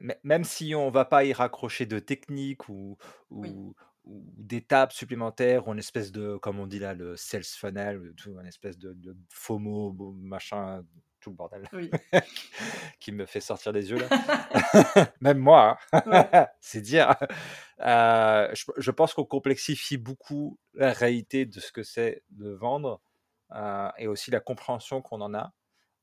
Mê 0.00 0.14
même 0.22 0.44
si 0.44 0.74
on 0.74 0.90
va 0.90 1.04
pas 1.04 1.24
y 1.24 1.32
raccrocher 1.32 1.86
de 1.86 1.98
technique 1.98 2.68
ou 2.68 2.96
Oui. 3.42 3.64
ou 3.64 3.74
ou 4.04 4.22
d'étapes 4.36 4.92
supplémentaires 4.92 5.66
ou 5.66 5.72
une 5.72 5.78
espèce 5.78 6.12
de 6.12 6.36
comme 6.36 6.60
on 6.60 6.66
dit 6.66 6.78
là, 6.78 6.94
le 6.94 7.16
sales 7.16 7.42
funnel, 7.44 8.12
vois? 8.30 8.42
Une 8.42 8.48
espèce 8.48 8.78
de 8.78 8.92
de 8.92 9.16
FOMO, 9.30 9.92
bo 9.92 10.12
machin, 10.12 10.84
tout 11.20 11.30
le 11.30 11.36
bordel 11.36 11.68
Oui. 11.72 11.98
qui 13.00 13.12
me 13.12 13.26
fait 13.26 13.40
sortir 13.40 13.72
des 13.72 13.90
yeux 13.90 13.98
là. 13.98 14.10
Même 15.20 15.38
moi, 15.38 15.78
hein, 15.92 16.02
Ouais. 16.06 16.30
c'est 16.60 16.80
dire. 16.82 17.16
Heu, 17.80 18.50
je 18.54 18.64
je 18.78 18.90
pense 18.92 19.14
qu'on 19.14 19.24
complexifie 19.26 19.98
beaucoup 19.98 20.58
la 20.74 20.92
réalité 20.92 21.46
de 21.46 21.60
ce 21.60 21.72
que 21.72 21.82
c'est 21.84 22.22
de 22.30 22.50
vendre, 22.50 23.02
heu 23.54 23.90
et 23.98 24.08
aussi 24.08 24.30
la 24.32 24.40
compréhension 24.40 25.02
qu'on 25.02 25.20
en 25.22 25.34
a. 25.34 25.52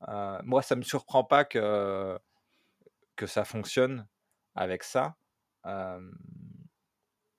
Heu, 0.08 0.40
moi, 0.44 0.62
ça 0.62 0.76
me 0.76 0.82
surprend 0.82 1.24
pas 1.24 1.44
que 1.46 2.18
que 3.22 3.28
ça 3.28 3.44
fonctionne 3.44 4.08
avec 4.56 4.82
ça. 4.84 5.16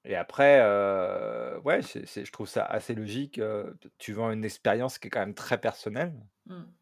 Et 0.06 0.16
après, 0.16 0.60
ouais, 1.64 1.82
c'est 1.82 2.06
c'est 2.06 2.26
je 2.26 2.32
trouve 2.32 2.48
ça 2.48 2.66
assez 2.66 2.94
logique, 2.96 3.40
tu 3.98 4.14
vends 4.14 4.32
une 4.32 4.44
expérience 4.46 4.98
qui 5.00 5.08
est 5.08 5.10
quand 5.10 5.20
même 5.22 5.34
très 5.36 5.60
personnelle 5.60 6.14
Mmh. 6.46 6.74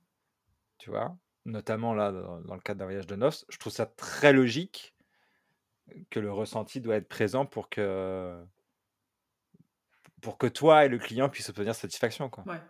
tu 0.78 0.90
vois? 0.90 1.18
Notamment 1.46 1.94
là, 1.94 2.12
dans 2.12 2.42
dans 2.42 2.56
le 2.56 2.62
cadre 2.62 2.80
d'un 2.80 2.86
voyage 2.86 3.08
de 3.08 3.16
noces, 3.16 3.46
je 3.50 3.58
trouve 3.58 3.74
ça 3.74 3.86
très 3.86 4.34
logique 4.34 4.96
que 6.10 6.20
le 6.20 6.32
ressenti 6.32 6.82
doit 6.82 6.96
être 6.96 7.08
présent 7.08 7.46
pour 7.46 7.70
que 7.70 8.46
pour 10.22 10.38
que 10.38 10.48
toi 10.48 10.86
et 10.86 10.90
le 10.90 10.98
client 11.00 11.30
puissent 11.30 11.50
obtenir 11.50 11.76
satisfaction, 11.76 12.30
quoi. 12.30 12.46
Ouais. 12.46 12.62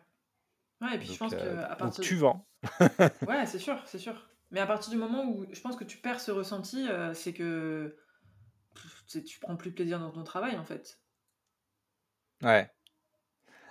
Ouais 0.82 0.96
et 0.96 1.00
puis 1.00 1.10
je 1.10 1.18
pense 1.18 1.34
heu, 1.34 1.36
qu'à 1.36 1.76
donc 1.80 2.00
partir 2.00 2.00
tu 2.00 2.16
vends. 2.16 2.48
ouais, 3.26 3.46
c'est 3.48 3.58
sûr, 3.60 3.82
c'est 3.88 3.98
sûr. 4.00 4.30
Mais 4.52 4.60
à 4.60 4.68
partir 4.68 4.92
du 4.92 4.98
moment 4.98 5.26
où 5.26 5.46
je 5.52 5.62
pense 5.62 5.78
que 5.78 5.84
tu 5.86 5.98
perds 5.98 6.20
ce 6.20 6.32
ressenti, 6.32 6.88
heu, 6.90 7.14
c'est 7.14 7.34
que 7.34 7.98
tu 9.26 9.40
prends 9.40 9.56
plus 9.58 9.72
plaisir 9.74 10.00
dans 10.00 10.12
ton 10.12 10.24
travail, 10.24 10.58
en 10.58 10.66
fait. 10.66 11.00
Ouais. 12.44 12.72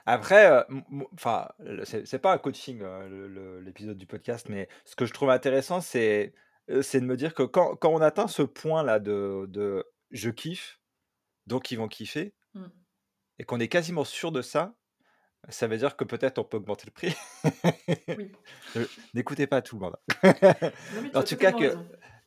Après, 0.06 0.64
m 0.70 0.82
enfin, 1.12 1.48
c'est 1.84 2.18
pas 2.18 2.32
un 2.32 2.38
coaching, 2.38 2.80
le 2.80 3.60
l'épisode 3.60 3.98
du 3.98 4.06
podcast, 4.06 4.48
mais 4.48 4.68
ce 4.84 4.96
que 4.96 5.04
je 5.06 5.12
trouve 5.12 5.30
intéressant, 5.30 5.80
c'est, 5.80 6.34
de 6.68 7.00
me 7.00 7.16
dire 7.16 7.34
que 7.34 7.42
quand 7.42 7.76
quand 7.76 7.90
on 7.90 8.00
atteint 8.00 8.28
ce 8.28 8.42
point-là 8.42 8.98
de 8.98 9.46
de 9.48 9.84
«je 10.10 10.30
kiffe, 10.30 10.80
donc 11.46 11.70
ils 11.72 11.76
vont 11.78 11.88
kiffer» 11.88 12.34
Mmh. 12.54 12.70
et 13.38 13.44
qu'on 13.44 13.60
est 13.60 13.68
quasiment 13.68 14.04
sûr 14.04 14.32
de 14.32 14.42
ça, 14.42 14.74
ça 15.48 15.66
veut 15.66 15.76
dire 15.78 15.96
que 15.96 16.04
peut-être 16.04 16.38
on 16.38 16.44
peut 16.44 16.58
augmenter 16.58 16.86
le 16.86 16.92
prix. 16.92 17.14
Oui. 18.16 18.30
N'écoutez 19.14 19.46
pas 19.46 19.62
tout 19.62 19.76
le 19.78 19.82
monde. 19.82 19.96
En 21.14 21.22
tout 21.22 21.36
cas 21.36 21.52
que 21.52 21.76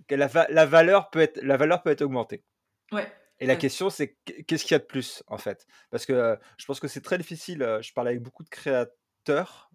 la 0.09 0.27
va 0.27 0.47
la 0.49 0.65
valeur 0.65 1.09
peut 1.09 1.21
être 1.21 1.41
la 1.41 1.57
valeur 1.57 1.83
peut 1.83 1.91
être 1.91 2.01
augmentée. 2.01 2.43
Ouais. 2.91 3.11
Et 3.39 3.45
la 3.47 3.55
Ouais. 3.55 3.57
question, 3.57 3.89
c'est 3.89 4.17
qu'est 4.25 4.43
qu'est-ce 4.43 4.63
qu'il 4.65 4.73
y 4.73 4.75
a 4.75 4.79
de 4.79 4.85
plus, 4.85 5.23
en 5.27 5.37
fait? 5.37 5.67
Parce 5.91 6.05
que, 6.05 6.13
heu, 6.13 6.37
je 6.57 6.65
pense 6.65 6.79
que 6.79 6.87
c'est 6.87 7.01
très 7.01 7.17
difficile, 7.17 7.63
heu, 7.63 7.81
je 7.81 7.93
parle 7.93 8.07
avec 8.09 8.21
beaucoup 8.21 8.43
de 8.43 8.49
créateurs, 8.49 9.72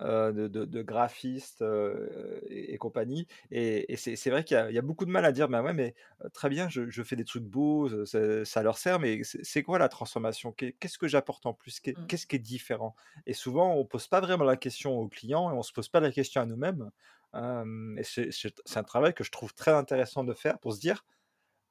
heu, 0.00 0.32
de 0.32 0.48
de 0.48 0.64
de 0.64 0.82
graphistes, 0.82 1.62
heu 1.62 2.40
et 2.48 2.74
et 2.74 2.78
compagnie 2.78 3.26
et 3.50 3.92
et 3.92 3.96
c'est 3.96 4.30
vrai 4.30 4.44
qu'il 4.44 4.56
y 4.56 4.60
a 4.60 4.70
il 4.70 4.74
y 4.74 4.78
a 4.78 4.82
beaucoup 4.82 5.04
de 5.06 5.10
mal 5.10 5.24
à 5.24 5.32
dire: 5.32 5.48
«Bah, 5.48 5.62
ouais, 5.62 5.72
mais 5.74 5.94
heu, 6.24 6.30
très 6.30 6.48
bien, 6.48 6.68
je 6.68 6.88
je 6.90 7.02
fais 7.02 7.16
des 7.16 7.24
trucs 7.24 7.44
beaux, 7.44 7.88
ça 8.44 8.62
leur 8.62 8.78
sert, 8.78 8.98
mais 9.00 9.22
c'est 9.24 9.62
quoi 9.62 9.78
la 9.78 9.88
transformation? 9.88 10.52
Qu'est 10.52 10.72
qu'est-ce 10.72 10.98
que 10.98 11.08
j'apporte 11.08 11.46
en 11.46 11.54
plus? 11.54 11.80
Mmh. 11.96 12.08
qu'est-ce 12.08 12.26
qui 12.26 12.36
est 12.36 12.38
différent?» 12.38 12.94
et 13.26 13.34
souvent, 13.34 13.74
on 13.74 13.84
pose 13.84 14.08
pas 14.08 14.20
vraiment 14.20 14.44
la 14.44 14.56
question 14.56 14.98
aux 14.98 15.08
clients 15.08 15.50
et 15.50 15.54
on 15.54 15.62
se 15.62 15.72
pose 15.72 15.88
pas 15.88 16.00
la 16.00 16.10
question 16.12 16.40
à 16.40 16.46
nous-mêmes. 16.46 16.90
Et 17.98 18.02
c'est 18.04 18.76
un 18.76 18.82
travail 18.84 19.14
que 19.14 19.24
je 19.24 19.30
trouve 19.30 19.54
très 19.54 19.72
intéressant 19.72 20.24
de 20.24 20.34
faire 20.34 20.58
pour 20.58 20.72
se 20.74 20.80
dire: 20.80 21.04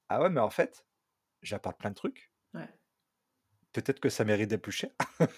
«Ah 0.09 0.21
ouais, 0.21 0.29
mais 0.31 0.41
en 0.41 0.49
fait, 0.51 0.86
j'apporte 1.43 1.79
plein 1.79 1.91
de 1.91 1.95
trucs» 1.95 2.31
Ouais. 2.53 2.69
«peut-être 3.73 3.99
que 3.99 4.09
ça 4.09 4.23
mérite 4.23 4.49
d'être 4.49 4.62
plus 4.62 4.71
cher». 4.71 4.89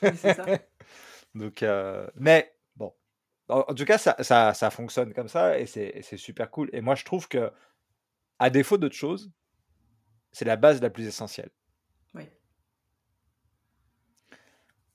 Oui, 0.05 0.17
c'est 0.17 0.29
ça. 0.31 0.55
Donc 1.35 1.63
mais 2.15 2.54
en 3.49 3.59
en 3.67 3.73
tout 3.75 3.85
cas, 3.85 3.97
ça 3.97 4.15
ça 4.23 4.53
ça 4.53 4.69
fonctionne 4.71 5.13
comme 5.13 5.27
ça 5.27 5.59
et 5.59 5.65
c'est 5.67 6.17
super 6.17 6.49
cool 6.51 6.69
et 6.73 6.81
moi, 6.81 6.95
je 6.95 7.05
trouve 7.05 7.27
qu'à 7.27 7.51
défaut 8.51 8.77
d'autre 8.77 8.95
chose 8.95 9.31
c'est 10.31 10.45
la 10.45 10.55
base 10.57 10.81
la 10.81 10.89
plus 10.89 11.07
essentielle. 11.07 11.49
Oui. 12.13 12.29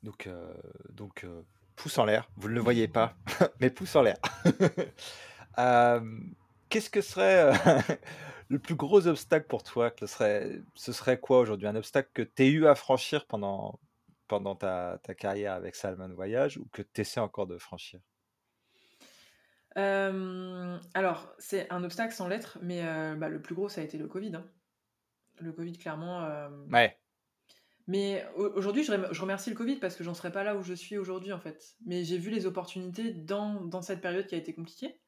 Donc 0.03 0.27
heu 0.27 0.55
donc 0.91 1.25
heu, 1.25 1.45
pouce 1.77 1.99
en 1.99 2.05
l'air, 2.05 2.31
vous 2.37 2.49
ne 2.49 2.55
le 2.55 2.61
voyez 2.61 2.89
pas, 2.89 3.15
mais 3.61 3.71
pouce 3.71 3.95
en 3.97 4.03
l'air. 4.03 4.17
Hem, 5.59 6.35
qu'est-ce 6.69 6.91
que 6.91 7.01
serait, 7.03 7.53
heu, 7.53 7.53
le 8.49 8.59
plus 8.59 8.75
gros 8.77 9.07
obstacle 9.07 9.47
pour 9.49 9.63
toi? 9.63 9.91
Que 9.91 10.07
serait 10.07 10.63
ce 10.75 10.93
serait 10.93 11.21
quoi 11.21 11.41
aujourd'hui? 11.41 11.69
Un 11.69 11.77
obstacle 11.77 12.11
que 12.15 12.23
tu 12.23 12.45
aies 12.45 12.51
eu 12.51 12.67
à 12.67 12.75
franchir 12.75 13.27
pendant 13.27 13.81
pendant 14.29 14.57
ta 14.57 14.99
ta 15.03 15.15
carrière 15.15 15.55
avec 15.55 15.75
Salman 15.77 16.09
Voyage 16.15 16.59
ou 16.59 16.67
que 16.73 16.83
tu 16.83 17.03
essaies 17.03 17.21
encore 17.21 17.47
de 17.47 17.59
franchir? 17.59 18.01
Hem, 19.77 20.81
alors, 20.95 21.33
c'est 21.39 21.71
un 21.73 21.85
obstacle 21.85 22.13
sans 22.15 22.29
l'être, 22.29 22.59
mais 22.63 22.83
heu, 22.85 23.15
bah, 23.17 23.29
le 23.29 23.41
plus 23.41 23.55
gros, 23.55 23.69
ça 23.69 23.81
a 23.81 23.85
été 23.85 23.99
le 23.99 24.09
covid, 24.09 24.35
hein. 24.35 24.45
Le 25.41 25.53
covid, 25.53 25.79
clairement, 25.79 26.27
hem 26.27 26.73
Ouais. 26.73 27.01
mais 27.87 28.27
au 28.37 28.49
aujourd'hui, 28.57 28.85
je 28.85 28.93
rem 28.93 29.09
je 29.11 29.21
remercie 29.21 29.51
le 29.51 29.57
covid 29.57 29.77
parce 29.77 29.97
que 29.97 30.05
j'en 30.05 30.15
serais 30.15 30.33
pas 30.33 30.45
là 30.45 30.57
où 30.57 30.63
je 30.63 30.75
suis 30.75 30.99
aujourd'hui, 30.99 31.33
en 31.33 31.41
fait. 31.41 31.77
Mais 31.85 32.05
j'ai 32.05 32.19
vu 32.19 32.31
les 32.31 32.47
opportunités 32.47 33.13
dans 33.13 33.61
dans 33.65 33.83
cette 33.83 34.01
période 34.01 34.27
qui 34.27 34.35
a 34.35 34.39
été 34.39 34.55
compliquée, 34.55 35.01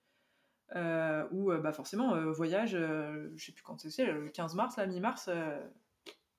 où, 1.32 1.52
bah, 1.52 1.72
forcément, 1.72 2.30
voyage, 2.32 2.72
je 2.72 3.44
sais 3.44 3.52
plus 3.52 3.62
quand 3.62 3.88
c'est, 3.88 4.06
le 4.06 4.28
15 4.30 4.54
mars, 4.54 4.76
là, 4.76 4.86
mi-mars, 4.86 5.30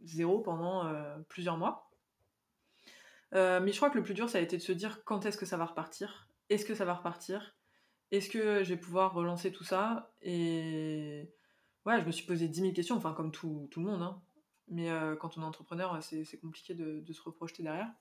0 0.03 0.41
pendant, 0.41 0.93
plusieurs 1.29 1.57
mois. 1.57 1.89
Mais 3.31 3.71
je 3.71 3.77
crois 3.77 3.89
que 3.89 3.97
le 3.97 4.03
plus 4.03 4.13
dur, 4.13 4.29
ça 4.29 4.38
a 4.38 4.41
été 4.41 4.57
de 4.57 4.62
se 4.62 4.71
dire: 4.71 5.03
«Quand 5.05 5.25
est-ce 5.25 5.38
que 5.38 5.45
ça 5.45 5.57
va 5.57 5.65
repartir? 5.65 6.27
Est-ce 6.49 6.65
que 6.65 6.75
ça 6.75 6.86
va 6.86 6.93
repartir? 6.93 7.55
Est-ce 8.13 8.30
que 8.30 8.63
je 8.63 8.69
vais 8.69 8.78
pouvoir 8.80 9.13
relancer 9.13 9.52
tout 9.52 9.65
ça?» 9.65 10.13
et 10.21 11.34
ouais, 11.86 12.02
je 12.02 12.06
me 12.06 12.12
suis 12.12 12.26
posé 12.26 12.47
10 12.47 12.62
000 12.62 12.73
questions, 12.73 12.95
enfin 12.97 13.13
comme 13.13 13.32
tout 13.34 13.67
tout 13.71 13.82
le 13.82 13.88
monde, 13.88 14.02
hein. 14.04 14.24
Mais 14.70 14.89
heu, 14.91 15.18
quand 15.18 15.38
on 15.38 15.41
est 15.41 15.45
entrepreneur, 15.45 16.01
c'est 16.03 16.39
compliqué 16.39 16.76
de 16.76 17.01
de 17.01 17.14
se 17.14 17.22
reprojeter 17.24 17.64
derrière 17.64 17.91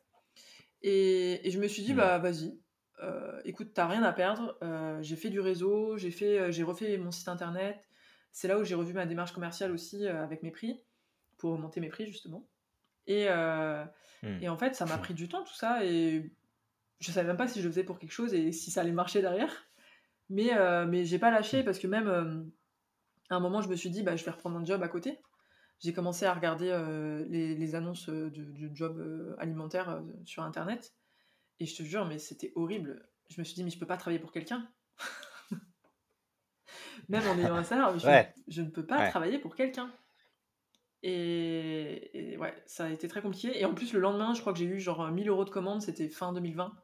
et 0.82 1.46
et 1.46 1.50
je 1.50 1.58
me 1.60 1.68
suis 1.68 1.82
dit: 1.82 1.92
Mmh. 1.92 1.96
«Bah, 1.96 2.18
vas-y, 2.18 2.60
heu, 3.02 3.40
écoute, 3.44 3.74
tu 3.74 3.80
as 3.80 3.88
rien 3.88 4.02
à 4.02 4.12
perdre». 4.12 4.58
Heu, 4.62 4.98
j'ai 5.02 5.16
fait 5.16 5.30
du 5.30 5.40
réseau, 5.40 5.96
j'ai 5.98 6.10
fait, 6.10 6.52
j'ai 6.52 6.62
refait 6.62 6.96
mon 6.98 7.10
site 7.10 7.28
internet. 7.28 7.88
C'est 8.32 8.48
là 8.48 8.58
où 8.58 8.64
j'ai 8.64 8.74
revu 8.74 8.92
ma 8.94 9.06
démarche 9.06 9.32
commerciale 9.32 9.72
aussi, 9.72 10.06
avec 10.08 10.42
mes 10.42 10.50
prix, 10.50 10.82
pour 11.38 11.52
augmenter 11.52 11.80
mes 11.80 11.88
prix, 11.90 12.06
justement 12.06 12.48
et 13.06 13.28
Mmh. 14.22 14.42
et 14.42 14.48
en 14.48 14.56
fait, 14.58 14.74
ça 14.74 14.86
m'a 14.86 14.98
pris 14.98 15.14
du 15.14 15.28
temps 15.28 15.44
tout 15.44 15.54
ça 15.54 15.84
et 15.84 16.32
je 17.00 17.12
savais 17.12 17.28
même 17.28 17.36
pas 17.36 17.48
si 17.48 17.60
je 17.60 17.66
le 17.66 17.72
faisais 17.72 17.84
pour 17.84 17.98
quelque 17.98 18.12
chose 18.12 18.34
et 18.34 18.52
si 18.52 18.70
ça 18.70 18.82
allait 18.82 18.92
marcher 18.92 19.22
derrière. 19.22 19.68
Mais 20.32 20.52
heu, 20.54 20.86
mais 20.86 21.06
j'ai 21.06 21.20
pas 21.20 21.32
lâché 21.32 21.62
Mmh. 21.62 21.64
parce 21.64 21.78
que 21.80 21.88
même, 21.88 22.08
hem, 22.08 22.52
à 23.30 23.36
un 23.36 23.40
moment, 23.40 23.62
je 23.62 23.68
me 23.68 23.76
suis 23.76 23.90
dit: 23.90 24.02
«Bah, 24.02 24.16
je 24.16 24.24
vais 24.24 24.30
reprendre 24.32 24.58
un 24.58 24.64
job 24.64 24.82
à 24.82 24.88
côté». 24.88 25.20
J'ai 25.80 25.92
commencé 25.94 26.26
à 26.26 26.34
regarder, 26.34 26.70
heu, 26.70 27.26
les 27.30 27.54
les 27.56 27.74
annonces, 27.76 28.08
de 28.08 29.36
alimentaires, 29.38 29.90
heu, 29.90 30.14
sur 30.26 30.42
internet 30.44 30.94
et 31.60 31.66
je 31.66 31.76
te 31.76 31.82
jure, 31.84 32.06
mais 32.06 32.18
c'était 32.18 32.52
horrible. 32.56 33.08
Je 33.30 33.40
me 33.40 33.44
suis 33.44 33.54
dit: 33.56 33.64
«Mais 33.64 33.70
je 33.70 33.78
peux 33.80 33.86
pas 33.86 33.98
travailler 33.98 34.20
pour 34.20 34.32
quelqu'un». 34.32 34.68
même 37.08 37.26
en 37.26 37.38
ayant 37.38 37.56
un 37.56 37.64
salaire, 37.64 37.98
je, 37.98 38.12
Ouais, 38.12 38.34
je 38.48 38.62
ne 38.62 38.70
peux 38.70 38.86
pas 38.86 39.02
ouais. 39.02 39.12
travailler 39.12 39.38
pour 39.38 39.54
quelqu'un. 39.56 39.92
Et, 41.02 42.32
et 42.32 42.38
ouais, 42.38 42.54
ça 42.66 42.84
a 42.86 42.90
été 42.90 43.08
très 43.08 43.22
compliqué. 43.22 43.58
Et 43.60 43.64
en 43.64 43.74
plus, 43.74 43.92
le 43.92 44.00
lendemain, 44.00 44.34
je 44.34 44.40
crois 44.40 44.52
que 44.52 44.58
j'ai 44.58 44.66
eu 44.66 44.78
genre 44.80 45.10
1000 45.10 45.28
euros 45.28 45.44
de 45.44 45.50
commandes, 45.50 45.82
c'était 45.82 46.08
fin 46.08 46.32
2020. 46.32 46.74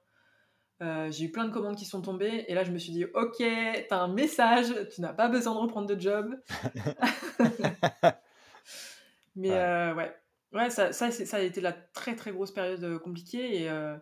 Euh, 0.80 1.10
j'ai 1.10 1.24
eu 1.24 1.32
plein 1.32 1.44
de 1.44 1.52
commandes 1.52 1.74
qui 1.76 1.84
sont 1.84 2.02
tombées 2.02 2.44
et 2.46 2.54
là 2.54 2.62
je 2.62 2.70
me 2.70 2.78
suis 2.78 2.92
dit 2.92 3.04
ok 3.04 3.42
t'as 3.88 3.98
un 3.98 4.06
message 4.06 4.72
tu 4.94 5.00
n'as 5.00 5.12
pas 5.12 5.28
besoin 5.28 5.54
de 5.54 5.58
reprendre 5.58 5.88
de 5.88 6.00
job. 6.00 6.36
Mais 9.36 9.50
Ouais. 9.50 9.56
euh, 9.56 9.94
ouais. 9.94 10.16
Ouais 10.52 10.70
ça, 10.70 10.92
ça, 10.92 11.10
ça 11.10 11.36
a 11.36 11.40
été 11.40 11.60
la 11.60 11.72
très 11.72 12.14
très 12.16 12.30
grosse 12.32 12.52
période 12.52 12.82
euh, 12.84 12.98
compliquée 12.98 13.62
et 13.62 13.68
euh, 13.70 13.96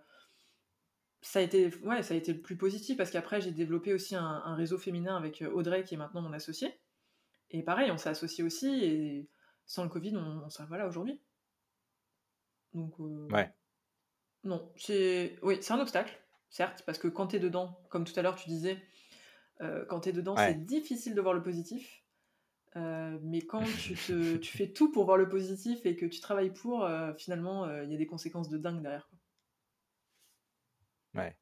ça 1.22 1.39
a 1.41 1.43
été 1.43 1.74
ouais 1.83 2.03
ça 2.03 2.14
a 2.14 2.16
été 2.16 2.33
le 2.35 2.41
plus 2.41 2.57
positif 2.57 2.97
parce 2.97 3.11
qu'après 3.11 3.41
j'ai 3.41 3.51
développé 3.53 3.95
aussi 3.95 4.14
un, 4.14 4.22
un 4.45 4.55
réseau 4.55 4.79
féminin 4.79 5.16
avec 5.16 5.43
Audrey 5.53 5.83
qui 5.83 5.95
est 5.95 5.99
maintenant 5.99 6.20
mon 6.22 6.33
associé 6.35 6.79
et 7.51 7.62
pareil 7.62 7.91
on 7.91 7.97
s'est 7.97 8.11
associé 8.11 8.45
aussi 8.45 8.85
et 8.85 9.29
sans 9.64 9.83
le 9.83 9.89
Covid 9.89 10.16
on, 10.16 10.43
on 10.45 10.51
serait 10.51 10.68
pas 10.68 10.79
là 10.79 10.87
aujourd'hui. 10.87 11.20
Donc 12.74 12.99
Ouais. 12.99 13.51
non 14.45 14.70
c'est 14.77 15.39
oui 15.43 15.59
c'est 15.62 15.72
un 15.72 15.81
obstacle 15.81 16.16
certes 16.51 16.82
parce 16.86 16.99
que 16.99 17.09
quand 17.09 17.28
tu 17.28 17.36
es 17.36 17.40
dedans 17.40 17.78
comme 17.90 18.05
tout 18.05 18.18
à 18.18 18.22
l'heure 18.22 18.36
tu 18.36 18.49
disais 18.49 18.78
euh, 19.61 19.84
quand 19.86 20.01
tu 20.01 20.11
es 20.11 20.12
dedans 20.12 20.34
Ouais. 20.36 20.49
c'est 20.49 20.66
difficile 20.66 21.14
de 21.14 21.20
voir 21.20 21.34
le 21.34 21.42
positif 21.42 22.03
euh, 22.76 23.18
mais 23.22 23.40
quand 23.40 23.64
tu, 23.82 23.94
te, 23.94 24.36
tu 24.36 24.57
fais 24.57 24.68
tout 24.68 24.92
pour 24.92 25.07
voir 25.07 25.16
le 25.16 25.28
positif 25.28 25.86
et 25.86 25.97
que 25.97 26.05
tu 26.05 26.20
travailles 26.20 26.53
pour, 26.53 26.84
euh, 26.84 27.14
finalement, 27.14 27.64
il 27.82 27.90
y 27.90 27.94
a 27.94 27.97
des 27.97 28.07
conséquences 28.07 28.51
de 28.51 28.59
dingue 28.59 28.82
derrière. 28.82 29.09
quoi. 29.09 31.22
Ouais. 31.22 31.38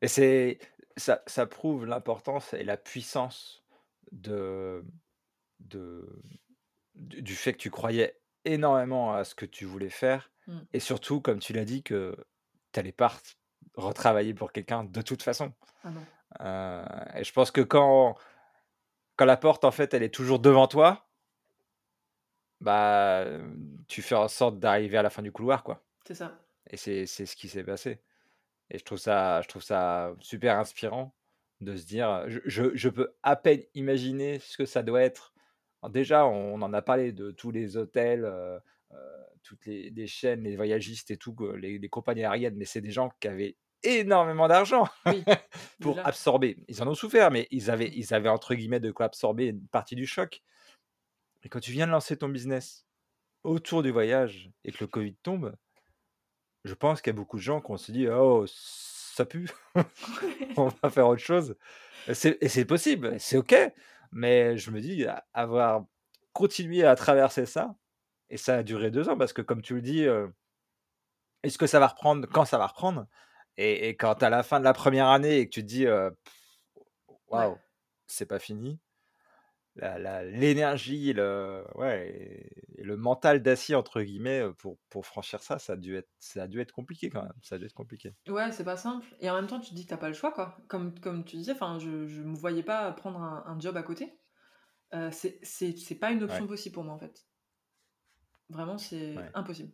Et 0.00 0.08
c'est 0.08 0.58
ça, 0.96 1.22
ça 1.26 1.46
prouve 1.46 1.86
l'importance 1.86 2.54
et 2.54 2.64
la 2.64 2.76
puissance 2.76 3.64
de, 4.12 4.84
de 5.60 6.22
du, 6.94 7.34
fait 7.34 7.54
que 7.54 7.58
tu 7.58 7.70
croyais 7.70 8.20
énormément 8.44 9.14
à 9.14 9.24
ce 9.24 9.34
que 9.34 9.46
tu 9.46 9.64
voulais 9.64 9.90
faire 9.90 10.30
Mm. 10.48 10.58
et 10.72 10.80
surtout, 10.80 11.20
comme 11.20 11.38
tu 11.38 11.52
l'as 11.52 11.64
dit, 11.64 11.84
que 11.84 12.16
tu 12.72 12.80
n'allais 12.80 12.90
pas 12.90 13.06
re- 13.08 13.36
retravailler 13.74 14.34
pour 14.34 14.52
quelqu'un 14.52 14.84
de 14.84 15.02
toute 15.02 15.22
façon. 15.22 15.52
Ah 15.84 15.90
non. 15.90 16.04
Euh, 16.40 16.84
et 17.14 17.24
je 17.24 17.32
pense 17.32 17.50
que 17.50 17.60
quand 17.60 18.16
quand 19.16 19.24
la 19.26 19.36
porte 19.36 19.64
en 19.64 19.70
fait 19.70 19.94
elle 19.94 20.02
est 20.02 20.14
toujours 20.14 20.38
devant 20.38 20.66
toi, 20.66 21.08
bah 22.60 23.24
tu 23.88 24.02
fais 24.02 24.14
en 24.14 24.28
sorte 24.28 24.58
d'arriver 24.58 24.98
à 24.98 25.02
la 25.02 25.10
fin 25.10 25.22
du 25.22 25.32
couloir 25.32 25.62
quoi. 25.62 25.82
C'est 26.06 26.14
ça. 26.14 26.38
Et 26.70 26.76
c'est 26.76 27.06
c'est 27.06 27.26
ce 27.26 27.36
qui 27.36 27.48
s'est 27.48 27.64
passé. 27.64 28.00
Et 28.70 28.78
je 28.78 28.84
trouve 28.84 28.98
ça, 28.98 29.42
je 29.42 29.48
trouve 29.48 29.62
ça 29.62 30.14
super 30.20 30.58
inspirant 30.58 31.14
de 31.60 31.76
se 31.76 31.84
dire, 31.84 32.24
je, 32.28 32.40
je, 32.46 32.74
je 32.74 32.88
peux 32.88 33.14
à 33.22 33.36
peine 33.36 33.62
imaginer 33.74 34.38
ce 34.38 34.56
que 34.56 34.64
ça 34.64 34.82
doit 34.82 35.02
être. 35.02 35.34
Alors 35.82 35.90
déjà, 35.90 36.26
on 36.26 36.60
en 36.62 36.72
a 36.72 36.82
parlé 36.82 37.12
de 37.12 37.30
tous 37.30 37.50
les 37.50 37.76
hôtels, 37.76 38.24
euh, 38.24 38.58
toutes 39.42 39.66
les, 39.66 40.06
chaînes, 40.06 40.44
les 40.44 40.56
voyagistes 40.56 41.10
et 41.10 41.16
tout, 41.16 41.34
que 41.34 41.44
les, 41.44 41.78
les 41.78 41.88
compagnies 41.88 42.24
aériennes, 42.24 42.56
mais 42.56 42.64
c'est 42.64 42.80
des 42.80 42.90
gens 42.90 43.10
qui 43.20 43.28
avaient 43.28 43.56
énormément 43.82 44.48
d'argent 44.48 44.88
Oui, 45.06 45.24
pour 45.80 45.96
déjà. 45.96 46.06
absorber. 46.06 46.58
Ils 46.68 46.82
en 46.82 46.88
ont 46.88 46.94
souffert, 46.94 47.30
mais 47.30 47.48
ils 47.50 47.70
avaient, 47.70 47.90
ils 47.94 48.14
avaient 48.14 48.28
entre 48.28 48.54
guillemets 48.54 48.80
de 48.80 48.90
quoi 48.90 49.06
absorber 49.06 49.46
une 49.46 49.66
partie 49.68 49.96
du 49.96 50.06
choc. 50.06 50.42
Et 51.42 51.48
quand 51.48 51.60
tu 51.60 51.72
viens 51.72 51.86
de 51.86 51.92
lancer 51.92 52.16
ton 52.16 52.28
business 52.28 52.86
autour 53.42 53.82
du 53.82 53.90
voyage 53.90 54.50
et 54.64 54.72
que 54.72 54.78
le 54.80 54.86
Covid 54.86 55.14
tombe, 55.22 55.56
je 56.64 56.74
pense 56.74 57.02
qu'il 57.02 57.12
y 57.12 57.16
a 57.16 57.16
beaucoup 57.16 57.38
de 57.38 57.42
gens 57.42 57.60
qui 57.60 57.70
ont 57.72 57.76
se 57.76 57.90
dit 57.90 58.06
oh 58.08 58.44
ça 58.46 59.26
pue, 59.26 59.48
on 60.56 60.68
va 60.68 60.90
faire 60.90 61.08
autre 61.08 61.22
chose. 61.22 61.56
Et 62.08 62.14
c'est 62.14 62.64
possible, 62.64 63.18
c'est 63.18 63.36
ok, 63.36 63.54
mais 64.12 64.56
je 64.56 64.70
me 64.70 64.80
dis 64.80 65.04
avoir 65.34 65.84
continué 66.32 66.84
à 66.84 66.94
traverser 66.94 67.46
ça 67.46 67.74
et 68.32 68.36
ça 68.36 68.56
a 68.56 68.62
duré 68.62 68.90
deux 68.90 69.08
ans 69.08 69.16
parce 69.16 69.32
que 69.32 69.42
comme 69.42 69.62
tu 69.62 69.74
le 69.74 69.82
dis, 69.82 70.04
euh, 70.04 70.26
est-ce 71.44 71.58
que 71.58 71.66
ça 71.66 71.78
va 71.78 71.86
reprendre 71.86 72.26
quand 72.26 72.44
ça 72.44 72.58
va 72.58 72.66
reprendre? 72.66 73.06
Et, 73.56 73.88
et 73.88 73.96
quand 73.96 74.22
à 74.22 74.30
la 74.30 74.42
fin 74.42 74.58
de 74.58 74.64
la 74.64 74.72
première 74.72 75.08
année 75.08 75.38
et 75.38 75.46
que 75.46 75.54
tu 75.54 75.62
te 75.62 75.66
dis 75.66 75.86
waouh 77.28 77.52
Ouais. 77.52 77.58
c'est 78.06 78.26
pas 78.26 78.38
fini, 78.38 78.80
l'énergie, 79.76 81.12
le, 81.12 81.64
ouais, 81.74 82.08
et, 82.78 82.82
le 82.82 82.96
mental 82.96 83.42
d'acier, 83.42 83.74
entre 83.74 84.02
guillemets, 84.02 84.42
pour, 84.58 84.78
pour 84.90 85.06
franchir 85.06 85.42
ça, 85.42 85.58
ça 85.58 85.74
a, 85.74 85.76
dû 85.76 85.96
être, 85.96 86.08
ça 86.18 86.42
a 86.42 86.46
dû 86.46 86.60
être 86.60 86.72
compliqué 86.72 87.10
quand 87.10 87.22
même. 87.22 87.32
Ça 87.42 87.54
a 87.54 87.58
dû 87.58 87.64
être 87.66 87.74
compliqué. 87.74 88.14
Ouais, 88.28 88.52
c'est 88.52 88.64
pas 88.64 88.76
simple. 88.76 89.06
Et 89.20 89.30
en 89.30 89.34
même 89.34 89.46
temps, 89.46 89.60
tu 89.60 89.70
te 89.70 89.74
dis 89.74 89.84
que 89.84 89.90
t'as 89.90 89.96
pas 89.96 90.08
le 90.08 90.14
choix, 90.14 90.32
quoi. 90.32 90.58
Comme, 90.68 90.98
comme 91.00 91.24
tu 91.24 91.36
disais, 91.36 91.52
enfin, 91.52 91.78
je, 91.78 92.06
je 92.06 92.22
me 92.22 92.34
voyais 92.34 92.62
pas 92.62 92.92
prendre 92.92 93.20
un, 93.20 93.44
un 93.46 93.58
job 93.58 93.76
à 93.76 93.82
côté. 93.82 94.18
Euh, 94.94 95.10
c'est 95.10 95.98
pas 95.98 96.10
une 96.10 96.22
option 96.22 96.42
Ouais. 96.42 96.48
possible 96.48 96.74
pour 96.74 96.84
moi, 96.84 96.94
en 96.94 96.98
fait. 96.98 97.24
Vraiment, 98.52 98.78
c'est 98.78 99.16
Ouais. 99.16 99.30
impossible. 99.34 99.72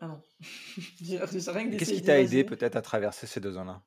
Ah 0.00 0.08
non. 0.08 0.22
J'ai 1.00 1.18
j'ai 1.40 1.50
rien 1.50 1.64
que 1.64 1.70
Et 1.72 1.76
Qu'est-ce 1.76 1.92
d'essayer 1.92 1.94
qui 1.94 2.02
t'a 2.02 2.20
aidé 2.20 2.44
d'imaginer. 2.44 2.44
peut-être 2.44 2.76
à 2.76 2.82
traverser 2.82 3.26
ces 3.26 3.40
deux 3.40 3.56
ans-là? 3.56 3.82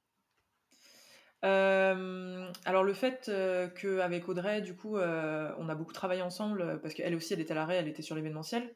Euh, 1.43 2.51
alors 2.65 2.83
le 2.83 2.93
fait 2.93 3.27
euh, 3.29 3.67
qu'avec 3.69 4.27
Audrey, 4.29 4.61
du 4.61 4.75
coup, 4.75 4.97
euh, 4.97 5.53
on 5.59 5.69
a 5.69 5.75
beaucoup 5.75 5.93
travaillé 5.93 6.21
ensemble, 6.21 6.61
euh, 6.61 6.77
parce 6.77 6.93
qu'elle 6.93 7.13
aussi, 7.15 7.33
elle 7.33 7.39
était 7.41 7.51
à 7.51 7.55
l'arrêt, 7.55 7.75
elle 7.75 7.87
était 7.87 8.01
sur 8.01 8.15
l'événementiel. 8.15 8.75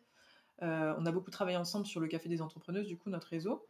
Euh, 0.62 0.94
on 0.98 1.06
a 1.06 1.12
beaucoup 1.12 1.32
travaillé 1.32 1.58
ensemble 1.58 1.86
sur 1.88 2.00
le 2.02 2.08
Café 2.08 2.30
des 2.30 2.42
Entrepreneuses, 2.42 2.88
du 2.88 2.98
coup, 2.98 3.10
notre 3.10 3.28
réseau. 3.28 3.68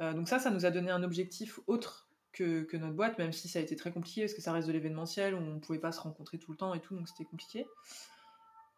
Euh, 0.00 0.14
donc 0.14 0.28
ça, 0.28 0.38
ça 0.38 0.50
nous 0.50 0.66
a 0.66 0.70
donné 0.70 0.90
un 0.90 1.02
objectif 1.04 1.60
autre 1.68 2.08
que, 2.32 2.62
que 2.64 2.76
notre 2.76 2.94
boîte, 2.94 3.18
même 3.18 3.32
si 3.32 3.48
ça 3.48 3.60
a 3.60 3.62
été 3.62 3.76
très 3.76 3.92
compliqué, 3.92 4.22
parce 4.22 4.34
que 4.34 4.42
ça 4.42 4.52
reste 4.52 4.68
de 4.68 4.72
l'événementiel, 4.72 5.34
on 5.34 5.42
ne 5.42 5.60
pouvait 5.60 5.80
pas 5.80 5.92
se 5.92 6.00
rencontrer 6.00 6.38
tout 6.38 6.52
le 6.52 6.58
temps 6.58 6.74
et 6.74 6.80
tout, 6.80 6.96
donc 6.96 7.08
c'était 7.08 7.24
compliqué. 7.24 7.66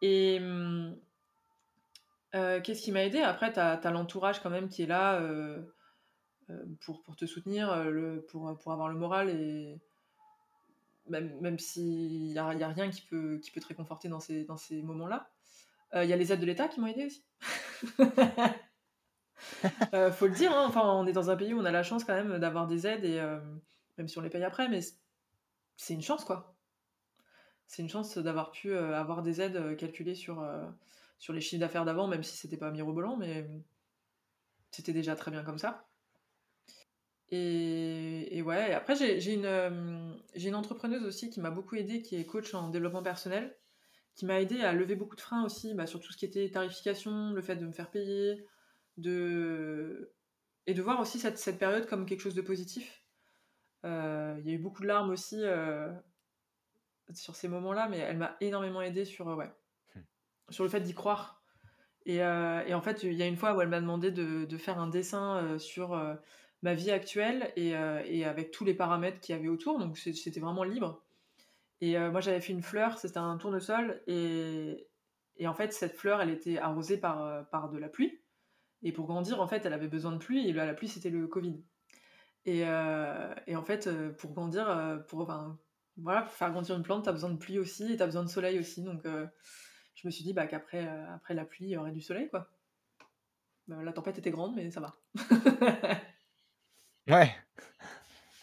Et 0.01 0.37
hum, 0.41 0.95
euh, 2.35 2.61
qu'est-ce 2.61 2.81
qui 2.81 2.91
m'a 2.91 3.03
aidé? 3.03 3.19
Après, 3.19 3.53
tu 3.53 3.59
as, 3.59 3.91
l'entourage 3.91 4.41
quand 4.41 4.49
même 4.49 4.69
qui 4.69 4.83
est 4.83 4.87
là 4.87 5.21
euh, 5.21 5.61
euh, 6.49 6.65
pour, 6.81 7.01
pour 7.03 7.15
te 7.15 7.25
soutenir, 7.25 7.85
le, 7.85 8.25
pour, 8.29 8.57
pour 8.59 8.73
avoir 8.73 8.89
le 8.89 8.95
moral, 8.95 9.29
et 9.29 9.79
même, 11.07 11.39
même 11.39 11.57
s'il 11.57 12.31
n'y 12.31 12.37
a, 12.37 12.53
y 12.53 12.63
a 12.63 12.67
rien 12.67 12.89
qui 12.89 13.01
peut, 13.01 13.39
qui 13.41 13.51
peut 13.51 13.61
te 13.61 13.67
réconforter 13.67 14.09
dans 14.09 14.19
ces, 14.19 14.43
dans 14.43 14.57
ces 14.57 14.81
moments-là. 14.81 15.29
Il 15.95 16.09
y 16.09 16.13
a 16.13 16.17
les 16.17 16.33
aides 16.33 16.41
de 16.41 16.45
l'État 16.45 16.67
qui 16.67 16.81
m'ont 16.81 16.87
aidé 16.87 17.05
aussi. 17.05 17.23
Faut 20.11 20.27
le 20.27 20.35
dire, 20.35 20.51
hein, 20.51 20.65
enfin, 20.67 20.81
on 20.83 21.07
est 21.07 21.13
dans 21.13 21.29
un 21.29 21.37
pays 21.37 21.53
où 21.53 21.61
on 21.61 21.65
a 21.65 21.71
la 21.71 21.83
chance 21.83 22.03
quand 22.03 22.13
même 22.13 22.39
d'avoir 22.39 22.67
des 22.67 22.85
aides, 22.85 23.05
et 23.05 23.21
même 23.97 24.09
si 24.09 24.17
on 24.17 24.21
les 24.21 24.29
paye 24.29 24.43
après, 24.43 24.67
mais 24.67 24.81
c'est 25.77 25.93
une 25.93 26.01
chance 26.01 26.25
quoi. 26.25 26.57
C'est 27.67 27.81
une 27.81 27.89
chance 27.89 28.17
d'avoir 28.17 28.51
pu 28.51 28.75
avoir 28.75 29.23
des 29.23 29.39
aides 29.39 29.77
calculées 29.77 30.15
sur, 30.15 30.45
sur 31.17 31.33
les 31.33 31.41
chiffres 31.41 31.59
d'affaires 31.59 31.85
d'avant, 31.85 32.07
même 32.07 32.23
si 32.23 32.37
c'était 32.37 32.57
pas 32.57 32.71
mirobolant, 32.71 33.17
mais 33.17 33.49
c'était 34.71 34.93
déjà 34.93 35.15
très 35.15 35.31
bien 35.31 35.43
comme 35.43 35.57
ça. 35.57 35.87
Et, 37.29 38.41
ouais, 38.45 38.73
après 38.73 38.95
j'ai 38.95 39.33
une, 39.33 39.45
euh, 39.45 40.15
une 40.35 40.55
entrepreneuse 40.55 41.03
aussi 41.03 41.29
qui 41.29 41.41
m'a 41.41 41.51
beaucoup 41.51 41.75
aidé, 41.75 42.01
qui 42.01 42.15
est 42.15 42.25
coach 42.25 42.53
en 42.53 42.69
développement 42.69 43.03
personnel, 43.03 43.57
qui 44.15 44.25
m'a 44.25 44.39
aidé 44.39 44.61
à 44.61 44.71
lever 44.73 44.95
beaucoup 44.95 45.15
de 45.15 45.21
freins 45.21 45.43
aussi 45.43 45.73
bah, 45.73 45.87
sur 45.87 45.99
tout 45.99 46.11
ce 46.13 46.17
qui 46.17 46.25
était 46.25 46.49
tarification, 46.49 47.31
le 47.33 47.41
fait 47.41 47.57
de 47.57 47.65
me 47.65 47.73
faire 47.73 47.91
payer, 47.91 48.45
de... 48.95 50.13
et 50.67 50.73
de 50.73 50.81
voir 50.81 50.99
aussi 51.01 51.19
cette, 51.19 51.37
cette 51.37 51.59
période 51.59 51.85
comme 51.87 52.05
quelque 52.05 52.21
chose 52.21 52.35
de 52.35 52.41
positif. 52.41 53.03
Euh, 53.85 54.37
Il 54.39 54.49
y 54.49 54.51
a 54.51 54.55
eu 54.55 54.59
beaucoup 54.59 54.81
de 54.81 54.87
larmes 54.87 55.09
aussi 55.11 55.37
euh, 55.41 55.91
sur 57.13 57.35
ces 57.35 57.47
moments-là, 57.49 57.89
mais 57.89 57.99
elle 57.99 58.17
m'a 58.17 58.37
énormément 58.39 58.81
aidé 58.81 59.03
sur, 59.05 59.27
ouais. 59.27 59.51
Sur 60.49 60.63
le 60.63 60.69
fait 60.69 60.81
d'y 60.81 60.93
croire. 60.93 61.37
Et, 62.07 62.23
euh, 62.23 62.63
et 62.65 62.73
en 62.73 62.81
fait, 62.81 63.03
il 63.03 63.13
y 63.13 63.21
a 63.21 63.27
une 63.27 63.35
fois 63.35 63.53
où 63.53 63.61
elle 63.61 63.67
m'a 63.67 63.81
demandé 63.81 64.11
de, 64.11 64.57
faire 64.57 64.79
un 64.79 64.87
dessin 64.87 65.37
euh, 65.37 65.59
sur 65.59 65.93
euh, 65.93 66.15
ma 66.61 66.73
vie 66.73 66.89
actuelle 66.89 67.51
et, 67.57 67.75
avec 67.75 68.51
tous 68.51 68.63
les 68.63 68.73
paramètres 68.73 69.19
qu'il 69.19 69.35
y 69.35 69.37
avait 69.37 69.49
autour, 69.49 69.77
donc 69.77 69.97
c'était 69.97 70.39
vraiment 70.39 70.63
libre. 70.63 71.03
Et 71.81 71.99
moi, 72.09 72.21
j'avais 72.21 72.41
fait 72.41 72.53
une 72.53 72.63
fleur, 72.63 72.97
c'était 72.97 73.19
un 73.19 73.37
tournesol, 73.37 74.01
et, 74.07 74.87
et 75.35 75.47
en 75.47 75.53
fait, 75.53 75.71
cette 75.71 75.95
fleur, 75.95 76.19
elle 76.21 76.31
était 76.31 76.57
arrosée 76.57 76.97
par, 76.97 77.47
par 77.49 77.69
de 77.69 77.77
la 77.77 77.87
pluie. 77.87 78.19
Et 78.81 78.91
pour 78.91 79.05
grandir, 79.05 79.39
en 79.39 79.47
fait, 79.47 79.63
elle 79.63 79.73
avait 79.73 79.87
besoin 79.87 80.11
de 80.11 80.17
pluie, 80.17 80.49
et 80.49 80.53
la, 80.53 80.65
la 80.65 80.73
pluie, 80.73 80.87
c'était 80.87 81.11
le 81.11 81.27
Covid. 81.27 81.61
Et, 82.45 82.65
en 82.65 83.63
fait, 83.63 83.87
pour 84.17 84.33
grandir, 84.33 85.03
pour, 85.07 85.21
enfin, 85.21 85.59
voilà, 85.97 86.25
faire 86.25 86.51
grandir 86.51 86.75
une 86.75 86.83
plante, 86.83 87.03
tu 87.03 87.09
as 87.09 87.13
besoin 87.13 87.29
de 87.29 87.37
pluie 87.37 87.59
aussi, 87.59 87.93
et 87.93 87.97
tu 87.97 88.01
as 88.01 88.07
besoin 88.07 88.23
de 88.23 88.29
soleil 88.29 88.57
aussi. 88.57 88.81
Donc, 88.81 89.05
je 89.99 90.07
me 90.07 90.11
suis 90.11 90.23
dit 90.23 90.33
bah, 90.33 90.47
qu'après 90.47 90.85
euh, 90.87 91.13
après 91.15 91.33
la 91.33 91.43
pluie, 91.45 91.65
il 91.65 91.71
y 91.71 91.77
aurait 91.77 91.91
du 91.91 92.01
soleil, 92.01 92.29
quoi. 92.29 92.49
Bah, 93.67 93.77
la 93.83 93.91
tempête 93.91 94.17
était 94.17 94.31
grande, 94.31 94.55
mais 94.55 94.71
ça 94.71 94.79
va. 94.79 94.95
Ouais. 97.09 97.31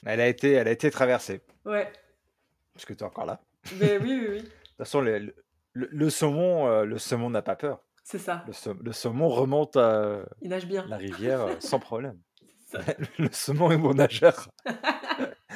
Elle 0.06 0.20
a 0.20 0.26
été, 0.28 0.52
elle 0.52 0.68
a 0.68 0.70
été 0.70 0.90
traversée. 0.90 1.42
ouais, 1.66 1.90
Parce 2.72 2.84
que 2.86 2.92
tu 2.94 3.00
es 3.00 3.02
encore 3.02 3.26
là. 3.26 3.40
mais 3.78 3.98
oui, 3.98 4.18
oui, 4.20 4.26
oui, 4.28 4.38
De 4.40 4.44
toute 4.48 4.76
façon, 4.78 5.00
le, 5.00 5.18
le, 5.18 5.34
le 5.90 6.10
saumon, 6.10 6.66
euh, 6.66 6.84
le 6.84 6.98
saumon 6.98 7.30
n'a 7.30 7.42
pas 7.42 7.56
peur. 7.56 7.82
c'est 8.04 8.18
ça. 8.18 8.42
Le, 8.46 8.52
sau- 8.52 8.74
le 8.82 8.92
saumon 8.92 9.28
remonte 9.28 9.76
à 9.76 10.24
Il 10.42 10.48
nage 10.50 10.66
bien. 10.66 10.86
la 10.86 10.96
rivière 10.96 11.42
euh, 11.42 11.54
sans 11.60 11.78
problème. 11.78 12.18
Le 13.18 13.28
saumon 13.32 13.70
est 13.70 13.76
bon 13.76 13.94
nageur. 13.94 14.48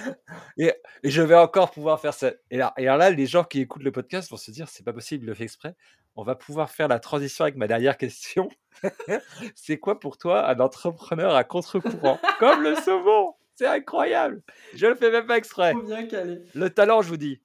et, 0.58 0.72
Et 1.02 1.10
je 1.10 1.22
vais 1.22 1.34
encore 1.34 1.70
pouvoir 1.70 2.00
faire 2.00 2.14
ça. 2.14 2.32
Et 2.50 2.60
alors 2.60 2.96
là, 2.96 3.10
les 3.10 3.26
gens 3.26 3.44
qui 3.44 3.60
écoutent 3.60 3.82
le 3.82 3.92
podcast 3.92 4.30
vont 4.30 4.36
se 4.36 4.50
dire, 4.50 4.68
c'est 4.68 4.84
pas 4.84 4.92
possible, 4.92 5.24
il 5.24 5.28
le 5.28 5.34
fait 5.34 5.44
exprès. 5.44 5.74
On 6.16 6.24
va 6.24 6.34
pouvoir 6.34 6.70
faire 6.70 6.88
la 6.88 6.98
transition 6.98 7.44
avec 7.44 7.56
ma 7.56 7.66
dernière 7.68 7.96
question. 7.96 8.48
c'est 9.54 9.78
quoi 9.78 10.00
pour 10.00 10.18
toi 10.18 10.48
un 10.48 10.58
entrepreneur 10.58 11.34
à 11.34 11.44
contre-courant? 11.44 12.18
Comme 12.40 12.62
le 12.62 12.74
saumon 12.74 13.34
C'est 13.54 13.66
incroyable 13.66 14.42
Je 14.74 14.86
le 14.86 14.94
fais 14.94 15.10
même 15.10 15.26
pas 15.26 15.36
exprès. 15.36 15.72
Trop 15.72 15.82
bien 15.82 16.06
calé. 16.06 16.42
Le 16.54 16.70
talent, 16.70 17.02
je 17.02 17.08
vous 17.08 17.16
dis. 17.16 17.40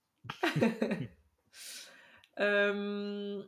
Euh, 2.40 3.44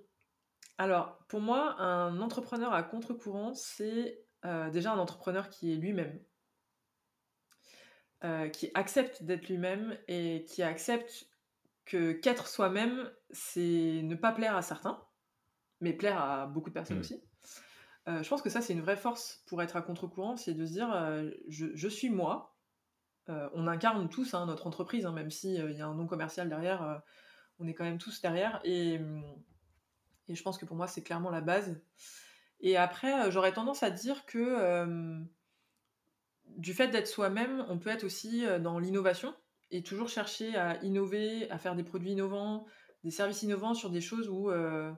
alors, 0.77 1.17
pour 1.27 1.41
moi, 1.41 1.75
un 1.81 2.21
entrepreneur 2.21 2.73
à 2.73 2.83
contre-courant, 2.83 3.53
c'est 3.55 4.19
euh, 4.45 4.69
déjà 4.69 4.91
un 4.93 4.99
entrepreneur 4.99 5.49
qui 5.49 5.73
est 5.73 5.75
lui-même. 5.75 6.19
Euh, 8.23 8.47
qui 8.47 8.71
accepte 8.73 9.23
d'être 9.23 9.49
lui-même 9.49 9.97
et 10.07 10.45
qui 10.47 10.63
accepte 10.63 11.27
que 11.83 12.13
qu'être 12.13 12.47
soi-même, 12.47 13.11
c'est 13.29 14.01
ne 14.01 14.15
pas 14.15 14.31
plaire 14.31 14.55
à 14.55 14.61
certains, 14.61 15.03
mais 15.81 15.91
plaire 15.91 16.19
à 16.19 16.47
beaucoup 16.47 16.69
de 16.69 16.73
personnes 16.73 16.97
Mm. 16.97 17.01
aussi. 17.01 17.23
Euh, 18.07 18.23
je 18.23 18.29
pense 18.29 18.41
que 18.41 18.49
ça, 18.49 18.61
c'est 18.61 18.73
une 18.73 18.81
vraie 18.81 18.95
force 18.95 19.43
pour 19.47 19.61
être 19.61 19.75
à 19.75 19.81
contre-courant, 19.81 20.37
c'est 20.37 20.53
de 20.53 20.65
se 20.65 20.71
dire 20.71 20.91
euh, 20.93 21.29
je, 21.49 21.67
je 21.75 21.87
suis 21.87 22.09
moi. 22.09 22.55
On 23.27 23.67
incarne 23.67 24.07
tous 24.07 24.33
hein, 24.33 24.45
notre 24.45 24.65
entreprise, 24.67 25.05
hein, 25.05 25.11
même 25.11 25.31
s'il 25.31 25.71
y 25.71 25.81
a 25.81 25.87
un 25.87 25.95
nom 25.95 26.05
commercial 26.07 26.47
derrière, 26.47 27.01
on 27.59 27.67
est 27.67 27.73
quand 27.73 27.83
même 27.83 27.97
tous 27.97 28.21
derrière. 28.21 28.61
Et, 28.63 28.99
et 30.27 30.35
je 30.35 30.43
pense 30.43 30.59
que 30.59 30.65
pour 30.65 30.77
moi, 30.77 30.85
c'est 30.85 31.01
clairement 31.01 31.31
la 31.31 31.41
base. 31.41 31.75
Et 32.59 32.77
après, 32.77 33.31
j'aurais 33.31 33.51
tendance 33.51 33.81
à 33.81 33.89
dire 33.89 34.27
que 34.27 35.25
du 36.57 36.73
fait 36.73 36.87
d'être 36.89 37.07
soi-même, 37.07 37.65
on 37.69 37.77
peut 37.77 37.89
être 37.89 38.03
aussi 38.03 38.45
euh, 38.45 38.59
dans 38.59 38.79
l'innovation 38.79 39.33
et 39.71 39.83
toujours 39.83 40.09
chercher 40.09 40.55
à 40.55 40.81
innover, 40.83 41.49
à 41.51 41.57
faire 41.57 41.75
des 41.75 41.83
produits 41.83 42.11
innovants, 42.11 42.65
des 43.03 43.11
services 43.11 43.43
innovants 43.43 43.73
sur 43.73 43.89
des 43.89 44.01
choses 44.01 44.29
où 44.29 44.49
euh, 44.49 44.91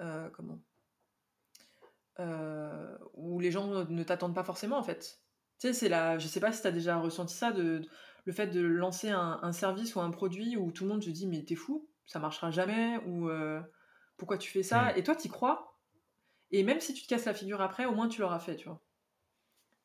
euh, 0.00 0.28
comment 0.30 0.60
Euh, 2.18 2.96
où 3.12 3.40
les 3.40 3.50
gens 3.50 3.84
ne 3.84 4.02
t'attendent 4.02 4.34
pas 4.34 4.44
forcément 4.44 4.78
en 4.78 4.82
fait. 4.82 5.20
Tu 5.60 5.68
sais, 5.68 5.72
c'est 5.74 5.88
la, 5.90 6.18
je 6.18 6.26
sais 6.26 6.40
pas 6.40 6.50
si 6.52 6.62
tu 6.62 6.66
as 6.66 6.72
déjà 6.72 6.96
ressenti 6.98 7.34
ça, 7.34 7.52
de, 7.52 7.82
le 8.24 8.32
fait 8.32 8.46
de 8.46 8.60
lancer 8.62 9.10
un, 9.10 9.38
un 9.42 9.52
service 9.52 9.94
ou 9.96 10.00
un 10.00 10.10
produit 10.10 10.56
où 10.56 10.72
tout 10.72 10.84
le 10.84 10.90
monde 10.90 11.02
te 11.02 11.10
dit 11.10 11.26
mais 11.26 11.44
t'es 11.44 11.54
fou, 11.56 11.90
ça 12.06 12.18
marchera 12.18 12.50
jamais, 12.50 12.98
ou 13.06 13.28
pourquoi 14.16 14.38
tu 14.38 14.50
fais 14.50 14.62
ça, 14.62 14.92
Mm. 14.94 14.98
et 14.98 15.02
toi 15.02 15.14
t'y 15.14 15.28
crois, 15.28 15.78
et 16.50 16.62
même 16.62 16.80
si 16.80 16.94
tu 16.94 17.02
te 17.02 17.08
casses 17.08 17.26
la 17.26 17.34
figure 17.34 17.60
après, 17.60 17.84
au 17.84 17.94
moins 17.94 18.08
tu 18.08 18.20
l'auras 18.22 18.38
fait, 18.38 18.56
tu 18.56 18.68
vois. 18.68 18.80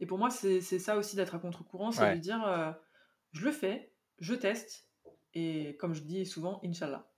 Et 0.02 0.06
pour 0.08 0.18
moi, 0.18 0.30
c'est 0.32 0.62
ça 0.62 0.98
aussi 0.98 1.16
d'être 1.16 1.36
à 1.36 1.40
contre-courant, 1.40 1.92
c'est 1.94 2.06
Ouais. 2.06 2.16
de 2.16 2.20
dire 2.20 2.46
euh, 2.46 2.74
je 3.34 3.46
le 3.46 3.52
fais, 3.54 3.96
je 4.20 4.34
teste, 4.36 4.90
et 5.34 5.78
comme 5.80 5.94
je 5.94 6.02
dis 6.04 6.26
souvent, 6.26 6.60
Inch'Allah. 6.66 7.12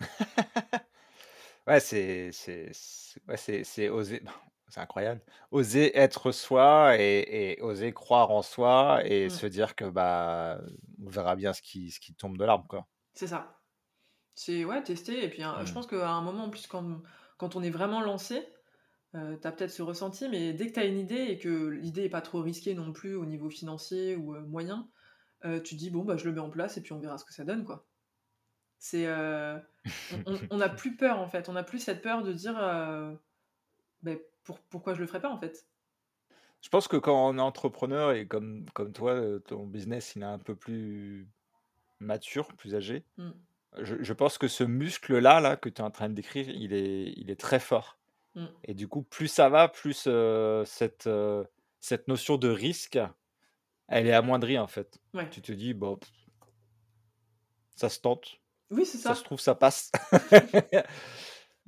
Ouais, 1.66 1.80
c'est 1.80 2.32
c'est 2.32 2.70
ouais, 3.28 3.36
c'est 3.36 3.88
oser 3.88 4.22
incroyable. 4.76 5.22
Oser 5.50 5.96
être 5.98 6.32
soi 6.32 6.96
et 6.98 7.54
et 7.58 7.62
oser 7.62 7.92
croire 7.92 8.30
en 8.30 8.42
soi 8.42 9.00
et 9.04 9.28
Mm. 9.28 9.30
se 9.30 9.46
dire 9.46 9.74
que, 9.76 9.84
bah, 9.86 10.60
on 11.04 11.08
verra 11.08 11.36
bien 11.36 11.52
ce 11.52 11.62
qui 11.62 11.90
ce 11.90 12.00
qui 12.00 12.14
tombe 12.14 12.36
de 12.38 12.44
l'arbre, 12.44 12.66
quoi. 12.68 12.86
C'est 13.14 13.26
ça. 13.26 13.62
C'est 14.34 14.64
ouais, 14.64 14.82
tester. 14.84 15.24
Et 15.24 15.30
puis 15.30 15.42
hein, 15.44 15.64
je 15.64 15.72
Mmh. 15.72 15.74
pense 15.74 15.86
qu'à 15.88 16.10
un 16.10 16.22
moment, 16.22 16.44
en 16.46 16.50
plus, 16.50 16.66
quand, 16.68 17.02
quand 17.38 17.56
on 17.56 17.62
est 17.64 17.70
vraiment 17.70 18.02
lancé, 18.02 18.46
euh, 19.16 19.36
tu 19.40 19.46
as 19.48 19.52
peut-être 19.52 19.70
ce 19.72 19.82
ressenti, 19.82 20.28
mais 20.28 20.52
dès 20.52 20.68
que 20.68 20.74
tu 20.74 20.80
as 20.80 20.84
une 20.84 20.98
idée 20.98 21.22
et 21.30 21.38
que 21.38 21.68
l'idée 21.68 22.04
est 22.04 22.08
pas 22.10 22.20
trop 22.22 22.40
risquée 22.42 22.74
non 22.74 22.92
plus 22.92 23.14
au 23.16 23.26
niveau 23.26 23.50
financier 23.50 24.14
ou 24.16 24.34
euh, 24.36 24.40
moyen, 24.42 24.88
euh, 25.44 25.60
tu 25.60 25.74
dis 25.74 25.90
bon, 25.90 26.04
bah, 26.04 26.16
je 26.16 26.24
le 26.26 26.32
mets 26.32 26.40
en 26.40 26.50
place 26.50 26.76
et 26.76 26.82
puis 26.82 26.92
on 26.92 26.98
verra 27.00 27.18
ce 27.18 27.24
que 27.24 27.32
ça 27.34 27.44
donne, 27.44 27.64
quoi. 27.64 27.86
C'est, 28.78 29.06
euh, 29.06 29.58
on, 30.26 30.34
on- 30.34 30.40
on 30.50 30.60
a 30.60 30.68
plus 30.68 30.96
peur 30.96 31.18
en 31.18 31.28
fait, 31.28 31.48
on 31.48 31.56
a 31.56 31.62
plus 31.64 31.78
cette 31.78 32.02
peur 32.02 32.22
de 32.22 32.32
dire 32.32 32.54
ben, 34.02 34.18
pour- 34.44 34.60
pourquoi 34.60 34.94
je 34.94 35.00
le 35.00 35.06
ferais 35.06 35.20
pas 35.20 35.30
en 35.30 35.38
fait. 35.38 35.66
Je 36.62 36.68
pense 36.68 36.88
que 36.88 36.96
quand 36.96 37.28
on 37.28 37.38
est 37.38 37.40
entrepreneur 37.42 38.12
et 38.12 38.26
comme 38.26 38.64
comme 38.74 38.92
toi, 38.92 39.20
ton 39.46 39.66
business, 39.66 40.14
il 40.16 40.22
est 40.22 40.26
un 40.26 40.38
peu 40.38 40.54
plus 40.54 41.28
mature, 42.00 42.48
plus 42.54 42.74
âgé, 42.74 43.04
Mm. 43.18 43.30
je 43.82 43.96
je 44.02 44.12
pense 44.12 44.38
que 44.38 44.48
ce 44.48 44.64
muscle-là, 44.64 45.40
là, 45.40 45.56
que 45.56 45.68
tu 45.68 45.80
es 45.80 45.84
en 45.84 45.90
train 45.90 46.08
de 46.08 46.14
décrire, 46.14 46.48
il 46.48 46.72
est 46.72 47.12
il 47.16 47.30
est 47.30 47.40
très 47.40 47.60
fort 47.60 47.98
Mm. 48.36 48.46
et 48.64 48.74
du 48.74 48.86
coup, 48.86 49.02
plus 49.02 49.28
ça 49.28 49.48
va, 49.48 49.66
plus, 49.68 50.08
cette, 50.64 51.08
cette 51.80 52.08
notion 52.08 52.36
de 52.36 52.48
risque, 52.48 52.98
elle 53.88 54.06
est 54.06 54.12
amoindrie, 54.12 54.58
en 54.58 54.66
fait. 54.66 54.98
Ouais. 55.14 55.28
Tu 55.30 55.40
te 55.40 55.52
dis: 55.52 55.74
«Bon, 55.74 55.98
ça 57.74 57.88
se 57.88 58.00
tente, 58.00 58.40
Oui, 58.70 58.84
c'est 58.86 58.98
ça 58.98 59.10
ça. 59.10 59.14
se 59.16 59.24
trouve, 59.24 59.40
ça 59.40 59.54
passe». 59.54 59.90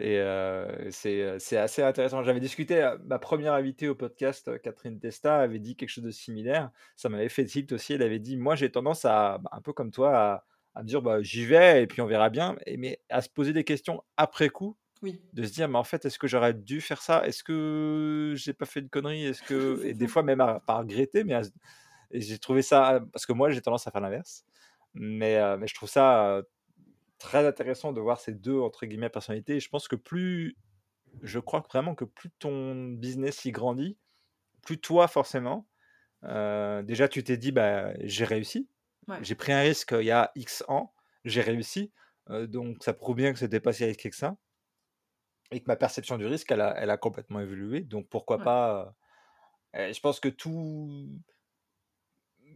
Et 0.01 0.19
heu, 0.19 0.89
c'est, 0.91 1.57
assez 1.57 1.83
intéressant. 1.83 2.23
J'avais 2.23 2.39
discuté, 2.39 2.89
ma 3.07 3.19
première 3.19 3.55
invitée 3.55 3.89
au 3.89 3.97
podcast, 3.97 4.61
Catherine 4.63 5.01
Testa, 5.01 5.39
avait 5.41 5.59
dit 5.59 5.75
quelque 5.75 5.89
chose 5.89 6.05
de 6.05 6.13
similaire. 6.13 6.71
Ça 6.95 7.09
m'avait 7.09 7.29
fait 7.29 7.45
tilt 7.45 7.73
aussi. 7.73 7.95
Elle 7.95 8.03
avait 8.03 8.21
dit: 8.21 8.37
«Moi, 8.37 8.55
j'ai 8.55 8.71
tendance 8.71 9.05
à, 9.05 9.39
bah, 9.39 9.51
un 9.53 9.61
peu 9.61 9.73
comme 9.73 9.91
toi, 9.91 10.17
à 10.17 10.45
à 10.75 10.83
me 10.85 10.89
dire: 10.89 11.03
"Bah, 11.03 11.21
j'y 11.23 11.45
vais 11.45 11.83
et 11.83 11.87
puis 11.89 12.01
on 12.03 12.07
verra 12.07 12.31
bien" 12.31 12.57
et 12.67 12.77
mais 12.77 13.01
à 13.09 13.21
se 13.23 13.29
poser 13.29 13.53
des 13.53 13.65
questions 13.65 14.05
après 14.17 14.49
coup, 14.51 14.77
Oui. 15.03 15.21
de 15.35 15.45
se 15.45 15.53
dire: 15.53 15.69
«Mais 15.69 15.79
en 15.79 15.85
fait, 15.85 16.05
est-ce 16.07 16.19
que 16.19 16.27
j'aurais 16.29 16.55
dû 16.55 16.81
faire 16.81 17.03
ça? 17.03 17.27
Est-ce 17.27 17.45
que 17.45 18.35
j'ai 18.37 18.55
pas 18.55 18.67
fait 18.67 18.81
une 18.81 18.89
connerie? 18.91 19.25
Est-ce 19.27 19.43
que» 19.43 19.83
et 19.85 19.95
des 19.95 20.07
fois 20.09 20.23
même 20.23 20.41
à 20.41 20.61
pas 20.61 20.79
regretter, 20.79 21.25
mais 21.25 21.35
à 21.35 21.43
j'ai 22.13 22.39
trouvé 22.39 22.63
ça 22.63 23.01
parce 23.13 23.27
que 23.27 23.33
moi, 23.35 23.51
j'ai 23.51 23.63
tendance 23.63 23.87
à 23.89 23.91
faire 23.93 24.01
l'inverse. 24.03 24.45
Mais 24.95 25.39
mais 25.59 25.67
je 25.69 25.75
trouve 25.75 25.91
ça, 25.91 26.43
très 27.19 27.47
intéressant 27.47 27.93
de 27.93 28.01
voir 28.01 28.21
ces 28.21 28.35
2 28.35 28.61
entre 28.61 28.87
guillemets 28.87 29.11
«personnalités» 29.11 29.57
et 29.57 29.61
je 29.61 29.69
pense 29.69 29.89
que 29.89 29.97
plus 29.97 30.57
je 31.23 31.39
crois 31.41 31.61
vraiment 31.61 31.95
que 31.97 32.05
plus 32.07 32.31
ton 32.39 32.89
business 32.93 33.45
il 33.47 33.53
grandit, 33.53 33.99
plus 34.63 34.81
toi 34.81 35.09
forcément, 35.09 35.69
déjà 36.25 37.09
tu 37.09 37.25
t'es 37.25 37.37
dit: 37.39 37.53
«Bah, 37.53 37.93
j'ai 38.01 38.25
réussi, 38.25 38.69
Ouais. 39.09 39.23
j'ai 39.23 39.35
pris 39.37 39.53
un 39.53 39.61
risque, 39.63 39.95
il 39.99 40.07
y 40.07 40.11
a 40.13 40.33
X 40.37 40.65
ans, 40.69 40.95
j'ai 41.25 41.43
réussi, 41.43 41.93
donc 42.31 42.85
ça 42.85 42.95
prouve 42.95 43.17
bien 43.17 43.33
que 43.33 43.39
c'était 43.41 43.61
pas 43.61 43.73
si 43.75 43.85
risqué 43.85 44.11
que 44.11 44.17
ça» 44.17 44.37
et 45.51 45.61
que 45.61 45.67
ma 45.69 45.77
perception 45.77 46.19
du 46.19 46.27
risque 46.27 46.51
elle 46.53 46.61
a 46.61 46.75
elle 46.79 46.91
a 46.91 46.97
complètement 46.99 47.41
évolué 47.41 47.83
donc 47.83 48.09
pourquoi 48.09 48.39
Ouais. 48.39 48.49
pas, 48.49 48.95
et 49.75 49.93
je 49.95 50.01
pense 50.01 50.21
que 50.21 50.29
tout 50.29 51.21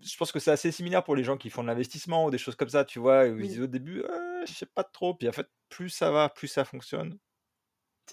je 0.02 0.16
pense 0.16 0.32
que 0.32 0.38
c'est 0.40 0.50
assez 0.50 0.72
similaire 0.72 1.04
pour 1.04 1.14
les 1.16 1.24
gens 1.24 1.36
qui 1.36 1.50
font 1.50 1.62
de 1.62 1.68
l'investissement 1.68 2.26
ou 2.26 2.30
des 2.30 2.38
choses 2.38 2.56
comme 2.56 2.68
ça, 2.68 2.84
tu 2.84 2.98
vois? 2.98 3.26
Où 3.28 3.40
ils 3.40 3.48
disent 3.48 3.60
au 3.60 3.66
début: 3.66 4.00
«Heu, 4.00 4.44
je 4.46 4.52
sais 4.52 4.66
pas 4.66 4.84
trop», 4.84 5.14
puis 5.14 5.28
en 5.28 5.32
fait, 5.32 5.48
plus 5.68 5.90
ça 5.90 6.10
va, 6.10 6.28
plus 6.28 6.48
ça 6.48 6.64
fonctionne, 6.64 7.18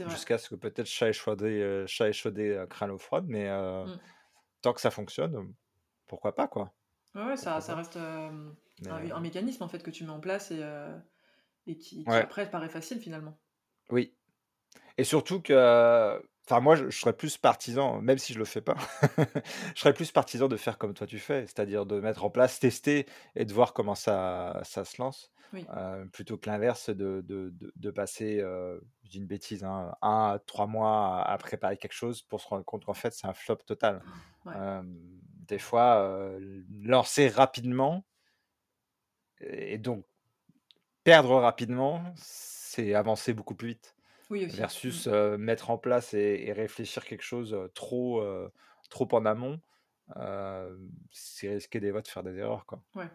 jusqu'à 0.05 0.37
ce 0.37 0.49
que 0.49 0.55
peut-être 0.55 0.87
chat 0.87 1.09
échaudé, 1.09 1.59
heu, 1.61 1.87
chat 1.87 2.09
échaudé, 2.09 2.49
heu, 2.51 2.67
craint 2.67 2.87
l'eau 2.87 2.97
froide, 2.97 3.25
mais 3.27 3.47
heu, 3.49 3.85
Mm. 3.85 3.99
tant 4.61 4.73
que 4.73 4.81
ça 4.81 4.91
fonctionne, 4.91 5.53
pourquoi 6.07 6.35
pas, 6.35 6.47
quoi? 6.49 6.73
Ouais, 7.15 7.23
ouais, 7.25 7.37
ça, 7.37 7.59
reste 7.75 7.97
euh, 7.97 8.51
un, 8.87 9.19
mécanisme 9.19 9.63
en 9.63 9.67
fait 9.67 9.81
que 9.83 9.89
tu 9.91 10.03
mets 10.03 10.09
en 10.11 10.19
place 10.19 10.51
et, 10.51 10.61
euh, 10.63 10.97
et 11.67 11.77
qui, 11.79 12.07
qui 12.07 12.19
ouais, 12.19 12.23
après 12.23 12.49
paraît 12.51 12.69
facile 12.69 12.99
finalement. 13.01 13.39
oui 13.89 14.15
et 14.99 15.03
surtout 15.03 15.41
que 15.41 16.21
enfin 16.45 16.59
moi, 16.61 16.75
je 16.75 16.89
je 16.89 16.99
serais 16.99 17.13
plus 17.15 17.37
partisan, 17.37 18.01
même 18.01 18.17
si 18.17 18.33
je 18.33 18.39
le 18.39 18.45
fais 18.45 18.61
pas, 18.61 18.75
je 19.75 19.79
serais 19.79 19.93
plus 19.93 20.11
partisan 20.11 20.47
de 20.47 20.57
faire 20.57 20.77
comme 20.77 20.93
toi 20.95 21.07
tu 21.07 21.19
fais, 21.19 21.41
c'est-à-dire 21.47 21.85
de 21.85 21.99
mettre 21.99 22.25
en 22.25 22.29
place, 22.31 22.59
tester 22.59 23.05
et 23.35 23.45
de 23.45 23.53
voir 23.53 23.73
comment 23.73 23.95
ça 23.95 24.61
ça 24.63 24.85
se 24.85 25.01
lance, 25.01 25.31
Oui, 25.51 25.69
heu, 25.69 26.09
plutôt 26.11 26.37
que 26.37 26.49
l'inverse 26.49 26.89
de 26.89 27.21
de 27.21 27.49
de 27.51 27.71
de 27.75 27.91
passer, 27.91 28.39
heu, 28.41 28.81
je 29.03 29.09
dis 29.11 29.17
une 29.19 29.27
bêtise, 29.27 29.63
hein, 29.63 29.93
1 30.01 30.33
à 30.35 30.39
3 30.45 30.67
mois 30.67 31.21
à 31.23 31.31
à 31.33 31.37
préparer 31.37 31.77
quelque 31.77 31.93
chose 31.93 32.21
pour 32.23 32.41
se 32.41 32.47
rendre 32.47 32.65
compte 32.65 32.85
qu'en 32.85 32.93
fait, 32.95 33.13
c'est 33.13 33.27
un 33.27 33.33
flop 33.33 33.57
total. 33.57 34.03
ouais, 34.45 34.55
Hem, 34.55 34.97
des 35.47 35.59
fois, 35.59 36.03
heu, 36.39 36.65
lancer 36.83 37.27
rapidement 37.29 38.05
et 39.41 39.77
donc 39.77 40.05
perdre 41.03 41.35
rapidement, 41.39 42.13
c'est 42.15 42.93
avancer 42.93 43.33
beaucoup 43.33 43.55
plus 43.55 43.69
vite. 43.69 43.95
Oui 44.29 44.45
aussi. 44.45 44.69
Versus, 44.69 45.07
heu, 45.07 45.37
mettre 45.37 45.69
en 45.69 45.77
place 45.77 46.13
et 46.13 46.43
et 46.47 46.53
réfléchir 46.53 47.05
quelque 47.05 47.21
chose, 47.23 47.55
trop, 47.75 48.23
trop 48.89 49.07
en 49.13 49.25
amont, 49.25 49.61
c'est 51.11 51.49
risquer 51.49 51.79
des 51.79 51.91
fois 51.91 52.01
de 52.01 52.07
faire 52.07 52.23
des 52.23 52.37
erreurs, 52.37 52.65
quoi. 52.65 52.83
Ouais, 52.95 53.09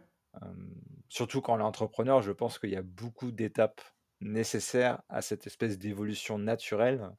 surtout 1.08 1.40
quand 1.40 1.54
on 1.56 1.60
est 1.60 1.62
entrepreneur, 1.62 2.22
je 2.22 2.32
pense 2.32 2.58
qu'il 2.58 2.70
y 2.70 2.76
a 2.76 2.82
beaucoup 2.82 3.30
d'étapes 3.32 3.80
nécessaires 4.20 5.02
à 5.08 5.22
cette 5.22 5.46
espèce 5.46 5.78
d'évolution 5.78 6.38
naturelle 6.38 7.10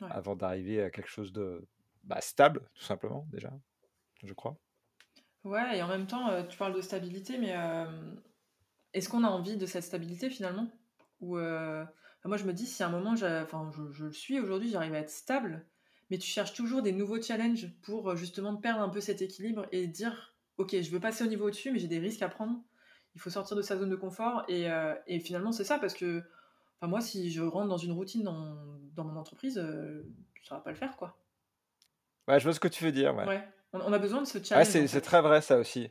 ouais. 0.00 0.10
avant 0.10 0.36
d'arriver 0.36 0.82
à 0.82 0.90
quelque 0.90 1.10
chose 1.10 1.32
de, 1.32 1.68
bah, 2.04 2.20
stable, 2.22 2.70
tout 2.74 2.84
simplement, 2.84 3.26
déjà, 3.30 3.52
je 4.24 4.34
crois. 4.34 4.58
Ouais, 5.44 5.78
et 5.78 5.82
en 5.82 5.88
même 5.88 6.06
temps, 6.06 6.44
tu 6.46 6.56
parles 6.58 6.74
de 6.74 6.80
stabilité, 6.80 7.38
mais 7.38 7.54
est-ce 8.92 9.08
qu'on 9.08 9.24
a 9.24 9.28
envie 9.28 9.56
de 9.56 9.66
cette 9.66 9.84
stabilité 9.84 10.30
finalement? 10.30 10.68
Ou 11.20 11.36
moi 12.24 12.36
je 12.36 12.44
me 12.44 12.52
dis 12.52 12.66
si 12.66 12.82
à 12.82 12.86
un 12.88 12.90
moment, 12.90 13.12
enfin 13.12 13.70
je, 13.76 13.92
je 13.92 14.04
le 14.06 14.12
suis 14.12 14.40
aujourd'hui, 14.40 14.70
j'arrive 14.70 14.94
à 14.94 14.98
être 14.98 15.10
stable, 15.10 15.64
mais 16.10 16.18
tu 16.18 16.26
cherches 16.28 16.52
toujours 16.54 16.82
des 16.82 16.92
nouveaux 16.92 17.20
challenges 17.22 17.72
pour 17.82 18.10
euh, 18.10 18.16
justement 18.16 18.56
perdre 18.56 18.80
un 18.82 18.88
peu 18.88 19.00
cet 19.00 19.22
équilibre 19.22 19.66
et 19.72 19.86
dire 19.86 20.34
ok, 20.56 20.74
je 20.80 20.90
veux 20.90 21.00
passer 21.00 21.24
au 21.24 21.28
niveau 21.28 21.46
au-dessus, 21.46 21.70
mais 21.70 21.78
j'ai 21.78 21.86
des 21.88 22.00
risques 22.00 22.22
à 22.22 22.28
prendre. 22.28 22.60
Il 23.14 23.20
faut 23.20 23.30
sortir 23.30 23.56
de 23.56 23.62
sa 23.62 23.76
zone 23.76 23.90
de 23.90 23.96
confort. 23.96 24.44
Et, 24.48 24.70
euh, 24.70 24.94
et 25.06 25.20
finalement, 25.20 25.52
c'est 25.52 25.64
ça, 25.64 25.78
parce 25.78 25.94
que 25.94 26.22
enfin, 26.80 26.88
moi, 26.88 27.00
si 27.00 27.30
je 27.30 27.42
rentre 27.42 27.68
dans 27.68 27.76
une 27.78 27.92
routine 27.92 28.22
dans, 28.22 28.56
dans 28.94 29.04
mon 29.04 29.16
entreprise, 29.16 29.58
euh, 29.58 30.02
ça 30.42 30.56
va 30.56 30.60
pas 30.60 30.70
le 30.70 30.76
faire, 30.76 30.96
quoi. 30.96 31.16
Ouais, 32.26 32.38
je 32.38 32.44
vois 32.44 32.52
ce 32.52 32.60
que 32.60 32.68
tu 32.68 32.84
veux 32.84 32.92
dire. 32.92 33.14
Ouais. 33.14 33.26
Ouais. 33.26 33.48
On, 33.72 33.80
on 33.80 33.92
a 33.92 33.98
besoin 33.98 34.20
de 34.20 34.26
ce 34.26 34.38
Ouais, 34.38 34.44
challenge. 34.44 34.66
c'est 34.66 34.82
en 34.82 34.86
c'est 34.86 34.88
fait. 34.88 35.00
très 35.00 35.20
vrai 35.22 35.40
ça 35.40 35.58
aussi. 35.58 35.90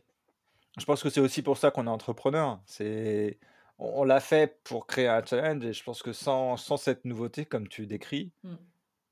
Je 0.77 0.85
pense 0.85 1.01
que 1.01 1.09
c'est 1.09 1.21
aussi 1.21 1.41
pour 1.41 1.57
ça 1.57 1.71
qu'on 1.71 1.87
est 1.87 1.89
entrepreneur. 1.89 2.59
C'est 2.65 3.39
on, 3.79 4.01
on 4.01 4.03
l'a 4.03 4.19
fait 4.19 4.59
pour 4.63 4.87
créer 4.87 5.07
un 5.07 5.23
challenge 5.25 5.65
et 5.65 5.73
je 5.73 5.83
pense 5.83 6.01
que 6.03 6.13
sans, 6.13 6.57
sans 6.57 6.77
cette 6.77 7.05
nouveauté, 7.05 7.45
comme 7.45 7.67
tu 7.67 7.85
décris, 7.87 8.31
Mm. 8.43 8.55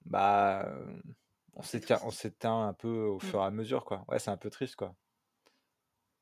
bah 0.05 0.69
on 1.57 1.61
s'éteint 1.61 1.99
on 2.03 2.11
s'éteint 2.11 2.67
un 2.67 2.73
peu 2.73 3.05
au 3.05 3.15
Mm. 3.17 3.21
fur 3.21 3.39
et 3.41 3.45
à 3.45 3.51
mesure, 3.51 3.85
quoi. 3.85 4.03
Ouais, 4.07 4.19
c'est 4.19 4.31
un 4.31 4.37
peu 4.37 4.49
triste, 4.49 4.75
quoi. 4.75 4.93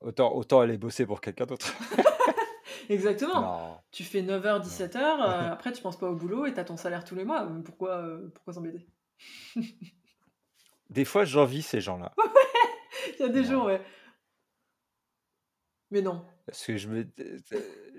Autant, 0.02 0.34
autant 0.36 0.60
aller 0.60 0.78
bosser 0.78 1.06
pour 1.06 1.22
quelqu'un 1.22 1.46
d'autre. 1.46 1.74
Exactement. 2.89 3.41
Non. 3.41 3.78
Tu 3.91 4.04
fais 4.04 4.22
9h, 4.22 4.60
17h, 4.62 4.98
euh, 5.22 5.52
après 5.54 5.72
tu 5.72 5.82
penses 5.82 5.98
pas 5.98 6.10
au 6.10 6.16
boulot 6.16 6.46
et 6.46 6.54
t'as 6.54 6.66
ton 6.66 6.76
salaire 6.76 7.06
tous 7.06 7.16
les 7.16 7.24
mois. 7.24 7.44
Euh, 7.46 7.62
Pourquoi, 7.62 7.91
euh, 7.98 8.28
pourquoi 8.36 8.54
s'embêter? 8.54 8.86
Des 10.89 11.06
fois, 11.06 11.24
j'envie 11.24 11.62
ces 11.62 11.80
gens-là. 11.82 12.14
Il 13.18 13.22
y 13.22 13.24
a 13.24 13.30
des 13.30 13.39
Ouais. 13.39 13.46
jours, 13.46 13.66
ouais. 13.66 13.82
Mais 15.91 16.02
non. 16.02 16.26
Parce 16.46 16.66
que 16.66 16.78
je 16.78 16.88
me. 16.88 17.08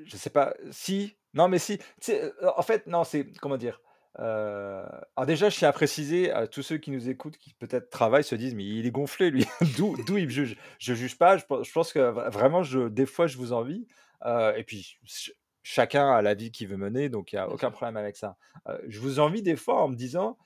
Je 0.04 0.16
sais 0.16 0.30
pas. 0.30 0.54
Si. 0.70 1.16
Non, 1.32 1.48
mais 1.48 1.58
si. 1.58 1.78
Tu 1.78 1.84
sais, 2.00 2.22
euh, 2.22 2.50
en 2.56 2.62
fait, 2.62 2.86
non, 2.86 3.04
c'est. 3.04 3.32
Comment 3.40 3.56
dire 3.56 3.80
euh, 4.18 4.86
Alors, 5.16 5.26
déjà, 5.26 5.48
je 5.48 5.56
tiens 5.58 5.70
à 5.70 5.72
préciser 5.72 6.30
à 6.30 6.46
tous 6.46 6.62
ceux 6.62 6.76
qui 6.78 6.90
nous 6.90 7.08
écoutent, 7.08 7.38
qui 7.38 7.54
peut-être 7.54 7.90
travaillent, 7.90 8.22
se 8.24 8.34
disent, 8.34 8.54
mais 8.54 8.64
il 8.64 8.86
est 8.86 8.90
gonflé, 8.90 9.30
lui. 9.30 9.46
D'où 9.76 9.96
d'où 10.04 10.18
il 10.18 10.26
me 10.26 10.30
juge? 10.30 10.56
Je 10.78 10.94
juge 10.94 11.16
pas. 11.18 11.36
Je 11.38 11.44
pense, 11.46 11.66
je 11.66 11.72
pense 11.72 11.92
que 11.92 11.98
vra- 11.98 12.30
vraiment, 12.30 12.62
je, 12.62 12.88
des 12.88 13.06
fois, 13.06 13.26
je 13.26 13.36
vous 13.38 13.52
envie. 13.52 13.86
Euh, 14.26 14.54
et 14.54 14.62
puis, 14.64 14.96
ch- 15.06 15.32
chacun 15.62 16.10
a 16.12 16.20
la 16.22 16.34
vie 16.34 16.50
qu'il 16.52 16.68
veut 16.68 16.76
mener, 16.76 17.08
donc 17.08 17.32
il 17.32 17.36
n'y 17.36 17.40
a 17.40 17.48
aucun 17.48 17.70
problème 17.70 17.96
avec 17.96 18.16
ça. 18.16 18.36
Euh, 18.68 18.78
je 18.86 19.00
vous 19.00 19.18
envie 19.20 19.42
des 19.42 19.56
fois 19.56 19.82
en 19.82 19.88
me 19.88 19.96
disant, 19.96 20.36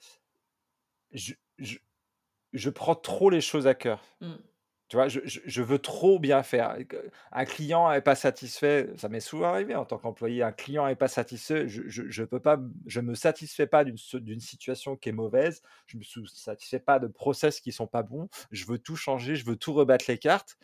je, 1.13 1.35
je, 1.59 1.79
je 2.53 2.71
prends 2.71 2.95
trop 2.95 3.29
les 3.31 3.41
choses 3.41 3.67
à 3.67 3.75
cœur. 3.75 4.01
Mm. 4.21 4.35
Tu 4.89 4.97
vois, 4.97 5.09
je, 5.09 5.63
veux 5.63 5.79
trop 5.79 6.19
bien 6.19 6.43
faire. 6.43 6.77
Un 7.31 7.45
client 7.45 7.91
n'est 7.93 8.01
pas 8.01 8.15
satisfait, 8.15 8.89
ça 8.97 9.11
m'est 9.11 9.21
souvent 9.21 9.49
arrivé 9.49 9.75
en 9.75 9.85
tant 9.85 9.99
qu'employé, 9.99 10.43
un 10.43 10.53
client 10.53 10.87
n'est 10.87 10.97
pas 10.97 11.09
satisfait, 11.09 11.69
je, 11.69 11.83
je, 11.89 12.05
je 12.09 12.25
peux 12.25 12.41
pas, 12.41 12.55
m- 12.55 12.73
je 12.87 13.01
me 13.01 13.15
satisfais 13.15 13.67
pas 13.67 13.85
d'une 13.85 14.41
situation 14.41 14.97
qui 14.97 15.11
est 15.11 15.13
mauvaise, 15.13 15.63
je 15.87 15.99
me 15.99 16.03
sou- 16.03 16.27
satisfais 16.27 16.81
pas 16.81 16.99
de 17.01 17.07
process 17.07 17.61
qui 17.61 17.71
sont 17.71 17.87
pas 17.87 18.03
bons, 18.03 18.29
je 18.51 18.65
veux 18.65 18.79
tout 18.79 18.97
changer, 18.97 19.37
je 19.37 19.45
veux 19.45 19.57
tout 19.57 19.75
rebattre 19.75 20.07
les 20.09 20.17
cartes. 20.19 20.57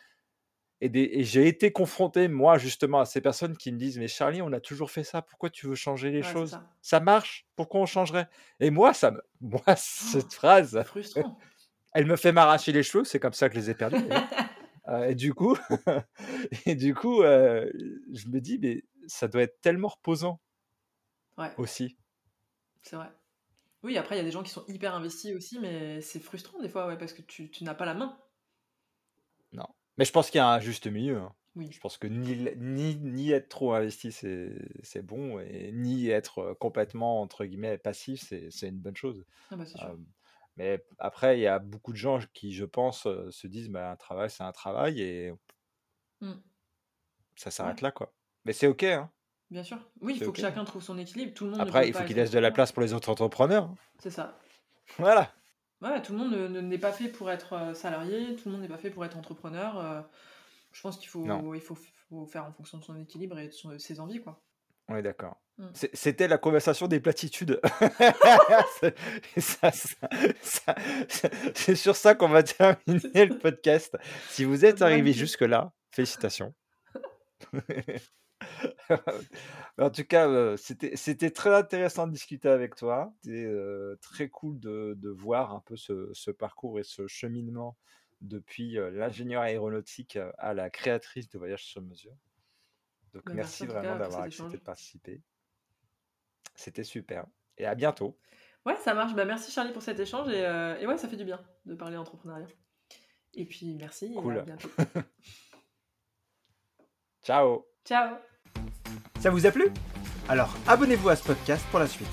Et, 0.80 1.24
j'ai 1.24 1.48
été 1.48 1.72
confronté, 1.72 2.28
moi, 2.28 2.58
justement, 2.58 3.00
à 3.00 3.06
ces 3.06 3.20
personnes 3.20 3.56
qui 3.56 3.72
me 3.72 3.78
disent, 3.78 3.98
mais 3.98 4.08
Charlie, 4.08 4.42
on 4.42 4.52
a 4.52 4.60
toujours 4.60 4.90
fait 4.90 5.04
ça, 5.04 5.22
pourquoi 5.22 5.48
tu 5.50 5.66
veux 5.66 5.74
changer 5.74 6.10
les 6.10 6.22
Ouais, 6.22 6.32
choses? 6.32 6.50
ça. 6.50 6.68
Ça 6.82 7.00
marche, 7.00 7.46
pourquoi 7.56 7.80
on 7.80 7.86
changerait? 7.86 8.28
Et 8.60 8.70
moi, 8.70 8.92
ça 8.92 9.10
me, 9.12 9.22
moi, 9.40 9.62
Oh, 9.66 9.74
cette 9.76 10.34
phrase, 10.34 10.82
frustrant. 10.82 11.38
Elle 11.94 12.06
me 12.06 12.16
fait 12.16 12.32
m'arracher 12.32 12.72
les 12.72 12.82
cheveux, 12.82 13.04
c'est 13.04 13.18
comme 13.20 13.32
ça 13.32 13.48
que 13.48 13.54
je 13.54 13.60
les 13.60 13.70
ai 13.70 13.74
perdus. 13.74 13.96
Euh, 14.86 15.04
et 15.08 15.14
du 15.14 15.32
coup, 15.32 15.56
et 16.66 16.74
du 16.74 16.94
coup 16.94 17.22
euh, 17.22 17.70
je 18.12 18.28
me 18.28 18.38
dis, 18.38 18.58
mais 18.58 18.84
ça 19.06 19.28
doit 19.28 19.40
être 19.40 19.58
tellement 19.62 19.88
reposant 19.88 20.42
Ouais, 21.38 21.50
aussi. 21.56 21.96
c'est 22.82 22.96
vrai. 22.96 23.08
Oui, 23.82 23.96
après, 23.96 24.14
il 24.14 24.18
y 24.18 24.20
a 24.20 24.24
des 24.24 24.30
gens 24.30 24.42
qui 24.42 24.50
sont 24.50 24.64
hyper 24.68 24.94
investis 24.94 25.34
aussi, 25.34 25.58
mais 25.58 26.02
c'est 26.02 26.20
frustrant 26.20 26.60
des 26.60 26.68
fois, 26.68 26.86
ouais, 26.86 26.98
parce 26.98 27.14
que 27.14 27.22
tu, 27.22 27.50
tu 27.50 27.64
n'as 27.64 27.74
pas 27.74 27.86
la 27.86 27.94
main. 27.94 28.18
Non. 29.52 29.66
Mais 29.96 30.04
je 30.04 30.12
pense 30.12 30.30
qu'il 30.30 30.38
y 30.38 30.42
a 30.42 30.48
un 30.48 30.60
juste 30.60 30.86
milieu. 30.86 31.16
hein. 31.18 31.32
Oui. 31.56 31.70
Je 31.70 31.78
pense 31.78 31.98
que 31.98 32.06
ni, 32.08 32.32
l- 32.32 32.54
ni, 32.58 32.96
ni 32.96 33.30
être 33.30 33.48
trop 33.48 33.72
investi, 33.74 34.10
c'est 34.10 35.02
bon, 35.02 35.38
et 35.38 35.70
ni 35.72 36.08
être 36.08 36.38
euh, 36.40 36.54
complètement, 36.54 37.20
entre 37.22 37.44
guillemets, 37.44 37.78
passif, 37.78 38.24
c'est 38.50 38.68
une 38.68 38.80
bonne 38.80 38.96
chose. 38.96 39.24
Ah 39.50 39.56
bah 39.56 39.64
c'est 39.64 39.78
sûr. 39.78 39.86
Euh, 39.88 39.96
mais 40.56 40.84
après, 40.98 41.38
il 41.38 41.42
y 41.42 41.46
a 41.46 41.58
beaucoup 41.58 41.92
de 41.92 41.96
gens 41.96 42.20
qui, 42.32 42.52
je 42.52 42.64
pense, 42.64 43.06
euh, 43.06 43.30
se 43.30 43.46
disent, 43.46 43.70
bah, 43.70 43.90
un 43.90 43.96
travail, 43.96 44.30
c'est 44.30 44.44
un 44.44 44.52
travail, 44.52 45.00
et 45.00 45.32
Mm. 46.20 46.32
ça 47.36 47.46
Ouais, 47.46 47.50
s'arrête 47.50 47.80
là, 47.80 47.90
quoi. 47.92 48.12
Mais 48.44 48.52
c'est 48.52 48.66
OK, 48.66 48.82
hein. 48.84 49.10
bien 49.50 49.62
sûr. 49.64 49.78
Oui, 50.00 50.14
il 50.16 50.22
faut 50.22 50.32
que 50.32 50.40
chacun 50.40 50.64
trouve 50.64 50.82
son 50.82 50.98
équilibre. 50.98 51.34
Tout 51.34 51.44
le 51.44 51.50
monde 51.52 51.60
Après, 51.60 51.88
il 51.88 51.94
faut 51.94 52.04
qu'il 52.04 52.16
laisse 52.16 52.30
de 52.30 52.38
la 52.38 52.50
place 52.50 52.72
pour 52.72 52.82
les 52.82 52.92
autres 52.92 53.10
entrepreneurs. 53.10 53.72
C'est 53.98 54.10
ça. 54.10 54.38
Voilà. 54.98 55.32
Ouais, 55.80 56.00
tout 56.02 56.12
le 56.12 56.18
monde 56.18 56.32
ne- 56.32 56.48
ne- 56.48 56.60
n'est 56.60 56.78
pas 56.78 56.92
fait 56.92 57.08
pour 57.08 57.30
être 57.30 57.52
euh, 57.54 57.74
salarié, 57.74 58.36
tout 58.36 58.48
le 58.48 58.52
monde 58.52 58.62
n'est 58.62 58.68
pas 58.68 58.78
fait 58.78 58.90
pour 58.90 59.04
être 59.04 59.16
entrepreneur. 59.16 59.78
euh, 59.78 60.02
je 60.72 60.80
pense 60.82 60.98
qu'il 60.98 61.08
Non, 61.24 61.40
faut, 61.40 61.54
il 61.54 61.60
faut, 61.60 61.74
faut 61.74 62.26
faire 62.26 62.44
en 62.46 62.52
fonction 62.52 62.78
de 62.78 62.84
son 62.84 62.96
équilibre 62.96 63.38
et 63.38 63.48
de 63.48 63.52
son- 63.52 63.70
de 63.70 63.78
ses 63.78 64.00
envies, 64.00 64.22
quoi. 64.22 64.42
on 64.88 64.96
est 64.96 65.02
d'accord. 65.02 65.36
Mm. 65.58 65.66
C'est- 65.74 65.90
C'était 65.94 66.28
la 66.28 66.38
conversation 66.38 66.88
des 66.88 67.00
platitudes. 67.00 67.60
C'est 68.80 68.94
ça- 69.40 69.70
ça- 69.70 70.08
ça- 70.42 70.74
c'est 71.54 71.74
sur 71.76 71.96
ça 71.96 72.14
qu'on 72.14 72.28
va 72.28 72.42
terminer 72.42 73.26
le 73.26 73.38
podcast. 73.38 73.96
Si 74.30 74.44
vous 74.44 74.64
êtes 74.64 74.82
arrivé 74.82 75.12
jusque-là, 75.12 75.72
félicitations. 75.92 76.54
en 79.78 79.90
tout 79.90 80.04
cas, 80.04 80.28
euh, 80.28 80.56
c'était 80.56 81.30
très 81.30 81.54
intéressant 81.54 82.06
de 82.06 82.12
discuter 82.12 82.48
avec 82.48 82.74
toi. 82.74 83.12
C'était 83.22 83.44
euh, 83.44 83.96
très 84.02 84.28
cool 84.28 84.58
de, 84.60 84.94
de 84.98 85.08
voir 85.10 85.54
un 85.54 85.60
peu 85.60 85.76
ce, 85.76 86.10
ce 86.12 86.30
parcours 86.30 86.78
et 86.80 86.84
ce 86.84 87.06
cheminement 87.06 87.76
depuis 88.20 88.78
euh, 88.78 88.90
l'ingénieur 88.90 89.42
aéronautique 89.42 90.18
à 90.38 90.54
la 90.54 90.70
créatrice 90.70 91.28
de 91.28 91.38
voyages 91.38 91.64
sur 91.64 91.82
mesure. 91.82 92.14
Donc 93.12 93.24
Bah, 93.26 93.32
merci 93.34 93.66
vraiment 93.66 93.96
d'avoir 93.98 94.22
accepté 94.22 94.56
de 94.58 94.62
participer. 94.62 95.20
C'était 96.54 96.84
super. 96.84 97.24
Et 97.58 97.66
à 97.66 97.74
bientôt. 97.74 98.18
Ouais, 98.66 98.76
ça 98.82 98.94
marche. 98.94 99.14
Bah, 99.14 99.24
merci 99.24 99.50
Charlie 99.52 99.72
pour 99.72 99.82
cet 99.82 99.98
échange 100.00 100.28
et, 100.28 100.44
euh, 100.46 100.78
et 100.78 100.86
ouais, 100.86 100.96
ça 100.98 101.08
fait 101.08 101.16
du 101.16 101.24
bien 101.24 101.40
de 101.66 101.74
parler 101.74 101.96
entrepreneuriat. 101.96 102.46
Et 103.34 103.44
puis 103.44 103.74
merci 103.78 104.12
et 104.14 104.18
à 104.18 104.20
Cool. 104.22 104.42
bientôt. 104.44 104.68
Ciao. 107.22 107.66
Ciao 107.84 108.16
Ça 109.20 109.30
vous 109.30 109.46
a 109.46 109.50
plu? 109.50 109.66
Alors 110.28 110.54
abonnez-vous 110.66 111.08
à 111.08 111.16
ce 111.16 111.24
podcast 111.24 111.64
pour 111.70 111.80
la 111.80 111.86
suite. 111.86 112.08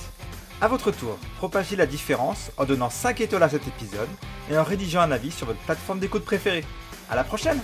À 0.62 0.68
votre 0.68 0.92
tour, 0.92 1.18
propagez 1.38 1.76
la 1.76 1.86
différence 1.86 2.52
en 2.58 2.66
donnant 2.66 2.90
5 2.90 3.20
étoiles 3.22 3.44
à 3.44 3.50
cet 3.50 3.68
épisode 3.68 4.10
et 4.50 4.58
en 4.58 4.64
rédigeant 4.64 5.02
un 5.02 5.12
avis 5.12 5.32
sur 5.32 5.48
votre 5.48 5.60
plateforme 5.62 6.00
d'écoute 6.00 6.24
préférée. 6.26 6.64
À 7.10 7.16
la 7.16 7.24
prochaine 7.24 7.60